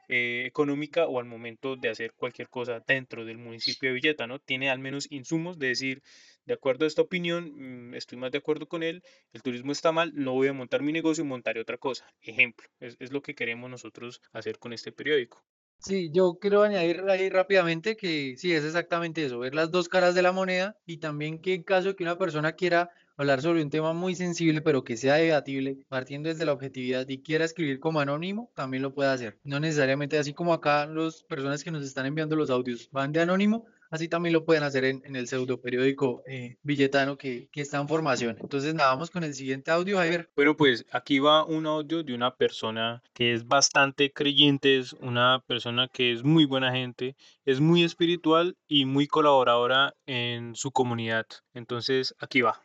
eh, 0.10 0.46
económica 0.46 1.06
o 1.06 1.20
al 1.20 1.26
momento 1.26 1.76
de 1.76 1.90
hacer 1.90 2.14
cualquier 2.14 2.50
cosa 2.50 2.82
dentro 2.88 3.26
del 3.26 3.38
municipio 3.38 3.90
de 3.90 3.96
Villeta, 3.96 4.26
¿no? 4.26 4.40
Tiene 4.40 4.70
al 4.70 4.80
menos 4.80 5.08
insumos 5.12 5.60
de 5.60 5.68
decir, 5.68 6.02
de 6.46 6.54
acuerdo 6.54 6.86
a 6.86 6.88
esta 6.88 7.02
opinión, 7.02 7.90
mm, 7.90 7.94
estoy 7.94 8.18
más 8.18 8.32
de 8.32 8.38
acuerdo 8.40 8.68
con 8.68 8.84
él, 8.84 9.04
el 9.34 9.42
turismo 9.42 9.72
está 9.74 9.92
mal, 9.92 10.14
no 10.16 10.34
voy 10.34 10.48
a 10.48 10.54
montar 10.54 10.82
mi 10.82 10.94
negocio, 10.94 11.26
montaré 11.26 11.60
otra 11.62 11.78
cosa. 11.78 12.06
Ejemplo, 12.22 12.68
es 12.80 13.12
lo 13.12 13.22
que 13.22 13.36
queremos 13.36 13.70
nosotros 13.70 14.22
hacer 14.32 14.60
con 14.60 14.74
este 14.74 14.92
periódico. 14.94 15.44
Sí, 15.80 16.10
yo 16.12 16.38
quiero 16.40 16.64
añadir 16.64 17.02
ahí 17.08 17.30
rápidamente 17.30 17.96
que 17.96 18.36
sí, 18.38 18.52
es 18.54 18.64
exactamente 18.66 19.24
eso, 19.24 19.40
ver 19.40 19.54
las 19.56 19.72
dos 19.72 19.88
caras 19.88 20.16
de 20.16 20.22
la 20.24 20.32
moneda 20.32 20.76
y 20.86 20.98
también 20.98 21.40
que 21.40 21.54
en 21.54 21.64
caso 21.64 21.90
de 21.90 21.96
que 21.96 22.04
una 22.04 22.18
persona 22.18 22.54
quiera 22.54 22.90
hablar 23.16 23.42
sobre 23.42 23.62
un 23.64 23.70
tema 23.70 23.94
muy 23.94 24.16
sensible, 24.16 24.62
pero 24.62 24.84
que 24.84 24.98
sea 24.98 25.16
debatible, 25.16 25.78
partiendo 25.88 26.30
desde 26.30 26.46
la 26.46 26.54
objetividad 26.54 27.08
y 27.08 27.22
quiera 27.22 27.46
escribir 27.46 27.80
como 27.80 28.00
anónimo, 28.00 28.52
también 28.56 28.84
lo 28.84 28.94
puede 28.94 29.10
hacer. 29.12 29.40
No 29.44 29.60
necesariamente 29.60 30.18
así 30.18 30.34
como 30.34 30.54
acá 30.54 30.86
las 30.88 31.24
personas 31.24 31.64
que 31.64 31.72
nos 31.72 31.84
están 31.84 32.06
enviando 32.06 32.36
los 32.36 32.50
audios 32.50 32.90
van 32.92 33.12
de 33.12 33.22
anónimo, 33.22 33.66
Así 33.90 34.08
también 34.08 34.34
lo 34.34 34.46
pueden 34.46 34.64
hacer 34.64 34.86
en, 34.86 35.16
el 35.16 35.28
pseudo 35.28 35.60
periódico 35.60 36.24
eh, 36.28 36.58
billetano 36.64 37.18
que, 37.18 37.48
que, 37.52 37.62
está 37.62 37.80
en 37.80 37.88
formación. 37.88 38.38
Entonces, 38.40 38.74
nada, 38.74 38.90
vamos 38.90 39.10
con 39.10 39.24
el 39.24 39.34
siguiente 39.34 39.72
audio, 39.72 39.98
Javier. 39.98 40.30
Bueno, 40.36 40.56
pues 40.56 40.86
aquí 40.92 41.20
va 41.20 41.46
un 41.46 41.66
audio 41.66 42.04
de 42.04 42.14
una 42.14 42.36
persona 42.36 43.02
que 43.14 43.34
es 43.34 43.48
bastante 43.48 44.12
creyente, 44.12 44.78
es 44.78 44.94
una 44.94 45.44
persona 45.48 45.88
que 45.88 46.12
es 46.12 46.24
muy 46.24 46.46
buena 46.46 46.72
gente, 46.72 47.16
es 47.46 47.60
muy 47.60 47.84
espiritual 47.84 48.58
y 48.68 48.86
muy 48.86 49.08
colaboradora 49.08 49.94
en 50.06 50.56
su 50.56 50.72
comunidad. 50.72 51.26
Entonces, 51.54 52.14
aquí 52.20 52.42
va. 52.42 52.62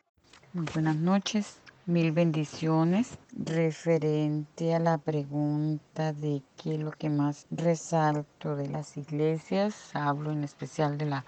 Muy 0.53 0.67
buenas 0.73 0.95
noches. 0.95 1.62
Mil 1.85 2.13
bendiciones. 2.13 3.17
Referente 3.35 4.73
a 4.73 4.79
la 4.79 4.97
pregunta 4.97 6.13
de 6.13 6.41
qué 6.55 6.75
es 6.75 6.79
lo 6.79 6.91
que 6.91 7.09
más 7.09 7.45
resalto 7.51 8.55
de 8.55 8.69
las 8.69 8.95
iglesias, 8.95 9.91
hablo 9.93 10.31
en 10.31 10.45
especial 10.45 10.97
de 10.97 11.07
la, 11.07 11.25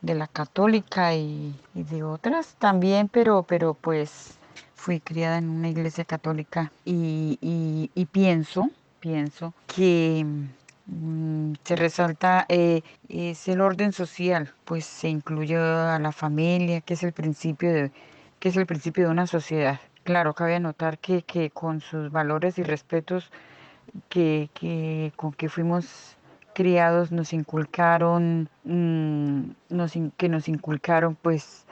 de 0.00 0.16
la 0.16 0.26
católica 0.26 1.14
y, 1.14 1.54
de 1.74 2.02
otras 2.02 2.56
también, 2.58 3.06
pero, 3.06 3.44
pero 3.44 3.74
pues 3.74 4.38
fui 4.74 4.98
criada 4.98 5.38
en 5.38 5.48
una 5.48 5.68
iglesia 5.68 6.04
católica 6.04 6.72
y, 6.84 7.88
pienso, 8.10 8.70
pienso 8.98 9.54
que 9.68 10.26
mm, 10.86 11.52
se 11.62 11.76
resalta 11.76 12.44
eh, 12.48 12.82
es 13.08 13.46
el 13.46 13.60
orden 13.60 13.92
social, 13.92 14.52
pues 14.64 14.84
se 14.84 15.08
incluye 15.08 15.56
a 15.56 16.00
la 16.00 16.10
familia, 16.10 16.80
que 16.80 16.94
es 16.94 17.04
el 17.04 17.12
principio 17.12 17.72
de, 17.72 17.92
que 18.40 18.48
es 18.48 18.56
el 18.56 18.66
principio 18.66 19.04
de 19.04 19.10
una 19.12 19.28
sociedad. 19.28 19.78
Claro, 20.04 20.34
cabe 20.34 20.56
anotar 20.56 20.98
que, 20.98 21.22
que 21.22 21.50
con 21.50 21.80
sus 21.80 22.10
valores 22.10 22.58
y 22.58 22.62
respetos 22.64 23.30
que, 24.08 24.50
que, 24.54 25.12
con 25.16 25.32
que 25.32 25.48
fuimos 25.48 26.16
criados 26.54 27.12
nos 27.12 27.32
inculcaron, 27.32 28.48
mm, 28.64 29.42
nos, 29.70 29.92
que 30.16 30.28
nos 30.28 30.48
inculcaron 30.48 31.14
pues 31.14 31.66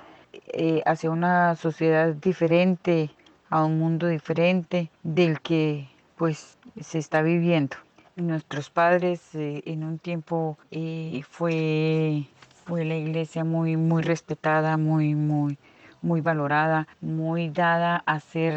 eh, 0.52 0.82
hacia 0.86 1.10
una 1.10 1.56
sociedad 1.56 2.14
diferente, 2.14 3.10
a 3.48 3.64
un 3.64 3.78
mundo 3.80 4.06
diferente 4.06 4.90
del 5.02 5.40
que 5.40 5.88
pues 6.16 6.56
se 6.80 6.98
está 6.98 7.22
viviendo. 7.22 7.76
Nuestros 8.14 8.70
padres 8.70 9.34
eh, 9.34 9.62
en 9.66 9.82
un 9.82 9.98
tiempo 9.98 10.56
eh, 10.70 11.22
fue 11.28 12.26
fue 12.70 12.84
la 12.84 12.94
iglesia 12.96 13.42
muy, 13.42 13.76
muy 13.76 14.02
respetada, 14.02 14.76
muy, 14.76 15.16
muy, 15.16 15.58
muy 16.02 16.20
valorada, 16.20 16.86
muy 17.00 17.50
dada 17.50 18.02
a 18.06 18.20
ser 18.20 18.54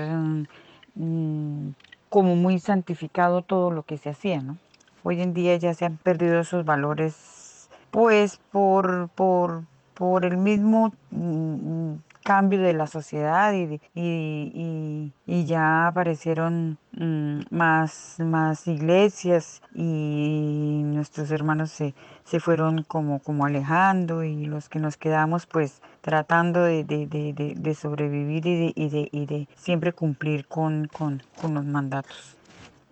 mm, 0.96 1.72
como 2.10 2.36
muy 2.36 2.60
santificado 2.60 3.42
todo 3.42 3.72
lo 3.72 3.84
que 3.84 3.98
se 3.98 4.10
hacía, 4.10 4.42
¿no? 4.42 4.58
Hoy 5.04 5.22
en 5.22 5.34
día 5.34 5.58
ya 5.58 5.74
se 5.74 5.86
han 5.86 5.98
perdido 5.98 6.40
esos 6.40 6.64
valores, 6.64 7.70
pues 7.92 8.40
por, 8.52 9.10
por, 9.10 9.64
por 9.96 10.26
el 10.26 10.38
mismo 10.38 10.94
mm, 11.12 11.96
cambio 12.24 12.62
de 12.62 12.74
la 12.74 12.88
sociedad 12.88 13.54
y, 13.54 13.82
y, 13.94 15.12
y, 15.26 15.46
ya 15.46 15.88
aparecieron 15.88 16.78
mm, 16.94 17.42
más, 17.50 18.16
más 18.20 18.68
iglesias 18.68 19.62
y 19.76 20.82
nuestros 20.86 21.32
hermanos 21.32 21.72
se, 21.72 21.94
se 22.24 22.40
fueron 22.40 22.84
como, 22.84 23.20
como 23.20 23.46
alejando 23.46 24.24
y 24.24 24.46
los 24.46 24.70
que 24.70 24.80
nos 24.80 24.98
quedamos 24.98 25.46
pues 25.46 25.82
tratando 26.04 26.64
de, 26.64 26.84
de, 26.84 27.08
de, 27.08 27.56
de 27.58 27.76
sobrevivir 27.76 28.46
y 28.46 28.58
de, 28.60 28.74
y, 28.76 29.10
y 29.12 29.26
de 29.26 29.48
siempre 29.56 29.94
cumplir 29.94 30.46
con, 30.48 30.88
con, 30.88 31.24
con 31.40 31.54
los 31.54 31.64
mandatos. 31.64 32.36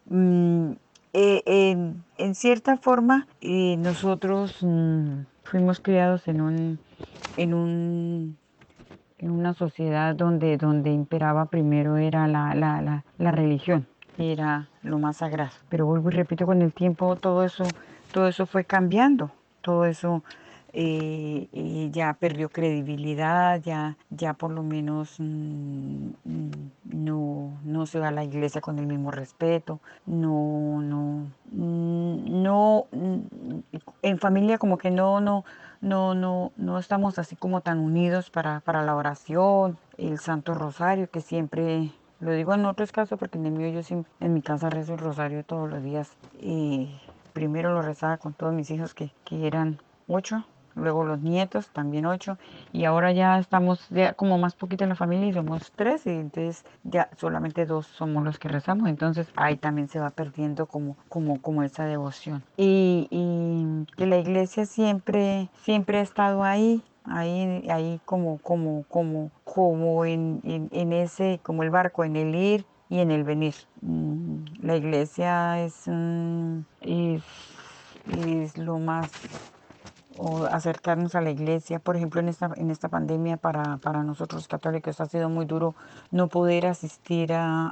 Mm, 0.06 0.72
eh, 1.12 1.44
en, 1.46 2.06
en, 2.18 2.36
cierta 2.36 2.78
forma 2.78 3.28
eh, 3.42 3.76
nosotros 3.78 4.60
mm, 4.62 5.24
fuimos 5.44 5.82
criados 5.82 6.26
en 6.30 6.40
un, 6.40 6.80
en 7.36 7.54
un 7.54 8.38
en 9.20 9.30
una 9.30 9.54
sociedad 9.54 10.16
donde, 10.16 10.56
donde 10.58 10.92
imperaba 10.92 11.46
primero 11.48 11.98
era 11.98 12.28
la, 12.28 12.56
la, 12.56 12.82
la, 12.82 13.04
la 13.18 13.32
religión, 13.32 13.88
era 14.18 14.70
lo 14.84 15.00
más 15.00 15.18
sagrado. 15.18 15.52
Pero 15.68 15.86
vuelvo 15.86 16.10
y 16.10 16.14
repito, 16.14 16.46
con 16.46 16.62
el 16.62 16.74
tiempo 16.74 17.18
todo 17.18 17.44
eso, 17.44 17.66
todo 18.14 18.28
eso 18.28 18.46
fue 18.46 18.64
cambiando, 18.64 19.32
todo 19.62 19.86
eso 19.86 20.24
eh, 20.74 21.50
eh, 21.52 21.90
ya 21.92 22.14
perdió 22.14 22.50
credibilidad, 22.50 23.62
ya, 23.62 23.98
ya 24.10 24.34
por 24.34 24.52
lo 24.52 24.64
menos 24.64 25.16
mm, 25.20 26.10
mm, 26.24 26.52
no, 26.86 27.60
no 27.64 27.86
se 27.86 28.00
va 28.00 28.08
a 28.08 28.12
la 28.12 28.24
iglesia 28.24 28.62
con 28.62 28.80
el 28.80 28.86
mismo 28.86 29.12
respeto, 29.12 29.80
no, 30.06 30.82
no, 30.82 31.28
mm, 31.52 32.42
no, 32.42 32.88
en 34.02 34.18
familia 34.20 34.58
como 34.58 34.78
que 34.78 34.92
no, 34.92 35.20
no, 35.20 35.44
no, 35.82 36.14
no, 36.16 36.52
no 36.56 36.80
estamos 36.80 37.20
así 37.20 37.36
como 37.36 37.62
tan 37.62 37.80
unidos 37.80 38.30
para, 38.30 38.62
para 38.62 38.84
la 38.84 38.96
oración, 38.96 39.78
el 39.98 40.20
Santo 40.20 40.54
Rosario, 40.54 41.10
que 41.10 41.22
siempre 41.22 41.92
lo 42.22 42.32
digo 42.32 42.54
en 42.54 42.66
otros 42.66 42.92
casos 42.92 43.18
porque 43.20 43.38
en 43.38 43.48
el 43.48 43.52
mío 43.54 43.82
yo 43.82 43.98
en 44.20 44.34
mi 44.34 44.42
casa 44.42 44.70
rezo 44.70 44.94
el 44.94 45.00
rosario 45.00 45.44
todos 45.44 45.70
los 45.70 45.84
días. 45.84 46.12
Y 46.40 47.02
primero 47.34 47.74
lo 47.74 47.82
rezaba 47.82 48.18
con 48.18 48.34
todos 48.34 48.54
mis 48.54 48.70
hijos 48.70 48.94
que, 48.94 49.12
que 49.26 49.48
eran 49.48 49.80
ocho 50.08 50.46
luego 50.76 51.04
los 51.04 51.22
nietos, 51.22 51.70
también 51.70 52.06
ocho, 52.06 52.38
y 52.72 52.86
ahora 52.86 53.12
ya 53.12 53.40
estamos 53.40 53.88
ya 53.90 54.14
como 54.14 54.38
más 54.38 54.56
poquito 54.56 54.84
en 54.84 54.90
la 54.90 54.96
familia 54.96 55.28
y 55.28 55.34
somos 55.34 55.72
tres, 55.76 56.06
y 56.06 56.12
entonces 56.12 56.66
ya 56.84 57.10
solamente 57.18 57.66
dos 57.66 57.88
somos 57.88 58.24
los 58.24 58.40
que 58.40 58.50
rezamos, 58.50 58.90
entonces 58.90 59.28
ahí 59.36 59.58
también 59.58 59.88
se 59.88 60.00
va 60.00 60.10
perdiendo 60.10 60.66
como, 60.66 60.96
como, 61.10 61.42
como 61.42 61.64
esa 61.64 61.86
devoción. 61.86 62.44
Y, 62.58 63.08
y 63.10 63.86
que 63.96 64.06
la 64.06 64.18
iglesia 64.18 64.66
siempre, 64.66 65.50
siempre 65.64 66.00
ha 66.00 66.02
estado 66.02 66.44
ahí, 66.44 66.82
ahí, 67.06 67.68
ahí 67.70 68.00
como, 68.06 68.38
como, 68.40 68.84
como, 68.88 69.32
como 69.44 70.06
en, 70.06 70.42
en, 70.44 70.94
ese, 70.94 71.40
como 71.44 71.64
el 71.64 71.70
barco, 71.70 72.04
en 72.04 72.16
el 72.16 72.36
ir 72.36 72.66
y 72.90 73.00
en 73.00 73.12
el 73.12 73.24
venir. 73.24 73.56
Mm, 73.82 74.44
la 74.62 74.76
iglesia 74.76 75.64
es, 75.64 75.88
es, 76.82 77.24
es 78.26 78.58
lo 78.58 78.80
más 78.80 79.10
o 80.18 80.46
acercarnos 80.46 81.16
a 81.16 81.22
la 81.22 81.32
iglesia. 81.32 81.80
Por 81.80 81.96
ejemplo, 81.96 82.20
en 82.20 82.30
esta, 82.30 82.52
en 82.56 82.72
esta 82.72 82.90
pandemia 82.90 83.38
para, 83.38 83.78
para 83.78 84.04
nosotros 84.04 84.48
católicos 84.48 85.00
ha 85.02 85.06
sido 85.06 85.30
muy 85.30 85.46
duro 85.46 85.76
no 86.12 86.28
poder 86.28 86.68
asistir 86.68 87.34
a, 87.34 87.72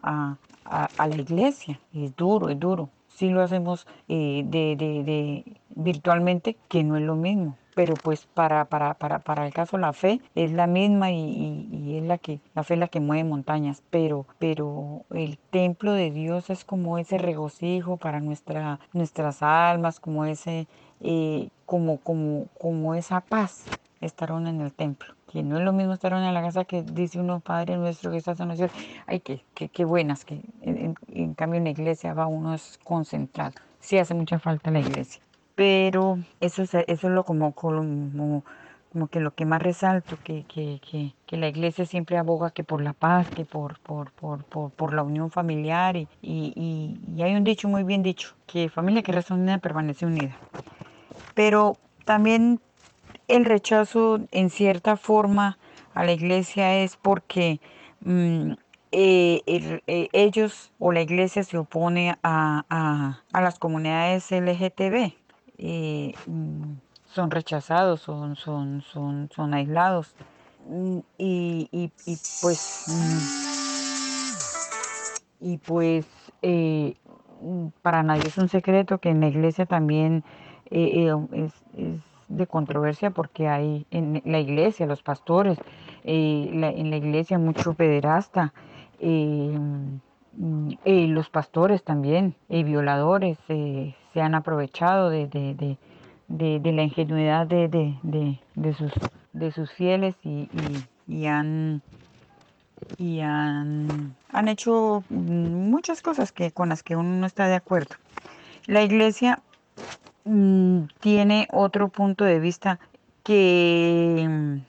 a, 0.65 1.07
la 1.07 1.15
iglesia. 1.15 1.79
Es 1.93 2.15
duro, 2.15 2.49
es 2.49 2.59
duro. 2.59 2.89
Sí 3.07 3.29
lo 3.29 3.41
hacemos 3.41 3.85
eh, 4.07 4.43
de, 4.45 4.75
de, 4.77 5.43
virtualmente, 5.75 6.57
que 6.69 6.83
no 6.83 6.95
es 6.95 7.03
lo 7.03 7.15
mismo 7.15 7.57
pero 7.75 7.93
pues 7.95 8.25
para, 8.25 8.65
para, 8.65 8.93
para, 8.95 9.19
para 9.19 9.45
el 9.45 9.53
caso 9.53 9.77
la 9.77 9.93
fe 9.93 10.21
es 10.35 10.51
la 10.51 10.67
misma 10.67 11.11
y, 11.11 11.67
y, 11.71 11.97
es 11.97 12.03
la 12.03 12.17
que, 12.17 12.39
la 12.55 12.63
fe 12.63 12.75
es 12.75 12.79
la 12.79 12.87
que 12.87 12.99
mueve 12.99 13.23
montañas, 13.23 13.83
pero, 13.89 14.25
pero 14.37 15.03
el 15.11 15.37
templo 15.37 15.93
de 15.93 16.11
Dios 16.11 16.49
es 16.49 16.65
como 16.65 16.97
ese 16.97 17.17
regocijo 17.17 17.97
para 17.97 18.19
nuestra, 18.19 18.79
nuestras 18.93 19.41
almas, 19.41 19.99
como 19.99 20.25
ese, 20.25 20.67
eh, 21.01 21.49
como, 21.65 21.97
como, 21.97 22.47
como 22.57 22.95
esa 22.95 23.21
paz 23.21 23.65
estar 24.01 24.31
uno 24.31 24.49
en 24.49 24.61
el 24.61 24.73
templo. 24.73 25.13
Que 25.31 25.43
no 25.43 25.57
es 25.57 25.63
lo 25.63 25.73
mismo 25.73 25.93
estar 25.93 26.13
uno 26.13 26.27
en 26.27 26.33
la 26.33 26.41
casa 26.41 26.65
que 26.65 26.81
dice 26.81 27.19
uno, 27.19 27.39
Padre 27.39 27.77
nuestro 27.77 28.09
que 28.11 28.17
estás 28.17 28.39
en. 28.39 28.51
Ay, 29.05 29.19
qué, 29.19 29.43
qué, 29.53 29.69
qué 29.69 29.85
buenas, 29.85 30.25
que 30.25 30.41
en, 30.61 30.95
en, 31.07 31.33
cambio 31.35 31.59
en 31.59 31.65
la 31.65 31.69
iglesia 31.69 32.13
va 32.13 32.25
uno 32.25 32.55
es 32.55 32.79
concentrado. 32.83 33.53
Sí 33.79 33.97
hace 33.97 34.13
mucha 34.15 34.39
falta 34.39 34.71
la 34.71 34.79
iglesia 34.79 35.21
pero 35.59 36.19
eso 36.39 36.63
es, 36.63 37.03
lo 37.03 37.25
como, 37.25 37.51
como, 37.51 38.43
que 39.11 39.19
lo 39.19 39.35
que 39.35 39.43
más 39.43 39.61
resalto, 39.61 40.17
que, 40.23 40.45
que, 40.45 40.79
que, 41.27 41.37
la 41.37 41.49
iglesia 41.49 41.85
siempre 41.85 42.17
aboga 42.17 42.51
que 42.51 42.63
por 42.63 42.79
la 42.81 42.93
paz, 42.93 43.27
que 43.27 43.43
por, 43.43 43.77
por, 43.79 44.09
por, 44.13 44.45
por, 44.45 44.71
por 44.71 44.93
la 44.93 45.03
unión 45.03 45.31
familiar 45.31 45.97
y, 45.97 46.07
y, 46.21 47.21
hay 47.21 47.35
un 47.35 47.43
dicho 47.43 47.67
muy 47.67 47.83
bien 47.83 48.03
dicho, 48.03 48.35
que 48.47 48.69
familia 48.69 49.03
que 49.03 49.11
reza 49.11 49.33
unida 49.33 49.57
permanece 49.57 50.05
unida. 50.05 50.33
Pero 51.33 51.75
también 52.05 52.61
el 53.27 53.43
rechazo 53.43 54.21
en 54.31 54.51
cierta 54.51 54.95
forma 54.95 55.57
a 55.93 56.05
la 56.05 56.13
iglesia 56.13 56.77
es 56.77 56.95
porque 56.95 57.59
mmm, 57.99 58.53
eh, 58.93 59.41
eh, 59.45 60.07
ellos 60.13 60.71
o 60.79 60.93
la 60.93 61.01
iglesia 61.01 61.43
se 61.43 61.57
opone 61.57 62.15
a, 62.23 62.63
a, 62.69 63.23
a 63.33 63.41
las 63.41 63.59
comunidades 63.59 64.31
LGTB 64.31 65.18
eh, 65.59 66.13
mm, 66.25 66.75
son 67.13 67.31
rechazados, 67.31 68.01
son, 68.01 68.37
son, 68.37 68.81
son, 68.81 69.29
son 69.35 69.53
aislados. 69.53 70.15
Mm, 70.67 70.99
y, 71.17 71.67
y, 71.71 71.91
y 72.05 72.17
pues, 72.41 72.85
mm, 72.87 73.17
y 75.41 75.57
pues 75.57 76.05
eh, 76.41 76.95
para 77.81 78.03
nadie 78.03 78.27
es 78.27 78.37
un 78.37 78.47
secreto 78.47 78.99
que 78.99 79.09
en 79.09 79.19
la 79.19 79.27
iglesia 79.27 79.65
también 79.65 80.23
eh, 80.71 81.13
es, 81.33 81.53
es, 81.77 81.93
de 82.29 82.47
controversia 82.47 83.09
porque 83.11 83.47
hay 83.49 83.85
en 83.91 84.21
la 84.23 84.39
iglesia, 84.39 84.85
los 84.85 85.01
pastores, 85.01 85.57
en 86.03 86.61
la 86.61 86.97
iglesia 86.97 87.39
mucho 87.39 87.73
pederasta. 87.73 88.53
los 90.85 91.29
pastores 91.31 91.83
también, 91.83 92.35
violadores, 92.47 93.39
se 94.13 94.21
han 94.21 94.35
aprovechado 94.35 95.09
de, 95.09 95.27
de, 95.27 95.77
de, 96.27 96.59
de 96.59 96.71
la 96.71 96.83
ingenuidad 96.83 97.47
de, 97.47 98.39
sus, 98.77 98.91
de 99.33 99.51
sus 99.51 99.71
fieles 99.71 100.15
y, 100.23 100.49
y, 101.07 101.25
han, 101.25 101.81
y 102.97 103.19
han, 103.19 104.15
han 104.31 104.47
hecho 104.47 105.03
muchas 105.09 106.01
cosas 106.01 106.31
que, 106.31 106.51
con 106.51 106.69
las 106.69 106.83
que 106.83 106.95
uno 106.95 107.09
no 107.09 107.25
está 107.25 107.47
de 107.47 107.55
acuerdo. 107.55 107.95
La 108.65 108.83
iglesia 108.83 109.41
mm, 110.25 110.83
tiene 110.99 111.47
otro 111.51 111.89
punto 111.89 112.23
de 112.23 112.39
vista 112.39 112.79
que 113.23 114.61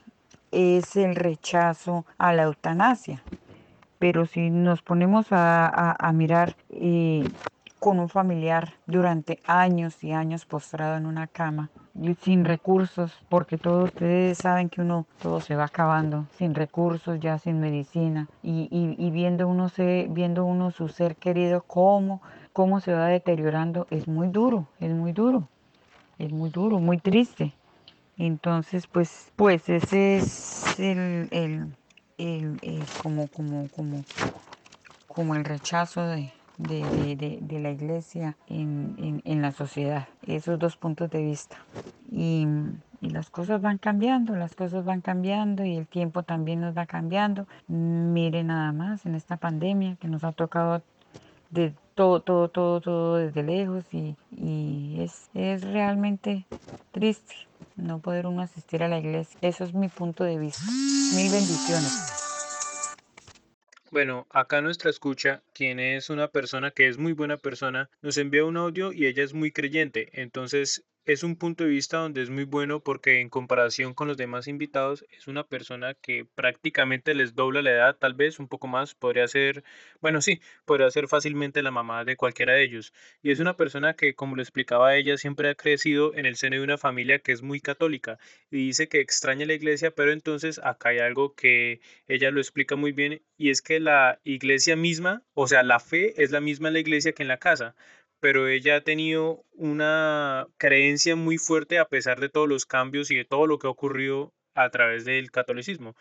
es 0.51 0.97
el 0.97 1.15
rechazo 1.17 2.05
a 2.19 2.33
la 2.33 2.45
eutanasia. 2.45 3.23
Pero 3.99 4.25
si 4.27 4.51
nos 4.51 4.81
ponemos 4.83 5.27
a, 5.31 5.93
a, 5.93 6.13
mirar 6.13 6.57
eh, 6.71 7.29
con 7.81 7.99
un 7.99 8.09
familiar 8.09 8.75
durante 8.87 9.41
años 9.47 10.05
y 10.05 10.13
años 10.13 10.45
postrado 10.45 10.97
en 10.97 11.07
una 11.07 11.27
cama 11.27 11.71
sin 12.23 12.45
recursos, 12.45 13.13
porque 13.29 13.59
todos 13.59 13.87
ustedes 13.87 14.39
saben 14.39 14.69
que 14.69 14.81
uno 14.81 15.07
todo 15.21 15.41
se 15.41 15.57
va 15.57 15.65
acabando, 15.65 16.27
sin 16.39 16.55
recursos, 16.55 17.19
ya 17.21 17.39
sin 17.39 17.61
medicina, 17.61 18.29
y, 18.43 18.69
y, 18.71 19.11
viendo 19.11 19.49
uno 19.49 19.69
se, 19.69 20.07
viendo 20.11 20.45
uno 20.45 20.71
su 20.71 20.89
ser 20.89 21.17
querido 21.17 21.63
cómo, 21.63 22.23
cómo 22.53 22.81
se 22.81 22.93
va 22.93 23.07
deteriorando, 23.07 23.87
es 23.91 24.07
muy 24.07 24.29
duro, 24.29 24.67
es 24.79 24.93
muy 24.93 25.13
duro, 25.13 25.49
es 26.19 26.31
muy 26.33 26.51
duro, 26.51 26.79
muy 26.79 26.99
triste. 26.99 27.53
Entonces, 28.17 28.87
pues, 28.87 29.33
pues 29.37 29.69
ese 29.69 30.19
es 30.19 30.79
el, 30.79 31.29
el, 31.31 31.75
el 32.19 32.85
como, 33.03 33.29
como, 33.29 33.69
como, 33.69 34.05
como 35.09 35.35
el 35.35 35.45
rechazo 35.45 36.07
de, 36.07 36.31
de, 36.63 37.39
de, 37.41 37.59
la 37.59 37.71
iglesia 37.71 38.37
en, 38.49 39.23
en, 39.25 39.43
la 39.43 39.53
sociedad. 39.53 40.09
Esos 40.27 40.59
dos 40.59 40.77
puntos 40.77 41.11
de 41.11 41.23
vista. 41.23 41.57
Y, 42.11 42.47
y, 43.01 43.11
las 43.11 43.31
cosas 43.31 43.63
van 43.63 43.79
cambiando, 43.79 44.37
las 44.37 44.55
cosas 44.55 44.85
van 44.85 45.01
cambiando 45.01 45.65
y 45.65 45.77
el 45.77 45.87
tiempo 45.87 46.23
también 46.23 46.61
nos 46.61 46.77
va 46.77 46.87
cambiando. 46.87 47.47
Mire 47.69 48.45
nada 48.45 48.73
más 48.73 49.07
en 49.07 49.15
esta 49.15 49.37
pandemia 49.37 49.97
que 49.97 50.09
nos 50.09 50.25
ha 50.25 50.33
tocado 50.33 50.83
de 51.51 51.75
todo, 51.95 52.21
todo, 52.21 52.49
todo, 52.49 52.81
todo 52.81 53.17
desde 53.17 53.43
lejos 53.43 53.85
y, 53.93 54.17
y 54.31 55.01
es, 55.01 55.31
es 55.35 55.63
realmente 55.63 56.47
triste 56.93 57.35
no 57.77 57.99
poder 57.99 58.27
uno 58.27 58.43
asistir 58.43 58.83
a 58.83 58.89
la 58.89 58.99
iglesia. 58.99 59.39
Eso 59.43 59.65
es 59.65 59.75
mi 59.75 59.89
punto 59.89 60.25
de 60.25 60.39
vista. 60.39 60.65
Mil 61.15 61.31
bendiciones. 61.31 62.20
Bueno, 63.91 64.27
acá 64.31 64.61
nuestra 64.63 64.91
escucha, 64.91 65.43
quien 65.53 65.79
es 65.81 66.11
una 66.11 66.29
persona 66.29 66.71
que 66.73 66.89
es 66.89 66.99
muy 66.99 67.13
buena 67.13 67.37
persona, 67.37 67.89
nos 68.03 68.19
envía 68.19 68.45
un 68.45 68.57
audio 68.57 68.93
y 68.93 69.07
ella 69.07 69.23
es 69.23 69.33
muy 69.35 69.53
creyente. 69.53 70.09
Entonces, 70.21 70.85
es 71.13 71.25
un 71.25 71.37
punto 71.37 71.65
de 71.65 71.71
vista 71.71 71.99
donde 71.99 72.23
es 72.23 72.31
muy 72.31 72.45
bueno 72.45 72.85
porque 72.85 73.21
en 73.21 73.29
comparación 73.31 73.95
con 73.95 74.07
los 74.07 74.17
demás 74.17 74.47
invitados 74.47 75.05
es 75.11 75.27
una 75.27 75.45
persona 75.45 75.95
que 75.95 76.25
prácticamente 76.25 77.15
les 77.15 77.35
dobla 77.35 77.63
la 77.63 77.73
edad, 77.73 77.97
tal 77.97 78.15
vez 78.15 78.39
un 78.39 78.47
poco 78.47 78.69
más, 78.69 78.95
podría 78.95 79.27
ser, 79.27 79.65
bueno, 80.01 80.21
sí, 80.23 80.41
podría 80.65 80.91
ser 80.91 81.09
fácilmente 81.09 81.63
la 81.63 81.73
mamá 81.73 82.05
de 82.05 82.17
cualquiera 82.17 82.53
de 82.55 82.63
ellos. 82.63 82.93
Y 83.23 83.33
es 83.33 83.41
una 83.41 83.57
persona 83.57 83.95
que, 83.95 84.15
como 84.15 84.37
lo 84.37 84.43
explicaba 84.43 84.95
ella, 84.95 85.17
siempre 85.17 85.49
ha 85.49 85.55
crecido 85.57 86.15
en 86.15 86.27
el 86.27 86.37
seno 86.37 86.57
de 86.57 86.63
una 86.63 86.79
familia 86.79 87.19
que 87.19 87.33
es 87.33 87.43
muy 87.43 87.61
católica 87.61 88.19
y 88.51 88.67
dice 88.67 88.89
que 88.89 89.01
extraña 89.01 89.47
la 89.47 89.55
iglesia, 89.55 89.91
pero 89.91 90.13
entonces 90.13 90.61
acá 90.63 90.91
hay 90.91 90.99
algo 90.99 91.35
que 91.35 91.81
ella 92.07 92.31
lo 92.31 92.41
explica 92.41 92.77
muy 92.77 92.93
bien 92.93 93.23
y 93.37 93.51
es 93.51 93.63
que 93.63 93.81
la 93.81 94.21
iglesia 94.23 94.77
misma, 94.77 95.25
o 95.35 95.49
sea, 95.49 95.63
la 95.63 95.81
fe 95.81 96.23
es 96.23 96.31
la 96.31 96.41
misma 96.41 96.69
en 96.69 96.75
la 96.75 96.81
iglesia 96.81 97.13
que 97.13 97.23
en 97.23 97.29
la 97.29 97.39
casa 97.39 97.75
pero 98.21 98.49
ella 98.49 98.77
ha 98.77 98.81
tenido 98.83 99.45
una 99.53 100.47
creencia 100.59 101.17
muy 101.17 101.39
fuerte 101.39 101.79
a 101.79 101.87
pesar 101.89 102.21
de 102.21 102.29
todos 102.29 102.49
los 102.49 102.67
cambios 102.67 103.11
y 103.11 103.17
de 103.17 103.25
todo 103.25 103.47
lo 103.47 103.59
que 103.59 103.67
ha 103.67 103.71
ocurrido 103.71 104.33
a 104.55 104.71
través 104.71 105.05
del 105.05 105.31
catolicismo. 105.31 105.97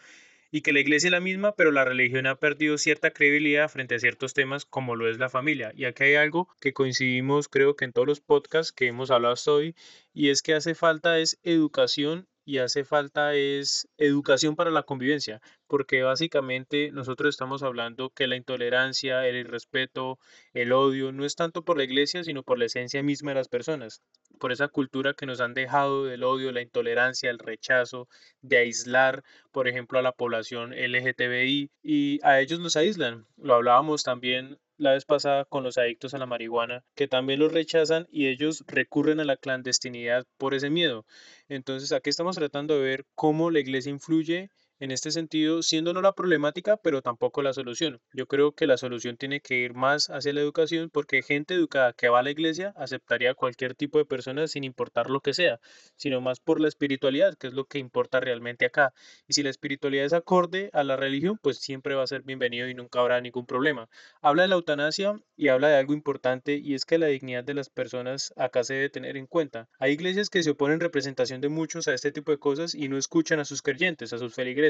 Y 0.52 0.62
que 0.62 0.74
la 0.74 0.80
iglesia 0.80 1.08
es 1.08 1.12
la 1.12 1.20
misma, 1.20 1.56
pero 1.56 1.72
la 1.72 1.86
religión 1.86 2.26
ha 2.28 2.36
perdido 2.36 2.78
cierta 2.78 3.12
credibilidad 3.12 3.70
frente 3.70 3.96
a 3.96 4.00
ciertos 4.00 4.34
temas 4.34 4.66
como 4.66 4.96
lo 4.96 5.08
es 5.10 5.20
la 5.20 5.30
familia. 5.30 5.72
Y 5.76 5.86
aquí 5.86 6.04
hay 6.04 6.16
algo 6.16 6.48
que 6.60 6.74
coincidimos 6.74 7.48
creo 7.48 7.76
que 7.76 7.86
en 7.86 7.94
todos 7.94 8.08
los 8.08 8.22
podcasts 8.22 8.72
que 8.72 8.88
hemos 8.88 9.12
hablado 9.12 9.34
hasta 9.36 9.52
hoy, 9.52 9.76
y 10.14 10.30
es 10.30 10.42
que 10.42 10.56
hace 10.56 10.76
falta 10.76 11.20
es 11.20 11.40
educación 11.44 12.28
y 12.50 12.58
hace 12.58 12.84
falta 12.84 13.36
es 13.36 13.88
educación 14.00 14.56
para 14.56 14.72
la 14.72 14.82
convivencia, 14.82 15.40
porque 15.68 16.02
básicamente 16.02 16.90
nosotros 16.92 17.30
estamos 17.30 17.62
hablando 17.62 18.10
que 18.10 18.26
la 18.26 18.38
intolerancia, 18.38 19.28
el 19.28 19.36
irrespeto, 19.36 20.18
el 20.54 20.72
odio 20.72 21.12
no 21.12 21.26
es 21.26 21.36
tanto 21.36 21.62
por 21.62 21.78
la 21.78 21.84
iglesia, 21.84 22.24
sino 22.24 22.42
por 22.42 22.58
la 22.58 22.66
esencia 22.66 23.04
misma 23.04 23.32
de 23.32 23.36
las 23.36 23.50
personas, 23.50 24.02
por 24.40 24.52
esa 24.52 24.68
cultura 24.68 25.14
que 25.14 25.28
nos 25.28 25.42
han 25.42 25.54
dejado 25.54 26.06
del 26.06 26.24
odio, 26.24 26.52
la 26.52 26.64
intolerancia, 26.64 27.30
el 27.30 27.38
rechazo, 27.38 28.08
de 28.42 28.58
aislar, 28.58 29.24
por 29.52 29.68
ejemplo, 29.68 30.00
a 30.00 30.02
la 30.02 30.14
población 30.14 30.74
LGTBI 30.74 31.70
y 31.84 32.20
a 32.24 32.40
ellos 32.40 32.60
los 32.60 32.76
aíslan. 32.76 33.28
Lo 33.38 33.54
hablábamos 33.54 34.02
también 34.02 34.58
la 34.80 34.94
vez 34.94 35.06
pasada 35.06 35.46
con 35.46 35.64
los 35.64 35.78
adictos 35.78 36.14
a 36.14 36.18
la 36.18 36.26
marihuana, 36.26 36.84
que 36.96 37.08
también 37.08 37.40
los 37.40 37.52
rechazan 37.52 38.08
y 38.10 38.28
ellos 38.28 38.64
recurren 38.66 39.20
a 39.20 39.26
la 39.26 39.38
clandestinidad 39.38 40.26
por 40.38 40.54
ese 40.54 40.70
miedo. 40.70 41.06
Entonces 41.50 41.92
aquí 41.92 42.10
estamos 42.10 42.38
tratando 42.38 42.76
de 42.76 42.82
ver 42.82 43.06
cómo 43.14 43.52
la 43.52 43.60
iglesia 43.60 43.92
influye 43.92 44.50
en 44.80 44.92
este 44.92 45.12
sentido, 45.12 45.62
siendo 45.62 45.94
no 45.94 46.02
la 46.02 46.14
problemática, 46.14 46.78
pero 46.78 47.02
tampoco 47.02 47.42
la 47.42 47.52
solución. 47.52 48.00
Yo 48.14 48.28
creo 48.28 48.54
que 48.54 48.66
la 48.66 48.78
solución 48.78 49.18
tiene 49.18 49.42
que 49.42 49.56
ir 49.56 49.74
más 49.74 50.10
hacia 50.10 50.32
la 50.32 50.40
educación 50.40 50.90
porque 50.90 51.22
gente 51.22 51.54
educada 51.54 51.92
que 51.92 52.08
va 52.08 52.20
a 52.20 52.24
la 52.24 52.32
iglesia 52.32 52.74
aceptaría 52.78 53.34
cualquier 53.34 53.76
tipo 53.76 53.98
de 53.98 54.06
persona 54.06 54.48
sin 54.48 54.64
importar 54.64 55.10
lo 55.10 55.20
que 55.20 55.34
sea, 55.34 55.60
sino 55.98 56.22
más 56.22 56.40
por 56.40 56.62
la 56.62 56.70
espiritualidad, 56.70 57.38
que 57.38 57.48
es 57.48 57.54
lo 57.54 57.66
que 57.66 57.78
importa 57.78 58.22
realmente 58.22 58.66
acá. 58.66 58.94
Y 59.28 59.34
si 59.34 59.44
la 59.44 59.50
espiritualidad 59.50 60.06
es 60.06 60.14
acorde 60.14 60.70
a 60.72 60.86
la 60.86 60.96
religión, 60.96 61.38
pues 61.42 61.58
siempre 61.58 61.96
va 61.96 62.04
a 62.04 62.08
ser 62.08 62.24
bienvenido 62.24 62.70
y 62.70 62.74
nunca 62.74 63.02
habrá 63.02 63.20
ningún 63.20 63.46
problema. 63.46 63.90
Habla 64.22 64.44
de 64.44 64.48
la 64.48 64.56
eutanasia 64.56 65.20
y 65.36 65.50
habla 65.50 65.68
de 65.68 65.78
algo 65.78 65.94
importante 65.94 66.56
y 66.56 66.74
es 66.74 66.86
que 66.86 66.98
la 66.98 67.08
dignidad 67.08 67.44
de 67.44 67.54
las 67.54 67.70
personas 67.70 68.34
acá 68.38 68.64
se 68.64 68.76
debe 68.76 68.90
tener 68.90 69.18
en 69.18 69.28
cuenta. 69.28 69.68
Hay 69.78 69.92
iglesias 69.92 70.30
que 70.30 70.42
se 70.42 70.52
oponen 70.52 70.76
en 70.76 70.82
representación 70.82 71.42
de 71.42 71.50
muchos 71.50 71.90
a 71.90 71.94
este 71.94 72.14
tipo 72.14 72.32
de 72.32 72.38
cosas 72.38 72.74
y 72.74 72.88
no 72.88 72.98
escuchan 72.98 73.40
a 73.42 73.46
sus 73.46 73.62
creyentes, 73.62 74.14
a 74.14 74.18
sus 74.18 74.34
feligreses 74.34 74.69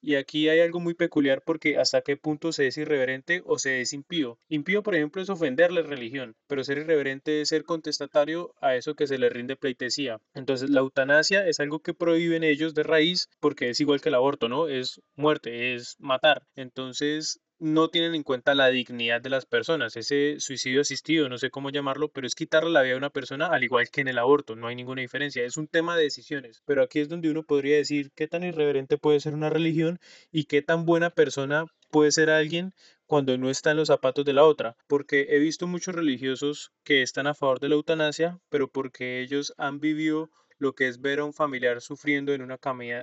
y 0.00 0.16
aquí 0.16 0.48
hay 0.48 0.60
algo 0.60 0.80
muy 0.80 0.94
peculiar 0.94 1.42
porque 1.42 1.78
hasta 1.78 2.02
qué 2.02 2.16
punto 2.16 2.52
se 2.52 2.66
es 2.66 2.76
irreverente 2.76 3.42
o 3.44 3.58
se 3.58 3.80
es 3.80 3.92
impío. 3.92 4.38
Impío, 4.48 4.82
por 4.82 4.94
ejemplo, 4.94 5.22
es 5.22 5.30
ofender 5.30 5.72
la 5.72 5.82
religión, 5.82 6.34
pero 6.46 6.64
ser 6.64 6.78
irreverente 6.78 7.40
es 7.40 7.48
ser 7.48 7.64
contestatario 7.64 8.54
a 8.60 8.74
eso 8.76 8.94
que 8.94 9.06
se 9.06 9.18
le 9.18 9.28
rinde 9.28 9.56
pleitesía. 9.56 10.20
Entonces, 10.34 10.70
la 10.70 10.80
eutanasia 10.80 11.46
es 11.46 11.60
algo 11.60 11.80
que 11.80 11.94
prohíben 11.94 12.44
ellos 12.44 12.74
de 12.74 12.82
raíz 12.82 13.28
porque 13.40 13.70
es 13.70 13.80
igual 13.80 14.00
que 14.00 14.08
el 14.08 14.16
aborto, 14.16 14.48
¿no? 14.48 14.68
Es 14.68 15.00
muerte, 15.16 15.74
es 15.74 15.96
matar. 15.98 16.42
Entonces, 16.56 17.40
no 17.62 17.90
tienen 17.90 18.16
en 18.16 18.24
cuenta 18.24 18.56
la 18.56 18.68
dignidad 18.68 19.20
de 19.20 19.30
las 19.30 19.46
personas. 19.46 19.96
Ese 19.96 20.40
suicidio 20.40 20.80
asistido, 20.80 21.28
no 21.28 21.38
sé 21.38 21.50
cómo 21.50 21.70
llamarlo, 21.70 22.08
pero 22.08 22.26
es 22.26 22.34
quitarle 22.34 22.70
la 22.70 22.82
vida 22.82 22.94
a 22.94 22.98
una 22.98 23.10
persona 23.10 23.46
al 23.46 23.62
igual 23.62 23.88
que 23.88 24.00
en 24.00 24.08
el 24.08 24.18
aborto, 24.18 24.56
no 24.56 24.66
hay 24.66 24.74
ninguna 24.74 25.00
diferencia. 25.00 25.44
Es 25.44 25.56
un 25.56 25.68
tema 25.68 25.96
de 25.96 26.02
decisiones, 26.02 26.60
pero 26.66 26.82
aquí 26.82 26.98
es 26.98 27.08
donde 27.08 27.30
uno 27.30 27.44
podría 27.44 27.76
decir 27.76 28.10
qué 28.16 28.26
tan 28.26 28.42
irreverente 28.42 28.98
puede 28.98 29.20
ser 29.20 29.34
una 29.34 29.48
religión 29.48 30.00
y 30.32 30.44
qué 30.44 30.60
tan 30.60 30.84
buena 30.84 31.10
persona 31.10 31.66
puede 31.92 32.10
ser 32.10 32.30
alguien 32.30 32.74
cuando 33.06 33.38
no 33.38 33.48
está 33.48 33.70
en 33.70 33.76
los 33.76 33.88
zapatos 33.88 34.24
de 34.24 34.32
la 34.32 34.42
otra, 34.42 34.76
porque 34.88 35.28
he 35.30 35.38
visto 35.38 35.68
muchos 35.68 35.94
religiosos 35.94 36.72
que 36.82 37.02
están 37.02 37.28
a 37.28 37.34
favor 37.34 37.60
de 37.60 37.68
la 37.68 37.76
eutanasia, 37.76 38.40
pero 38.48 38.72
porque 38.72 39.20
ellos 39.20 39.54
han 39.56 39.78
vivido 39.78 40.30
lo 40.62 40.74
que 40.74 40.88
es 40.88 41.00
ver 41.00 41.18
a 41.18 41.24
un 41.24 41.34
familiar 41.34 41.80
sufriendo 41.80 42.32
en 42.32 42.40
una, 42.40 42.58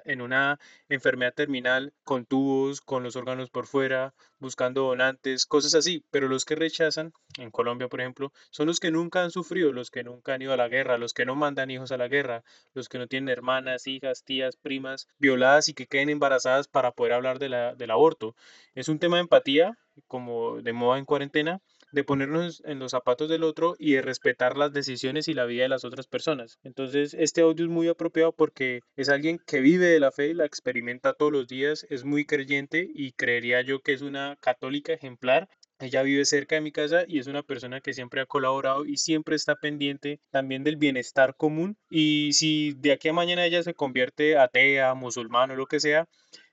en 0.05 0.22
una 0.22 0.60
enfermedad 0.88 1.34
terminal, 1.34 1.93
con 2.03 2.26
tubos, 2.26 2.82
con 2.82 3.03
los 3.03 3.16
órganos 3.16 3.49
por 3.49 3.68
fuera, 3.68 4.14
buscando 4.39 4.84
donantes, 4.84 5.45
cosas 5.45 5.76
así. 5.76 6.03
Pero 6.10 6.28
los 6.30 6.45
que 6.45 6.55
rechazan, 6.55 7.12
en 7.38 7.51
Colombia 7.51 7.89
por 7.89 7.99
ejemplo, 7.99 8.32
son 8.49 8.68
los 8.68 8.80
que 8.80 8.91
nunca 8.91 9.24
han 9.24 9.32
sufrido, 9.32 9.74
los 9.74 9.91
que 9.91 10.03
nunca 10.03 10.34
han 10.34 10.41
ido 10.41 10.53
a 10.53 10.57
la 10.57 10.70
guerra, 10.70 10.97
los 10.97 11.14
que 11.14 11.26
no 11.26 11.36
mandan 11.36 11.70
hijos 11.70 11.91
a 11.91 11.97
la 11.97 12.07
guerra, 12.07 12.43
los 12.74 12.88
que 12.88 12.97
no 12.97 13.07
tienen 13.07 13.30
hermanas, 13.30 13.88
hijas, 13.88 14.24
tías, 14.24 14.55
primas 14.55 15.07
violadas 15.18 15.68
y 15.68 15.74
que 15.74 15.88
queden 15.88 16.10
embarazadas 16.10 16.68
para 16.70 16.93
poder 16.93 17.14
hablar 17.14 17.39
de 17.39 17.49
la, 17.49 17.76
del 17.76 17.91
aborto. 17.91 18.36
Es 18.74 18.88
un 18.88 18.99
tema 18.99 19.18
de 19.18 19.24
empatía, 19.24 19.78
como 20.07 20.62
de 20.62 20.72
moda 20.72 20.97
en 20.97 21.05
cuarentena, 21.05 21.62
de 21.92 22.04
ponernos 22.04 22.62
en 22.66 22.80
los 22.80 22.92
zapatos 22.92 23.30
del 23.30 23.44
otro 23.44 23.76
y 23.80 23.94
de 23.94 24.02
respetar 24.02 24.58
las 24.58 24.74
decisiones 24.74 25.28
y 25.28 25.34
la 25.34 25.46
vida 25.46 25.64
de 25.64 25.70
las 25.70 25.86
otras 25.86 26.08
personas. 26.08 26.60
Entonces, 26.64 27.14
este 27.14 27.42
audio 27.42 27.66
es 27.66 27.72
muy 27.72 27.88
apropiado 27.88 28.32
porque 28.32 28.82
es 28.96 29.10
alguien 29.10 29.40
que 29.46 29.62
vive 29.62 29.88
de 29.88 30.00
la 30.00 30.12
fe 30.12 30.28
y 30.28 30.34
la 30.34 30.46
experimenta 30.46 31.14
todos 31.14 31.32
los 31.32 31.48
días, 31.48 31.86
es 31.90 32.06
muy 32.06 32.26
creyente 32.26 32.90
y 32.94 33.14
creería 33.14 33.62
yo 33.62 33.80
que 33.80 33.94
es 33.94 34.02
una 34.02 34.38
católica 34.42 34.94
ejemplar 34.94 35.50
ella 35.82 36.04
vive 36.04 36.26
cerca 36.26 36.56
de 36.56 36.62
mi 36.62 36.74
casa 36.74 37.06
y 37.08 37.20
es 37.20 37.28
una 37.28 37.42
persona 37.42 37.80
que 37.80 37.94
siempre 37.94 38.20
ha 38.20 38.26
colaborado 38.26 38.86
y 38.86 38.98
siempre 38.98 39.38
está 39.38 39.56
pendiente 39.56 40.20
también 40.30 40.66
del 40.66 40.76
bienestar 40.76 41.36
común. 41.36 41.78
Y 41.90 42.34
si 42.34 42.74
de 42.74 42.92
aquí 42.92 43.08
a 43.08 43.14
mañana 43.14 43.46
ella 43.46 43.64
se 43.64 43.74
convierte 43.74 44.38
atea, 44.38 44.94
musulmán 44.94 45.52
o 45.52 45.56
lo 45.56 45.68
que 45.68 45.80
sea, 45.80 46.10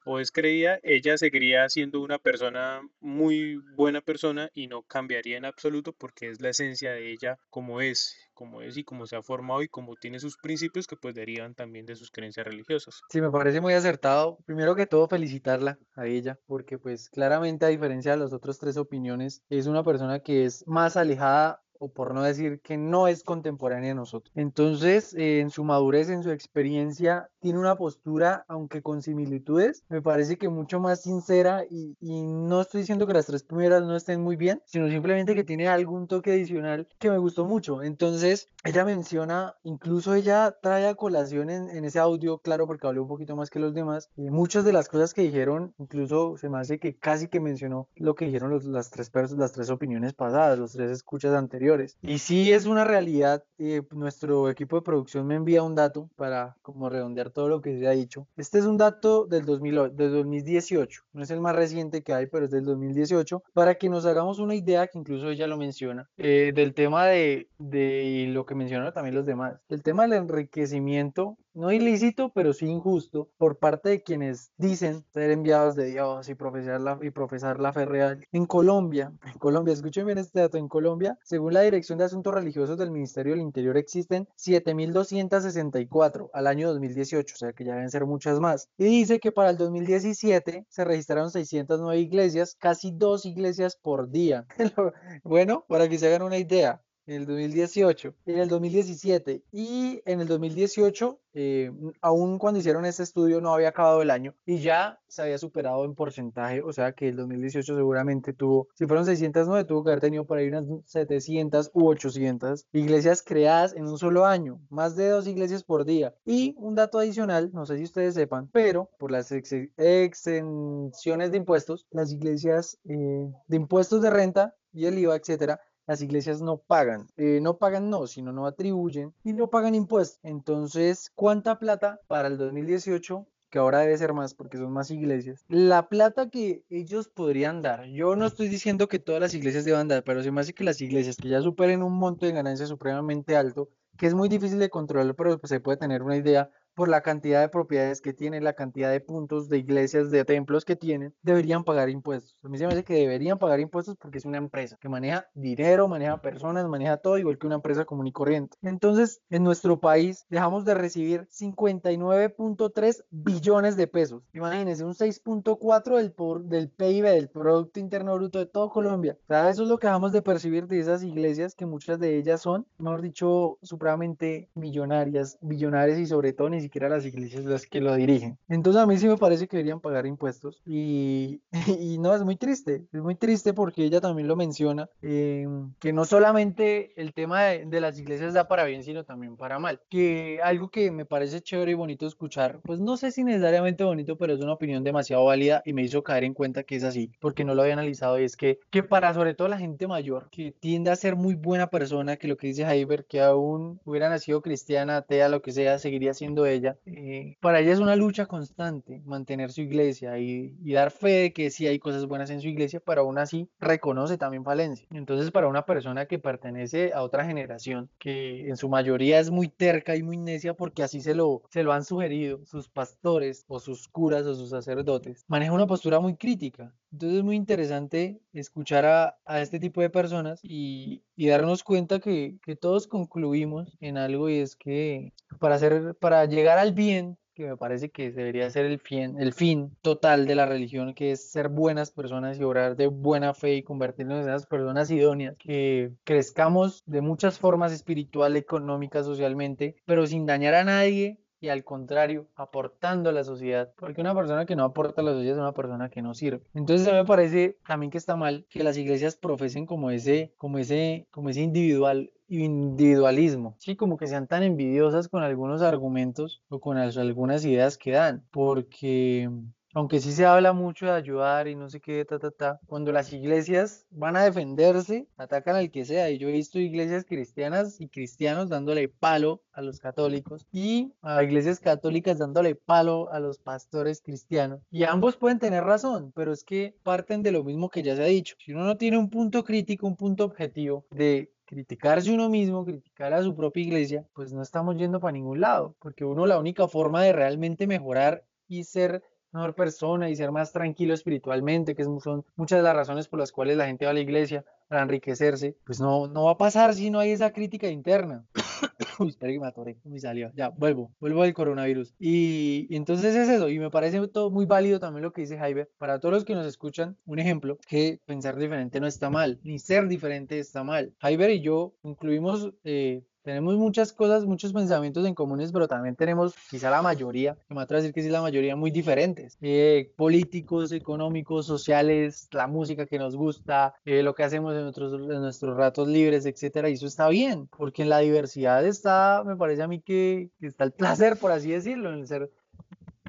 o 0.08 0.20
es 0.20 0.30
creía, 0.30 0.78
ella 0.84 1.18
seguiría 1.18 1.68
siendo 1.68 2.00
una 2.00 2.18
persona 2.18 2.80
muy 3.00 3.56
buena 3.74 4.00
persona 4.00 4.48
y 4.54 4.68
no 4.68 4.82
cambiaría 4.82 5.36
en 5.36 5.44
absoluto 5.44 5.92
porque 5.92 6.30
es 6.30 6.40
la 6.40 6.50
esencia 6.50 6.92
de 6.92 7.10
ella 7.10 7.38
como 7.50 7.80
es, 7.80 8.16
como 8.32 8.62
es 8.62 8.76
y 8.76 8.84
como 8.84 9.06
se 9.06 9.16
ha 9.16 9.22
formado 9.22 9.62
y 9.62 9.68
como 9.68 9.96
tiene 9.96 10.20
sus 10.20 10.36
principios 10.36 10.86
que 10.86 10.94
pues 10.94 11.12
derivan 11.16 11.56
también 11.56 11.86
de 11.86 11.96
sus 11.96 12.12
creencias 12.12 12.46
religiosas. 12.46 13.00
Sí, 13.10 13.20
me 13.20 13.32
parece 13.32 13.60
muy 13.60 13.74
acertado. 13.74 14.38
Primero 14.46 14.76
que 14.76 14.86
todo, 14.86 15.08
felicitarla 15.08 15.76
a 15.96 16.06
ella 16.06 16.38
porque 16.46 16.78
pues 16.78 17.10
claramente 17.10 17.66
a 17.66 17.68
diferencia 17.68 18.12
de 18.12 18.18
las 18.18 18.32
otras 18.32 18.58
tres 18.58 18.76
opiniones, 18.76 19.42
es 19.48 19.66
una 19.66 19.82
persona 19.82 20.20
que 20.20 20.44
es 20.44 20.64
más 20.68 20.96
alejada 20.96 21.64
o 21.78 21.88
por 21.88 22.14
no 22.14 22.22
decir 22.22 22.60
que 22.60 22.76
no 22.76 23.08
es 23.08 23.22
contemporánea 23.22 23.90
de 23.90 23.94
nosotros. 23.94 24.32
Entonces, 24.34 25.14
eh, 25.14 25.40
en 25.40 25.50
su 25.50 25.64
madurez, 25.64 26.08
en 26.08 26.22
su 26.22 26.30
experiencia, 26.30 27.28
tiene 27.40 27.58
una 27.58 27.76
postura, 27.76 28.44
aunque 28.48 28.82
con 28.82 29.02
similitudes, 29.02 29.84
me 29.88 30.02
parece 30.02 30.36
que 30.36 30.48
mucho 30.48 30.80
más 30.80 31.02
sincera 31.02 31.64
y, 31.68 31.96
y, 32.00 32.22
no 32.22 32.60
estoy 32.60 32.80
diciendo 32.80 33.06
que 33.06 33.12
las 33.12 33.26
tres 33.26 33.42
primeras 33.42 33.82
no 33.82 33.96
estén 33.96 34.20
muy 34.20 34.36
bien, 34.36 34.62
sino 34.64 34.88
simplemente 34.88 35.34
que 35.34 35.44
tiene 35.44 35.68
algún 35.68 36.06
toque 36.06 36.32
adicional 36.32 36.88
que 36.98 37.10
me 37.10 37.18
gustó 37.18 37.44
mucho. 37.44 37.82
Entonces, 37.82 38.48
ella 38.64 38.84
menciona, 38.84 39.54
incluso 39.62 40.14
ella 40.14 40.56
trae 40.60 40.88
a 40.88 40.94
colación 40.94 41.50
en, 41.50 41.70
en 41.70 41.84
ese 41.84 41.98
audio, 41.98 42.38
claro, 42.38 42.66
porque 42.66 42.86
habló 42.86 43.02
un 43.02 43.08
poquito 43.08 43.36
más 43.36 43.50
que 43.50 43.60
los 43.60 43.74
demás, 43.74 44.10
y 44.16 44.30
muchas 44.30 44.64
de 44.64 44.72
las 44.72 44.88
cosas 44.88 45.14
que 45.14 45.22
dijeron, 45.22 45.74
incluso 45.78 46.36
se 46.36 46.48
me 46.48 46.58
hace 46.58 46.78
que 46.78 46.96
casi 46.96 47.28
que 47.28 47.40
mencionó 47.40 47.88
lo 47.96 48.14
que 48.14 48.26
dijeron 48.26 48.50
los, 48.50 48.64
las, 48.64 48.90
tres 48.90 49.10
las 49.36 49.52
tres 49.52 49.70
opiniones 49.70 50.14
pasadas, 50.14 50.58
los 50.58 50.72
tres 50.72 50.90
escuchas 50.90 51.34
anteriores 51.34 51.65
y 52.02 52.18
sí 52.18 52.52
es 52.52 52.66
una 52.66 52.84
realidad, 52.84 53.44
eh, 53.58 53.82
nuestro 53.90 54.48
equipo 54.50 54.76
de 54.76 54.82
producción 54.82 55.26
me 55.26 55.34
envía 55.34 55.62
un 55.62 55.74
dato 55.74 56.08
para 56.16 56.56
como 56.62 56.88
redondear 56.88 57.30
todo 57.30 57.48
lo 57.48 57.60
que 57.60 57.78
se 57.78 57.86
ha 57.86 57.92
dicho. 57.92 58.26
Este 58.36 58.58
es 58.58 58.66
un 58.66 58.76
dato 58.76 59.26
del, 59.26 59.44
2000, 59.44 59.96
del 59.96 60.12
2018, 60.12 61.02
no 61.12 61.22
es 61.22 61.30
el 61.30 61.40
más 61.40 61.56
reciente 61.56 62.02
que 62.02 62.12
hay, 62.12 62.26
pero 62.26 62.44
es 62.44 62.50
del 62.50 62.64
2018, 62.64 63.42
para 63.52 63.74
que 63.76 63.88
nos 63.88 64.06
hagamos 64.06 64.38
una 64.38 64.54
idea, 64.54 64.86
que 64.86 64.98
incluso 64.98 65.30
ella 65.30 65.46
lo 65.46 65.56
menciona, 65.56 66.08
eh, 66.16 66.52
del 66.54 66.74
tema 66.74 67.06
de, 67.06 67.48
de 67.58 68.26
lo 68.28 68.46
que 68.46 68.54
mencionaron 68.54 68.92
también 68.92 69.14
los 69.14 69.26
demás, 69.26 69.60
el 69.68 69.82
tema 69.82 70.04
del 70.04 70.14
enriquecimiento 70.14 71.36
no 71.56 71.72
ilícito, 71.72 72.30
pero 72.34 72.52
sí 72.52 72.66
injusto 72.66 73.30
por 73.38 73.58
parte 73.58 73.88
de 73.88 74.02
quienes 74.02 74.52
dicen 74.58 75.04
ser 75.12 75.30
enviados 75.30 75.74
de 75.74 75.86
Dios 75.86 76.28
y 76.28 76.34
profesar 76.34 76.80
la, 76.80 76.98
y 77.00 77.10
profesar 77.10 77.58
la 77.58 77.72
fe 77.72 77.86
real. 77.86 78.24
En 78.30 78.46
Colombia, 78.46 79.12
en 79.24 79.38
Colombia, 79.38 79.72
escuchen 79.72 80.04
bien 80.04 80.18
este 80.18 80.40
dato, 80.40 80.58
en 80.58 80.68
Colombia, 80.68 81.18
según 81.24 81.54
la 81.54 81.62
Dirección 81.62 81.98
de 81.98 82.04
Asuntos 82.04 82.34
Religiosos 82.34 82.76
del 82.76 82.90
Ministerio 82.90 83.32
del 83.32 83.40
Interior, 83.40 83.76
existen 83.76 84.28
7.264 84.36 86.30
al 86.32 86.46
año 86.46 86.68
2018, 86.68 87.34
o 87.34 87.38
sea 87.38 87.52
que 87.54 87.64
ya 87.64 87.74
deben 87.74 87.90
ser 87.90 88.04
muchas 88.04 88.38
más. 88.38 88.68
Y 88.76 88.84
dice 88.84 89.18
que 89.18 89.32
para 89.32 89.50
el 89.50 89.56
2017 89.56 90.66
se 90.68 90.84
registraron 90.84 91.30
609 91.30 91.98
iglesias, 91.98 92.54
casi 92.58 92.92
dos 92.92 93.24
iglesias 93.24 93.78
por 93.80 94.10
día. 94.10 94.46
bueno, 95.24 95.64
para 95.68 95.88
que 95.88 95.98
se 95.98 96.06
hagan 96.08 96.22
una 96.22 96.36
idea, 96.36 96.82
en 97.06 97.22
el 97.22 97.26
2018, 97.26 98.14
en 98.26 98.38
el 98.38 98.48
2017 98.48 99.42
y 99.52 100.02
en 100.04 100.20
el 100.20 100.26
2018, 100.26 101.20
eh, 101.34 101.70
aún 102.00 102.38
cuando 102.38 102.58
hicieron 102.58 102.84
este 102.84 103.02
estudio 103.02 103.40
no 103.40 103.54
había 103.54 103.68
acabado 103.68 104.02
el 104.02 104.10
año 104.10 104.34
y 104.44 104.58
ya 104.58 104.98
se 105.06 105.22
había 105.22 105.38
superado 105.38 105.84
en 105.84 105.94
porcentaje, 105.94 106.62
o 106.62 106.72
sea 106.72 106.92
que 106.92 107.08
el 107.08 107.16
2018 107.16 107.76
seguramente 107.76 108.32
tuvo, 108.32 108.68
si 108.74 108.86
fueron 108.86 109.04
609, 109.04 109.64
tuvo 109.64 109.84
que 109.84 109.90
haber 109.90 110.00
tenido 110.00 110.24
por 110.24 110.38
ahí 110.38 110.48
unas 110.48 110.66
700 110.86 111.70
u 111.74 111.88
800 111.88 112.66
iglesias 112.72 113.22
creadas 113.22 113.74
en 113.74 113.86
un 113.86 113.98
solo 113.98 114.26
año, 114.26 114.60
más 114.68 114.96
de 114.96 115.08
dos 115.08 115.26
iglesias 115.26 115.62
por 115.62 115.84
día. 115.84 116.14
Y 116.24 116.54
un 116.58 116.74
dato 116.74 116.98
adicional, 116.98 117.50
no 117.52 117.66
sé 117.66 117.78
si 117.78 117.84
ustedes 117.84 118.14
sepan, 118.14 118.48
pero 118.52 118.90
por 118.98 119.12
las 119.12 119.30
exenciones 119.30 121.30
de 121.30 121.36
impuestos, 121.36 121.86
las 121.90 122.12
iglesias 122.12 122.78
eh, 122.84 123.30
de 123.46 123.56
impuestos 123.56 124.02
de 124.02 124.10
renta 124.10 124.54
y 124.72 124.86
el 124.86 124.98
IVA, 124.98 125.16
etcétera, 125.16 125.60
las 125.86 126.02
iglesias 126.02 126.40
no 126.40 126.58
pagan, 126.58 127.08
eh, 127.16 127.40
no 127.42 127.58
pagan 127.58 127.90
no, 127.90 128.06
sino 128.06 128.32
no 128.32 128.46
atribuyen 128.46 129.14
y 129.24 129.32
no 129.32 129.48
pagan 129.48 129.74
impuestos. 129.74 130.20
Entonces, 130.22 131.10
¿cuánta 131.14 131.58
plata 131.58 132.00
para 132.08 132.28
el 132.28 132.38
2018 132.38 133.26
que 133.50 133.58
ahora 133.58 133.80
debe 133.80 133.96
ser 133.96 134.12
más 134.12 134.34
porque 134.34 134.58
son 134.58 134.72
más 134.72 134.90
iglesias, 134.90 135.44
la 135.48 135.88
plata 135.88 136.30
que 136.30 136.64
ellos 136.68 137.08
podrían 137.08 137.62
dar, 137.62 137.84
yo 137.86 138.16
no 138.16 138.26
estoy 138.26 138.48
diciendo 138.48 138.88
que 138.88 138.98
todas 138.98 139.20
las 139.20 139.34
iglesias 139.34 139.64
deban 139.64 139.88
dar, 139.88 140.02
pero 140.04 140.22
se 140.22 140.30
me 140.30 140.40
hace 140.40 140.52
que 140.52 140.64
las 140.64 140.80
iglesias 140.80 141.16
que 141.16 141.28
ya 141.28 141.40
superen 141.40 141.82
un 141.82 141.94
monto 141.94 142.26
de 142.26 142.32
ganancia 142.32 142.66
supremamente 142.66 143.36
alto, 143.36 143.68
que 143.96 144.06
es 144.06 144.14
muy 144.14 144.28
difícil 144.28 144.58
de 144.58 144.68
controlar, 144.68 145.14
pero 145.14 145.38
pues 145.38 145.48
se 145.48 145.60
puede 145.60 145.78
tener 145.78 146.02
una 146.02 146.16
idea, 146.16 146.50
por 146.76 146.88
la 146.88 147.00
cantidad 147.00 147.40
de 147.40 147.48
propiedades 147.48 148.02
que 148.02 148.12
tienen, 148.12 148.44
la 148.44 148.52
cantidad 148.52 148.90
de 148.90 149.00
puntos 149.00 149.48
de 149.48 149.56
iglesias, 149.58 150.10
de 150.10 150.24
templos 150.26 150.64
que 150.66 150.76
tienen, 150.76 151.14
deberían 151.22 151.64
pagar 151.64 151.88
impuestos. 151.88 152.36
A 152.44 152.48
mí 152.48 152.58
se 152.58 152.66
me 152.66 152.74
dice 152.74 152.84
que 152.84 152.94
deberían 152.94 153.38
pagar 153.38 153.60
impuestos 153.60 153.96
porque 153.96 154.18
es 154.18 154.26
una 154.26 154.36
empresa 154.36 154.76
que 154.78 154.90
maneja 154.90 155.26
dinero, 155.34 155.88
maneja 155.88 156.20
personas, 156.20 156.68
maneja 156.68 156.98
todo 156.98 157.16
igual 157.16 157.38
que 157.38 157.46
una 157.46 157.56
empresa 157.56 157.86
común 157.86 158.06
y 158.06 158.12
corriente. 158.12 158.58
Entonces, 158.62 159.22
en 159.30 159.42
nuestro 159.42 159.80
país 159.80 160.26
dejamos 160.28 160.66
de 160.66 160.74
recibir 160.74 161.26
59.3 161.28 163.04
billones 163.10 163.76
de 163.76 163.86
pesos. 163.86 164.22
Imagínense, 164.34 164.84
un 164.84 164.92
6.4 164.92 165.96
del, 165.96 166.48
del 166.48 166.68
PIB, 166.68 167.04
del 167.04 167.30
Producto 167.30 167.80
Interno 167.80 168.14
Bruto 168.16 168.38
de 168.38 168.46
todo 168.46 168.68
Colombia. 168.68 169.16
O 169.22 169.26
sea, 169.28 169.48
eso 169.48 169.62
es 169.62 169.68
lo 169.70 169.78
que 169.78 169.86
dejamos 169.86 170.12
de 170.12 170.20
percibir 170.20 170.66
de 170.66 170.78
esas 170.78 171.02
iglesias, 171.02 171.54
que 171.54 171.64
muchas 171.64 171.98
de 171.98 172.18
ellas 172.18 172.42
son, 172.42 172.66
mejor 172.76 173.00
dicho, 173.00 173.58
supremamente 173.62 174.50
millonarias, 174.54 175.38
billonarias 175.40 175.98
y 175.98 176.06
sobre 176.06 176.34
todo 176.34 176.50
siquiera 176.66 176.88
las 176.88 177.04
iglesias 177.04 177.44
las 177.44 177.66
que 177.66 177.80
lo 177.80 177.94
dirigen. 177.94 178.38
Entonces 178.48 178.82
a 178.82 178.86
mí 178.86 178.96
sí 178.98 179.08
me 179.08 179.16
parece 179.16 179.48
que 179.48 179.56
deberían 179.56 179.80
pagar 179.80 180.06
impuestos 180.06 180.62
y, 180.66 181.40
y 181.80 181.98
no, 181.98 182.14
es 182.14 182.22
muy 182.22 182.36
triste, 182.36 182.84
es 182.92 183.00
muy 183.00 183.14
triste 183.14 183.52
porque 183.52 183.84
ella 183.84 184.00
también 184.00 184.28
lo 184.28 184.36
menciona, 184.36 184.88
eh, 185.02 185.46
que 185.78 185.92
no 185.92 186.04
solamente 186.04 186.92
el 187.00 187.12
tema 187.12 187.44
de, 187.44 187.66
de, 187.66 187.80
las 187.80 187.98
iglesias 187.98 188.34
da 188.34 188.48
para 188.48 188.64
bien, 188.64 188.82
sino 188.82 189.04
también 189.04 189.36
para 189.36 189.58
mal. 189.58 189.80
Que 189.88 190.40
algo 190.42 190.70
que 190.70 190.90
me 190.90 191.04
parece 191.04 191.40
chévere 191.40 191.72
y 191.72 191.74
bonito 191.74 192.06
escuchar, 192.06 192.60
pues 192.62 192.80
no 192.80 192.96
sé 192.96 193.10
si 193.10 193.24
necesariamente 193.24 193.84
bonito, 193.84 194.16
pero 194.16 194.34
es 194.34 194.40
una 194.40 194.52
opinión 194.52 194.84
demasiado 194.84 195.24
válida 195.24 195.62
y 195.64 195.72
me 195.72 195.82
hizo 195.82 196.02
caer 196.02 196.24
en 196.24 196.34
cuenta 196.34 196.64
que 196.64 196.76
es 196.76 196.84
así, 196.84 197.12
porque 197.20 197.44
no 197.44 197.54
lo 197.54 197.62
había 197.62 197.74
analizado 197.74 198.18
y 198.20 198.24
es 198.24 198.36
que, 198.36 198.58
que 198.70 198.82
para 198.82 199.14
sobre 199.14 199.34
todo 199.34 199.48
la 199.48 199.58
gente 199.58 199.86
mayor, 199.86 200.28
que 200.30 200.52
tiende 200.52 200.90
a 200.90 200.96
ser 200.96 201.16
muy 201.16 201.34
buena 201.34 201.68
persona, 201.68 202.16
que 202.16 202.28
lo 202.28 202.36
que 202.36 202.48
dice 202.48 202.64
Heiber, 202.64 203.04
que 203.06 203.20
aún 203.20 203.80
hubiera 203.84 204.08
nacido 204.08 204.42
cristiana, 204.42 204.98
atea, 204.98 205.28
lo 205.28 205.42
que 205.42 205.52
sea, 205.52 205.78
seguiría 205.78 206.14
siendo 206.14 206.46
ella 206.46 206.55
eh, 206.86 207.36
para 207.40 207.60
ella 207.60 207.72
es 207.72 207.78
una 207.78 207.96
lucha 207.96 208.26
constante 208.26 209.02
mantener 209.04 209.52
su 209.52 209.60
iglesia 209.60 210.18
y, 210.18 210.56
y, 210.62 210.72
dar 210.72 210.90
fe 210.90 211.08
de 211.08 211.32
que 211.32 211.50
sí 211.50 211.66
hay 211.66 211.78
cosas 211.78 212.06
buenas 212.06 212.30
en 212.30 212.40
su 212.40 212.48
iglesia, 212.48 212.80
pero 212.84 213.02
aún 213.02 213.18
así 213.18 213.48
reconoce 213.58 214.18
también 214.18 214.44
falencia. 214.44 214.86
Entonces, 214.92 215.30
para 215.30 215.48
una 215.48 215.64
persona 215.64 216.06
que 216.06 216.18
pertenece 216.18 216.92
a 216.94 217.02
otra 217.02 217.24
generación, 217.24 217.90
que 217.98 218.48
en 218.48 218.56
su 218.56 218.68
mayoría 218.68 219.18
es 219.20 219.30
muy 219.30 219.48
terca 219.48 219.96
y 219.96 220.02
muy 220.02 220.16
necia 220.16 220.54
porque 220.54 220.82
así 220.82 221.00
se 221.00 221.14
lo, 221.14 221.42
se 221.50 221.62
lo 221.62 221.72
han 221.72 221.84
sugerido 221.84 222.44
sus 222.44 222.68
pastores 222.68 223.44
o 223.48 223.60
sus 223.60 223.88
curas 223.88 224.26
o 224.26 224.34
sus 224.34 224.50
sacerdotes, 224.50 225.24
maneja 225.28 225.52
una 225.52 225.66
postura 225.66 226.00
muy 226.00 226.16
crítica. 226.16 226.74
Entonces 226.92 227.18
es 227.18 227.24
muy 227.24 227.36
interesante 227.36 228.20
escuchar 228.32 228.86
a, 228.86 229.18
a 229.24 229.40
este 229.40 229.58
tipo 229.58 229.80
de 229.80 229.90
personas 229.90 230.40
y, 230.42 231.02
y 231.16 231.28
darnos 231.28 231.62
cuenta 231.62 231.98
que, 231.98 232.36
que, 232.42 232.56
todos 232.56 232.86
concluimos 232.86 233.76
en 233.80 233.98
algo 233.98 234.30
y 234.30 234.38
es 234.38 234.56
que 234.56 235.12
para, 235.38 235.56
hacer, 235.56 235.94
para 235.96 236.24
llegar 236.26 236.58
al 236.58 236.72
bien, 236.72 237.18
que 237.36 237.46
me 237.46 237.56
parece 237.56 237.90
que 237.90 238.10
debería 238.10 238.48
ser 238.48 238.64
el 238.64 238.80
fin, 238.80 239.20
el 239.20 239.34
fin 239.34 239.76
total 239.82 240.26
de 240.26 240.34
la 240.34 240.46
religión, 240.46 240.94
que 240.94 241.12
es 241.12 241.30
ser 241.30 241.50
buenas 241.50 241.90
personas 241.90 242.38
y 242.38 242.42
obrar 242.42 242.76
de 242.76 242.86
buena 242.86 243.34
fe 243.34 243.56
y 243.56 243.62
convertirnos 243.62 244.24
en 244.24 244.30
esas 244.30 244.46
personas 244.46 244.90
idóneas, 244.90 245.36
que 245.36 245.92
crezcamos 246.04 246.82
de 246.86 247.02
muchas 247.02 247.38
formas 247.38 247.72
espiritual, 247.72 248.36
económica, 248.36 249.04
socialmente, 249.04 249.76
pero 249.84 250.06
sin 250.06 250.24
dañar 250.24 250.54
a 250.54 250.64
nadie 250.64 251.20
y 251.46 251.48
al 251.48 251.64
contrario, 251.64 252.26
aportando 252.34 253.08
a 253.08 253.12
la 253.12 253.24
sociedad, 253.24 253.72
porque 253.78 254.00
una 254.00 254.14
persona 254.14 254.46
que 254.46 254.56
no 254.56 254.64
aporta 254.64 255.00
a 255.00 255.04
la 255.04 255.12
sociedad 255.12 255.36
es 255.36 255.40
una 255.40 255.52
persona 255.52 255.88
que 255.88 256.02
no 256.02 256.12
sirve. 256.12 256.42
Entonces 256.54 256.92
me 256.92 257.04
parece 257.04 257.56
también 257.66 257.90
que 257.90 257.98
está 257.98 258.16
mal 258.16 258.46
que 258.50 258.64
las 258.64 258.76
iglesias 258.76 259.16
profesen 259.16 259.64
como 259.64 259.90
ese, 259.90 260.32
como 260.36 260.58
ese, 260.58 261.06
como 261.10 261.30
ese 261.30 261.42
individual 261.42 262.10
individualismo, 262.28 263.54
sí, 263.60 263.76
como 263.76 263.96
que 263.96 264.08
sean 264.08 264.26
tan 264.26 264.42
envidiosas 264.42 265.06
con 265.06 265.22
algunos 265.22 265.62
argumentos 265.62 266.42
o 266.48 266.58
con 266.58 266.76
algunas 266.76 267.44
ideas 267.44 267.78
que 267.78 267.92
dan, 267.92 268.24
porque 268.32 269.30
aunque 269.76 270.00
sí 270.00 270.10
se 270.12 270.24
habla 270.24 270.54
mucho 270.54 270.86
de 270.86 270.92
ayudar 270.92 271.48
y 271.48 271.54
no 271.54 271.68
sé 271.68 271.82
qué, 271.82 272.02
ta, 272.06 272.18
ta, 272.18 272.30
ta, 272.30 272.60
cuando 272.66 272.92
las 272.92 273.12
iglesias 273.12 273.86
van 273.90 274.16
a 274.16 274.24
defenderse, 274.24 275.06
atacan 275.18 275.54
al 275.54 275.70
que 275.70 275.84
sea. 275.84 276.08
Y 276.08 276.16
yo 276.16 276.30
he 276.30 276.32
visto 276.32 276.58
iglesias 276.58 277.04
cristianas 277.04 277.78
y 277.78 277.88
cristianos 277.88 278.48
dándole 278.48 278.88
palo 278.88 279.42
a 279.52 279.60
los 279.60 279.78
católicos 279.78 280.46
y 280.50 280.94
a 281.02 281.22
iglesias 281.22 281.60
católicas 281.60 282.16
dándole 282.16 282.54
palo 282.54 283.12
a 283.12 283.20
los 283.20 283.38
pastores 283.38 284.00
cristianos. 284.00 284.62
Y 284.70 284.84
ambos 284.84 285.18
pueden 285.18 285.38
tener 285.38 285.64
razón, 285.64 286.10
pero 286.14 286.32
es 286.32 286.42
que 286.42 286.74
parten 286.82 287.22
de 287.22 287.32
lo 287.32 287.44
mismo 287.44 287.68
que 287.68 287.82
ya 287.82 287.96
se 287.96 288.02
ha 288.02 288.06
dicho. 288.06 288.34
Si 288.38 288.54
uno 288.54 288.64
no 288.64 288.78
tiene 288.78 288.96
un 288.96 289.10
punto 289.10 289.44
crítico, 289.44 289.86
un 289.86 289.96
punto 289.96 290.24
objetivo 290.24 290.86
de 290.90 291.34
criticarse 291.44 292.10
uno 292.10 292.30
mismo, 292.30 292.64
criticar 292.64 293.12
a 293.12 293.22
su 293.22 293.36
propia 293.36 293.62
iglesia, 293.62 294.06
pues 294.14 294.32
no 294.32 294.40
estamos 294.40 294.78
yendo 294.78 295.00
para 295.00 295.12
ningún 295.12 295.42
lado, 295.42 295.76
porque 295.80 296.06
uno 296.06 296.24
la 296.24 296.38
única 296.38 296.66
forma 296.66 297.02
de 297.02 297.12
realmente 297.12 297.66
mejorar 297.66 298.24
y 298.48 298.64
ser 298.64 299.02
mejor 299.36 299.54
persona 299.54 300.10
y 300.10 300.16
ser 300.16 300.32
más 300.32 300.52
tranquilo 300.52 300.94
espiritualmente, 300.94 301.74
que 301.74 301.84
son 301.84 302.24
muchas 302.34 302.58
de 302.58 302.62
las 302.62 302.74
razones 302.74 303.08
por 303.08 303.20
las 303.20 303.32
cuales 303.32 303.56
la 303.56 303.66
gente 303.66 303.84
va 303.84 303.92
a 303.92 303.94
la 303.94 304.00
iglesia 304.00 304.44
para 304.68 304.82
enriquecerse, 304.82 305.56
pues 305.64 305.80
no, 305.80 306.08
no 306.08 306.24
va 306.24 306.32
a 306.32 306.38
pasar 306.38 306.74
si 306.74 306.90
no 306.90 306.98
hay 306.98 307.10
esa 307.10 307.32
crítica 307.32 307.68
interna. 307.68 308.26
Uy, 308.98 309.08
espera 309.10 309.32
que 309.32 309.38
me 309.38 309.46
atoré, 309.46 309.76
me 309.84 310.00
salió. 310.00 310.32
Ya, 310.34 310.48
vuelvo, 310.48 310.90
vuelvo 310.98 311.22
al 311.22 311.34
coronavirus. 311.34 311.94
Y, 311.98 312.66
y, 312.68 312.76
entonces 312.76 313.14
es 313.14 313.28
eso, 313.28 313.48
y 313.48 313.58
me 313.58 313.70
parece 313.70 314.06
todo 314.08 314.30
muy 314.30 314.46
válido 314.46 314.80
también 314.80 315.04
lo 315.04 315.12
que 315.12 315.20
dice 315.22 315.38
Jaime. 315.38 315.66
Para 315.78 316.00
todos 316.00 316.14
los 316.14 316.24
que 316.24 316.34
nos 316.34 316.46
escuchan, 316.46 316.96
un 317.04 317.18
ejemplo, 317.18 317.58
que 317.68 318.00
pensar 318.06 318.36
diferente 318.36 318.80
no 318.80 318.86
está 318.86 319.10
mal, 319.10 319.38
ni 319.42 319.58
ser 319.58 319.86
diferente 319.86 320.38
está 320.38 320.64
mal. 320.64 320.94
Jaime 320.98 321.26
y 321.32 321.40
yo 321.40 321.74
incluimos 321.82 322.52
eh, 322.64 323.02
tenemos 323.26 323.56
muchas 323.56 323.92
cosas, 323.92 324.24
muchos 324.24 324.52
pensamientos 324.52 325.04
en 325.04 325.12
comunes, 325.12 325.50
pero 325.50 325.66
también 325.66 325.96
tenemos 325.96 326.36
quizá 326.48 326.70
la 326.70 326.80
mayoría, 326.80 327.36
que 327.48 327.56
me 327.56 327.60
atrevo 327.60 327.78
a 327.78 327.82
decir 327.82 327.92
que 327.92 328.00
sí 328.00 328.08
la 328.08 328.22
mayoría, 328.22 328.54
muy 328.54 328.70
diferentes. 328.70 329.36
Eh, 329.40 329.92
políticos, 329.96 330.70
económicos, 330.70 331.44
sociales, 331.44 332.28
la 332.30 332.46
música 332.46 332.86
que 332.86 333.00
nos 333.00 333.16
gusta, 333.16 333.74
eh, 333.84 334.04
lo 334.04 334.14
que 334.14 334.22
hacemos 334.22 334.54
en 334.54 334.62
nuestros, 334.62 334.92
en 334.92 335.20
nuestros 335.20 335.56
ratos 335.56 335.88
libres, 335.88 336.24
etcétera, 336.24 336.70
y 336.70 336.74
eso 336.74 336.86
está 336.86 337.08
bien, 337.08 337.48
porque 337.48 337.82
en 337.82 337.88
la 337.88 337.98
diversidad 337.98 338.64
está, 338.64 339.24
me 339.26 339.34
parece 339.34 339.64
a 339.64 339.66
mí 339.66 339.80
que, 339.80 340.30
que 340.38 340.46
está 340.46 340.62
el 340.62 340.70
placer, 340.70 341.18
por 341.18 341.32
así 341.32 341.50
decirlo, 341.50 341.92
en 341.92 341.98
el 341.98 342.06
ser 342.06 342.30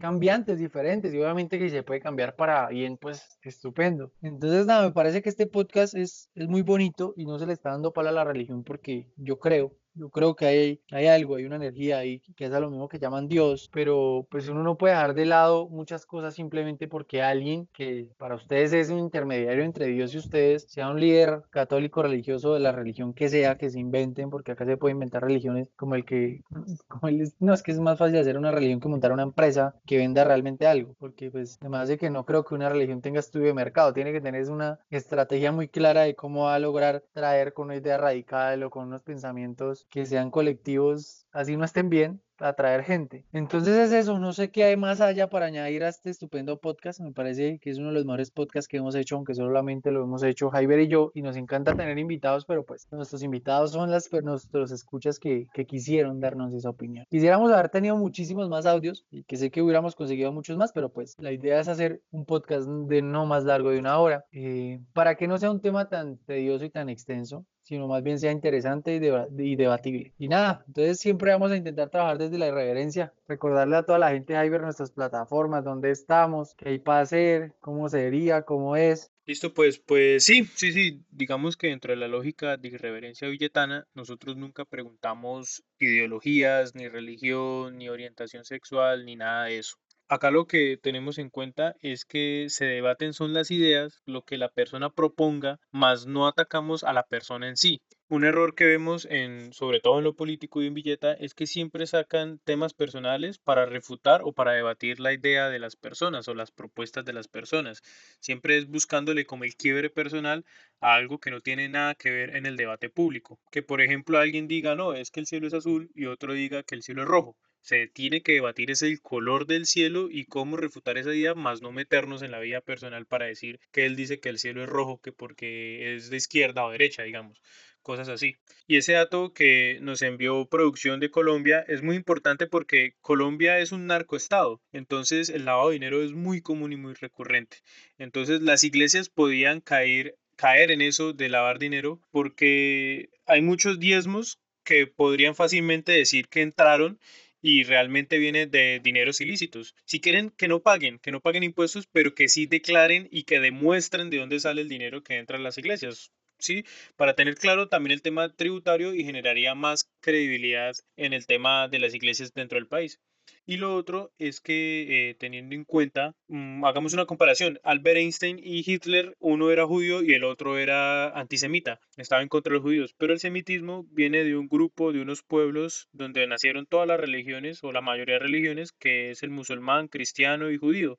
cambiantes, 0.01 0.57
diferentes, 0.57 1.13
y 1.13 1.20
obviamente 1.20 1.59
que 1.59 1.70
se 1.70 1.84
puede 1.84 1.99
cambiar 1.99 2.36
para 2.36 2.70
bien, 2.70 2.97
pues 2.97 3.38
estupendo. 3.43 4.11
Entonces, 4.24 4.65
nada, 4.65 4.82
me 4.82 4.93
parece 4.93 5.22
que 5.22 5.30
este 5.30 5.45
podcast 5.45 5.93
es, 5.93 6.32
es 6.34 6.47
muy 6.47 6.63
bonito 6.63 7.13
y 7.15 7.26
no 7.26 7.38
se 7.38 7.45
le 7.45 7.53
está 7.53 7.70
dando 7.70 7.93
pala 7.93 8.09
a 8.09 8.13
la 8.13 8.24
religión 8.24 8.63
porque 8.63 9.11
yo 9.15 9.38
creo 9.38 9.74
yo 9.98 10.10
creo 10.10 10.36
que 10.36 10.45
hay, 10.45 10.82
hay 10.91 11.08
algo, 11.08 11.36
hay 11.36 11.45
una 11.45 11.58
energía 11.58 12.00
ahí 12.00 12.22
que 12.36 12.45
es 12.45 12.54
a 12.54 12.60
lo 12.60 12.70
mismo 12.70 12.88
que 12.88 13.00
llaman 13.00 13.28
Dios, 13.28 13.70
pero 13.74 14.28
pues 14.30 14.48
uno 14.48 14.64
no 14.64 14.78
puede 14.78 14.93
dejar 14.93 15.14
de 15.14 15.26
lado 15.26 15.68
muchas 15.70 16.06
cosas 16.06 16.36
simplemente 16.36 16.88
porque 16.88 17.22
alguien 17.22 17.68
que 17.74 18.10
para 18.18 18.36
ustedes 18.36 18.74
es 18.74 18.89
un 18.89 19.00
intermediario 19.00 19.64
entre 19.64 19.88
Dios 19.88 20.14
y 20.14 20.18
ustedes, 20.20 20.66
sea 20.70 20.89
un 20.89 21.00
líder 21.00 21.43
católico 21.50 22.02
religioso 22.02 22.54
de 22.54 22.60
la 22.60 22.72
religión 22.72 23.14
que 23.14 23.30
sea, 23.30 23.58
que 23.58 23.70
se 23.70 23.80
inventen, 23.80 24.30
porque 24.30 24.52
acá 24.52 24.66
se 24.66 24.78
puede 24.78 24.93
inventar 24.93 25.24
religiones 25.24 25.70
como 25.76 25.95
el 25.95 26.06
que, 26.06 26.41
como 26.88 27.08
el, 27.08 27.32
no, 27.39 27.54
es 27.54 27.64
que 27.64 27.72
es 27.72 27.80
más 27.80 27.98
fácil 27.98 28.18
hacer 28.18 28.38
una 28.38 28.52
religión 28.52 28.80
que 28.80 28.88
montar 28.88 29.12
una 29.12 29.24
empresa 29.24 29.76
que 29.86 29.98
venda 29.98 30.24
realmente 30.24 30.68
algo, 30.68 30.95
porque 31.00 31.32
pues 31.32 31.58
además 31.62 31.88
de 31.89 31.98
que 31.98 32.10
no 32.10 32.26
creo 32.26 32.45
que 32.45 32.56
una 32.56 32.70
religión 32.70 33.02
tenga 33.02 33.20
estudio 33.20 33.48
de 33.48 33.54
mercado, 33.54 33.93
tiene 33.93 34.12
que 34.12 34.22
tener 34.22 34.38
una 34.50 34.80
estrategia 34.89 35.52
muy 35.52 35.68
clara 35.68 36.02
de 36.02 36.16
cómo 36.16 36.45
va 36.45 36.56
a 36.56 36.60
lograr 36.60 37.04
traer 37.14 37.54
con 37.54 37.66
una 37.66 37.76
idea 37.76 37.98
radical 37.98 38.64
o 38.64 38.70
con 38.70 38.88
unos 38.88 39.02
pensamientos 39.02 39.87
que 39.90 40.06
sean 40.06 40.32
colectivos, 40.32 41.26
así 41.32 41.58
no 41.58 41.66
estén 41.66 41.90
bien, 41.90 42.22
atraer 42.40 42.84
gente. 42.84 43.26
Entonces 43.34 43.76
es 43.76 43.92
eso, 43.92 44.20
no 44.20 44.34
sé 44.34 44.52
qué 44.52 44.64
hay 44.66 44.78
más 44.78 45.02
allá 45.02 45.30
para 45.30 45.48
añadir 45.48 45.84
a 45.84 45.90
este 45.90 46.10
estupendo 46.10 46.60
podcast, 46.60 47.00
me 47.00 47.12
parece 47.12 47.60
que 47.60 47.70
es 47.70 47.78
uno 47.78 47.90
de 47.90 47.96
los 47.96 48.06
mejores 48.06 48.32
podcasts 48.32 48.68
que 48.68 48.78
hemos 48.78 48.96
hecho, 48.96 49.16
aunque 49.16 49.34
solamente 49.34 49.92
lo 49.92 50.04
hemos 50.04 50.24
hecho 50.24 50.50
Jaiber 50.50 50.80
y 50.80 50.88
yo, 50.88 51.12
y 51.14 51.22
nos 51.22 51.36
encanta 51.36 51.76
tener 51.76 51.98
invitados, 51.98 52.46
pero 52.46 52.64
pues 52.66 52.88
nuestros 52.92 53.24
invitados 53.24 53.72
son 53.72 53.92
las 53.92 54.10
nuestros 54.24 54.72
escuchas 54.72 55.20
que, 55.20 55.48
que 55.54 55.66
quisieron 55.66 56.20
darnos 56.20 56.54
esa 56.54 56.70
opinión. 56.70 57.06
Quisiéramos 57.10 57.52
haber 57.52 57.70
tenido 57.70 57.98
muchísimos 57.98 58.50
más 58.50 58.66
audios 58.66 59.06
y 59.12 59.24
que 59.24 59.38
sé 59.38 59.52
que 59.52 59.62
hubiéramos 59.62 59.96
conseguido 59.96 60.32
muchos 60.32 60.58
más, 60.58 60.72
pero 60.72 60.90
pues 60.90 61.16
la 61.20 61.32
idea 61.32 61.60
es 61.60 61.68
hacer 61.68 62.02
un 62.12 62.26
podcast 62.26 62.68
de 62.68 63.02
no 63.02 63.26
más 63.26 63.44
largo 63.44 63.72
de 63.72 63.80
una 63.80 64.00
hora, 64.00 64.26
eh, 64.32 64.80
para 64.94 65.16
que 65.16 65.28
no 65.28 65.38
sea 65.38 65.52
un 65.52 65.62
tema 65.62 65.90
tan 65.90 66.18
tedioso 66.18 66.66
y 66.66 66.70
tan 66.70 66.90
extenso, 66.90 67.46
sino 67.68 67.86
más 67.86 68.01
bien 68.01 68.18
sea 68.18 68.32
interesante 68.32 68.95
y, 68.95 69.55
debatible. 69.57 70.13
Y 70.18 70.30
nada, 70.30 70.63
entonces 70.68 70.99
siempre 70.99 71.32
vamos 71.32 71.51
a 71.51 71.57
intentar 71.57 71.89
trabajar 71.89 72.18
desde 72.18 72.38
la 72.38 72.47
irreverencia, 72.47 73.13
recordarle 73.28 73.76
a 73.76 73.84
toda 73.84 73.99
la 73.99 74.11
gente 74.11 74.34
ver 74.49 74.61
nuestras 74.61 74.91
plataformas, 74.91 75.65
dónde 75.65 75.91
estamos, 75.91 76.55
qué 76.55 76.70
hay 76.70 76.80
para 76.80 77.01
hacer, 77.01 77.55
cómo 77.59 77.89
sería, 77.89 78.43
cómo 78.43 78.78
es. 78.78 79.11
Listo, 79.26 79.53
pues, 79.53 79.80
pues 79.80 80.24
sí, 80.24 80.45
sí, 80.55 80.72
sí, 80.72 81.03
digamos 81.11 81.57
que 81.57 81.68
dentro 81.68 81.91
de 81.91 81.97
la 81.97 82.07
lógica 82.07 82.55
de 82.55 82.70
irreverencia 82.70 83.28
billetana, 83.28 83.86
nosotros 83.93 84.38
nunca 84.38 84.63
preguntamos 84.63 85.61
ideologías, 85.78 86.74
ni 86.74 86.88
religión, 86.88 87.78
ni 87.78 87.89
orientación 87.89 88.45
sexual, 88.45 89.03
ni 89.03 89.18
nada 89.18 89.45
de 89.45 89.59
eso. 89.59 89.76
Acá 90.10 90.32
lo 90.32 90.47
que 90.47 90.78
tenemos 90.78 91.18
en 91.18 91.30
cuenta 91.30 91.76
es 91.82 92.05
que 92.05 92.45
se 92.47 92.64
debaten 92.64 93.12
son 93.12 93.34
las 93.34 93.51
ideas, 93.51 94.01
lo 94.05 94.24
que 94.24 94.38
la 94.38 94.47
persona 94.47 94.89
proponga, 94.89 95.60
más 95.70 96.05
no 96.05 96.30
atacamos 96.30 96.86
a 96.86 96.93
la 96.93 97.03
persona 97.03 97.49
en 97.49 97.58
sí. 97.58 97.82
Un 98.08 98.24
error 98.24 98.55
que 98.55 98.64
vemos 98.64 99.05
en, 99.12 99.51
sobre 99.51 99.82
todo 99.82 99.97
en 99.97 100.05
lo 100.05 100.16
político 100.16 100.62
y 100.62 100.68
en 100.68 100.76
Villeta, 100.76 101.12
es 101.12 101.34
que 101.34 101.45
siempre 101.45 101.86
sacan 101.88 102.39
temas 102.45 102.74
personales 102.74 103.38
para 103.38 103.66
refutar 103.66 104.22
o 104.24 104.32
para 104.32 104.53
debatir 104.53 105.01
la 105.01 105.12
idea 105.12 105.49
de 105.49 105.60
las 105.60 105.76
personas 105.76 106.30
o 106.30 106.34
las 106.34 106.51
propuestas 106.51 107.03
de 107.03 107.12
las 107.12 107.28
personas. 107.28 107.82
Siempre 108.22 108.58
es 108.58 108.70
buscándole 108.70 109.26
como 109.26 109.43
el 109.43 109.58
quiebre 109.58 109.89
personal 109.89 110.45
a 110.80 110.93
algo 110.93 111.20
que 111.20 111.32
no 111.32 111.41
tiene 111.41 111.68
nada 111.68 111.95
que 111.95 112.12
ver 112.12 112.38
en 112.38 112.45
el 112.45 112.55
debate 112.55 112.89
público. 112.89 113.41
Que 113.51 113.62
por 113.62 113.82
ejemplo 113.82 114.20
alguien 114.20 114.47
diga, 114.47 114.74
no, 114.74 114.93
es 114.93 115.12
que 115.12 115.20
el 115.20 115.26
cielo 115.28 115.47
es 115.47 115.53
azul 115.53 115.91
y 115.93 116.05
otro 116.05 116.32
diga 116.32 116.64
que 116.64 116.76
el 116.76 116.84
cielo 116.84 117.01
es 117.01 117.10
rojo 117.10 117.36
se 117.68 117.88
tiene 117.89 118.22
que 118.22 118.32
debatir 118.32 118.72
es 118.72 118.82
el 118.82 119.01
color 119.01 119.45
del 119.45 119.65
cielo 119.65 120.07
y 120.09 120.24
cómo 120.24 120.55
refutar 120.55 120.97
esa 120.97 121.13
idea, 121.13 121.36
más 121.36 121.61
no 121.61 121.74
meternos 121.74 122.22
en 122.22 122.32
la 122.32 122.39
vida 122.39 122.61
personal 122.61 123.05
para 123.05 123.26
decir 123.26 123.59
que 123.74 123.86
él 123.86 123.97
dice 123.97 124.22
que 124.22 124.30
el 124.30 124.39
cielo 124.39 124.63
es 124.63 124.70
rojo, 124.70 125.01
que 125.01 125.11
porque 125.11 125.93
es 125.93 126.09
de 126.09 126.15
izquierda 126.15 126.63
o 126.63 126.72
derecha, 126.72 127.03
digamos, 127.03 127.41
cosas 127.82 128.07
así. 128.07 128.38
Y 128.68 128.78
ese 128.78 128.93
dato 128.93 129.34
que 129.34 129.80
nos 129.82 130.01
envió 130.01 130.45
producción 130.45 131.01
de 131.01 131.11
Colombia 131.11 131.59
es 131.68 131.84
muy 131.84 131.97
importante 131.97 132.47
porque 132.47 132.93
Colombia 133.01 133.59
es 133.59 133.74
un 133.74 133.86
narcoestado, 133.86 134.61
entonces 134.72 135.28
el 135.28 135.43
lavado 135.43 135.68
de 135.68 135.74
dinero 135.74 136.01
es 136.01 136.13
muy 136.13 136.39
común 136.39 136.72
y 136.72 136.78
muy 136.78 136.93
recurrente. 136.93 137.57
Entonces 137.97 138.41
las 138.41 138.63
iglesias 138.63 139.09
podían 139.09 139.59
caer 139.59 140.15
caer 140.38 140.72
en 140.72 140.82
eso 140.82 141.11
de 141.11 141.28
lavar 141.28 141.59
dinero 141.59 141.99
porque 142.11 143.09
hay 143.26 143.41
muchos 143.41 143.78
diezmos 143.78 144.39
que 144.63 144.86
podrían 144.86 145.34
fácilmente 145.34 145.91
decir 145.93 146.28
que 146.28 146.41
entraron 146.41 146.99
y 147.42 147.64
realmente 147.64 148.18
viene 148.18 148.48
de 148.48 148.80
dineros 148.84 149.22
ilícitos. 149.22 149.76
Si 149.86 150.00
quieren 150.00 150.30
que 150.32 150.48
no 150.48 150.62
paguen, 150.62 151.00
que 151.00 151.12
no 151.12 151.22
paguen 151.22 151.44
impuestos, 151.44 151.88
pero 151.92 152.16
que 152.16 152.28
sí 152.28 152.46
declaren 152.46 153.08
y 153.12 153.24
que 153.24 153.40
demuestren 153.40 154.10
de 154.10 154.18
dónde 154.18 154.40
sale 154.40 154.62
el 154.62 154.70
dinero 154.70 155.04
que 155.04 155.18
entra 155.18 155.38
a 155.38 155.42
las 155.42 155.58
iglesias. 155.58 156.12
¿sí? 156.40 156.66
Para 156.96 157.16
tener 157.16 157.36
claro 157.36 157.70
también 157.70 157.94
el 157.94 158.02
tema 158.02 158.34
tributario 158.36 158.94
y 158.94 159.04
generaría 159.04 159.56
más 159.56 159.90
credibilidad 160.02 160.76
en 160.96 161.14
el 161.14 161.26
tema 161.26 161.68
de 161.68 161.80
las 161.80 161.94
iglesias 161.94 162.34
dentro 162.34 162.58
del 162.58 162.68
país. 162.68 163.00
Y 163.46 163.58
lo 163.58 163.76
otro 163.76 164.12
es 164.20 164.42
que 164.42 165.10
eh, 165.10 165.16
teniendo 165.16 165.56
en 165.56 165.64
cuenta, 165.64 166.16
mm, 166.28 166.66
hagamos 166.66 166.94
una 166.94 167.06
comparación, 167.06 167.60
Albert 167.64 167.98
Einstein 167.98 168.40
y 168.42 168.70
Hitler, 168.70 169.16
uno 169.20 169.52
era 169.52 169.66
judío 169.66 170.04
y 170.04 170.14
el 170.14 170.24
otro 170.24 170.58
era 170.58 171.10
antisemita, 171.18 171.80
estaba 171.96 172.22
en 172.22 172.28
contra 172.28 172.52
de 172.52 172.56
los 172.56 172.64
judíos, 172.64 172.96
pero 172.98 173.14
el 173.14 173.20
semitismo 173.20 173.86
viene 173.92 174.24
de 174.24 174.36
un 174.36 174.48
grupo, 174.48 174.92
de 174.92 175.02
unos 175.02 175.24
pueblos 175.24 175.88
donde 175.94 176.28
nacieron 176.28 176.66
todas 176.66 176.88
las 176.88 177.00
religiones 177.00 177.64
o 177.64 177.72
la 177.72 177.82
mayoría 177.82 178.16
de 178.16 178.20
religiones, 178.20 178.72
que 178.74 179.12
es 179.12 179.24
el 179.24 179.30
musulmán, 179.30 179.88
cristiano 179.88 180.52
y 180.52 180.58
judío 180.58 180.98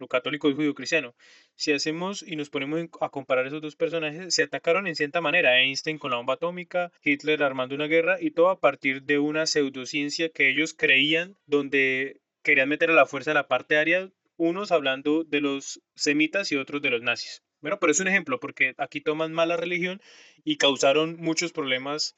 lo 0.00 0.08
católico 0.08 0.50
y 0.50 0.54
judío 0.54 0.74
cristiano. 0.74 1.14
Si 1.54 1.72
hacemos 1.72 2.22
y 2.26 2.36
nos 2.36 2.50
ponemos 2.50 2.88
a 3.00 3.10
comparar 3.10 3.46
esos 3.46 3.62
dos 3.62 3.76
personajes, 3.76 4.34
se 4.34 4.42
atacaron 4.42 4.86
en 4.86 4.96
cierta 4.96 5.20
manera, 5.20 5.60
Einstein 5.60 5.98
con 5.98 6.10
la 6.10 6.16
bomba 6.16 6.34
atómica, 6.34 6.90
Hitler 7.04 7.42
armando 7.42 7.74
una 7.74 7.86
guerra 7.86 8.16
y 8.20 8.32
todo 8.32 8.48
a 8.48 8.60
partir 8.60 9.02
de 9.02 9.18
una 9.18 9.46
pseudociencia 9.46 10.30
que 10.30 10.48
ellos 10.48 10.74
creían 10.74 11.36
donde 11.46 12.20
querían 12.42 12.68
meter 12.68 12.90
a 12.90 12.94
la 12.94 13.06
fuerza 13.06 13.34
la 13.34 13.48
parte 13.48 13.76
aria, 13.76 14.10
unos 14.36 14.72
hablando 14.72 15.24
de 15.24 15.40
los 15.40 15.82
semitas 15.94 16.50
y 16.50 16.56
otros 16.56 16.80
de 16.80 16.90
los 16.90 17.02
nazis. 17.02 17.42
Bueno, 17.60 17.78
pero 17.78 17.92
es 17.92 18.00
un 18.00 18.08
ejemplo 18.08 18.40
porque 18.40 18.74
aquí 18.78 19.02
toman 19.02 19.32
mala 19.32 19.56
religión 19.56 20.00
y 20.44 20.56
causaron 20.56 21.16
muchos 21.18 21.52
problemas. 21.52 22.16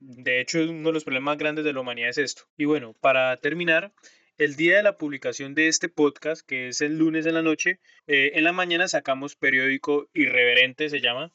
De 0.00 0.40
hecho, 0.40 0.58
uno 0.60 0.88
de 0.88 0.92
los 0.92 1.04
problemas 1.04 1.38
grandes 1.38 1.64
de 1.64 1.72
la 1.72 1.80
humanidad 1.80 2.10
es 2.10 2.18
esto. 2.18 2.42
Y 2.58 2.66
bueno, 2.66 2.94
para 3.00 3.36
terminar, 3.38 3.92
el 4.42 4.56
día 4.56 4.76
de 4.76 4.82
la 4.82 4.96
publicación 4.96 5.54
de 5.54 5.68
este 5.68 5.88
podcast, 5.88 6.44
que 6.44 6.68
es 6.68 6.80
el 6.80 6.98
lunes 6.98 7.26
en 7.26 7.34
la 7.34 7.42
noche, 7.42 7.78
eh, 8.08 8.32
en 8.34 8.42
la 8.42 8.52
mañana 8.52 8.88
sacamos 8.88 9.36
periódico 9.36 10.08
Irreverente, 10.14 10.90
se 10.90 11.00
llama. 11.00 11.32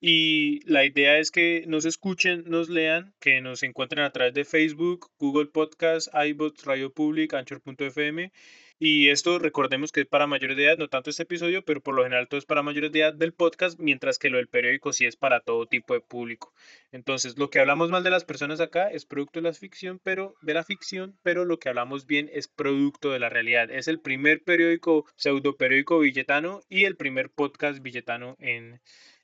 Y 0.00 0.60
la 0.70 0.84
idea 0.84 1.18
es 1.18 1.30
que 1.30 1.64
nos 1.66 1.86
escuchen, 1.86 2.44
nos 2.46 2.68
lean, 2.68 3.14
que 3.20 3.40
nos 3.40 3.62
encuentren 3.62 4.04
a 4.04 4.10
través 4.10 4.34
de 4.34 4.44
Facebook, 4.44 5.10
Google 5.18 5.46
Podcast, 5.46 6.08
iBots, 6.12 6.64
Radio 6.64 6.92
Public, 6.92 7.32
Anchor.fm 7.32 8.30
y 8.84 9.10
esto 9.10 9.38
recordemos 9.38 9.92
que 9.92 10.00
es 10.00 10.06
para 10.08 10.26
mayores 10.26 10.56
de 10.56 10.64
edad, 10.64 10.76
no 10.76 10.88
tanto 10.88 11.08
este 11.08 11.22
episodio, 11.22 11.64
pero 11.64 11.80
por 11.80 11.94
lo 11.94 12.02
general 12.02 12.26
todo 12.26 12.38
es 12.38 12.46
para 12.46 12.64
mayores 12.64 12.90
de 12.90 12.98
edad 12.98 13.14
del 13.14 13.32
podcast, 13.32 13.78
mientras 13.78 14.18
que 14.18 14.28
lo 14.28 14.38
del 14.38 14.48
periódico 14.48 14.92
sí 14.92 15.06
es 15.06 15.14
para 15.14 15.38
todo 15.38 15.66
tipo 15.66 15.94
de 15.94 16.00
público. 16.00 16.52
Entonces, 16.90 17.38
lo 17.38 17.48
que 17.48 17.60
hablamos 17.60 17.90
mal 17.90 18.02
de 18.02 18.10
las 18.10 18.24
personas 18.24 18.60
acá 18.60 18.88
es 18.90 19.06
producto 19.06 19.38
de 19.38 19.44
la 19.44 19.52
ficción, 19.52 20.00
pero 20.02 20.34
de 20.42 20.54
la 20.54 20.64
ficción, 20.64 21.16
pero 21.22 21.44
lo 21.44 21.60
que 21.60 21.68
hablamos 21.68 22.06
bien 22.06 22.28
es 22.32 22.48
producto 22.48 23.12
de 23.12 23.20
la 23.20 23.28
realidad. 23.28 23.70
Es 23.70 23.86
el 23.86 24.00
primer 24.00 24.42
periódico, 24.42 25.06
pseudo 25.14 25.56
periódico 25.56 26.00
billetano 26.00 26.62
y 26.68 26.84
el 26.84 26.96
primer 26.96 27.30
podcast 27.30 27.80
billetano 27.82 28.34
en 28.40 28.80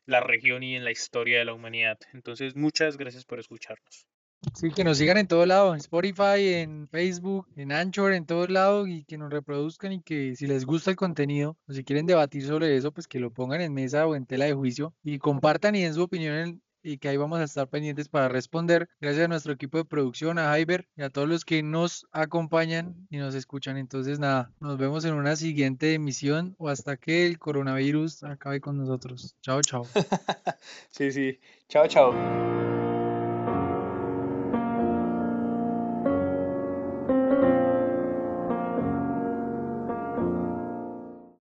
la 0.06 0.20
región 0.20 0.62
y 0.62 0.76
en 0.76 0.84
la 0.84 0.92
historia 0.92 1.40
de 1.40 1.46
la 1.46 1.54
humanidad. 1.54 1.98
Entonces, 2.12 2.54
muchas 2.54 2.96
gracias 2.96 3.24
por 3.24 3.40
escucharnos. 3.40 4.06
Sí, 4.54 4.70
que 4.70 4.84
nos 4.84 4.98
sigan 4.98 5.18
en 5.18 5.26
todo 5.26 5.46
lado, 5.46 5.74
en 5.74 5.80
Spotify, 5.80 6.54
en 6.54 6.88
Facebook, 6.88 7.48
en 7.56 7.72
Anchor, 7.72 8.12
en 8.12 8.24
todo 8.24 8.46
lado 8.46 8.86
y 8.86 9.04
que 9.04 9.18
nos 9.18 9.30
reproduzcan 9.30 9.92
y 9.92 10.02
que 10.02 10.36
si 10.36 10.46
les 10.46 10.64
gusta 10.64 10.90
el 10.90 10.96
contenido 10.96 11.56
o 11.68 11.72
si 11.72 11.84
quieren 11.84 12.06
debatir 12.06 12.46
sobre 12.46 12.76
eso, 12.76 12.92
pues 12.92 13.08
que 13.08 13.18
lo 13.18 13.32
pongan 13.32 13.60
en 13.60 13.74
mesa 13.74 14.06
o 14.06 14.14
en 14.14 14.26
tela 14.26 14.44
de 14.44 14.54
juicio 14.54 14.94
y 15.02 15.18
compartan 15.18 15.74
y 15.74 15.82
den 15.82 15.94
su 15.94 16.02
opinión 16.02 16.62
y 16.82 16.98
que 16.98 17.08
ahí 17.08 17.16
vamos 17.16 17.40
a 17.40 17.44
estar 17.44 17.68
pendientes 17.68 18.08
para 18.08 18.28
responder. 18.28 18.88
Gracias 19.00 19.24
a 19.24 19.28
nuestro 19.28 19.52
equipo 19.52 19.78
de 19.78 19.84
producción, 19.84 20.38
a 20.38 20.44
Jaiber 20.44 20.88
y 20.96 21.02
a 21.02 21.10
todos 21.10 21.28
los 21.28 21.44
que 21.44 21.62
nos 21.62 22.06
acompañan 22.12 23.06
y 23.10 23.18
nos 23.18 23.34
escuchan. 23.34 23.76
Entonces, 23.76 24.18
nada, 24.18 24.52
nos 24.60 24.78
vemos 24.78 25.04
en 25.04 25.14
una 25.14 25.36
siguiente 25.36 25.94
emisión 25.94 26.54
o 26.58 26.68
hasta 26.68 26.96
que 26.96 27.26
el 27.26 27.38
coronavirus 27.38 28.24
acabe 28.24 28.60
con 28.60 28.78
nosotros. 28.78 29.36
Chao, 29.42 29.60
chao. 29.62 29.84
sí, 30.90 31.10
sí. 31.10 31.38
Chao, 31.68 31.86
chao. 31.88 32.87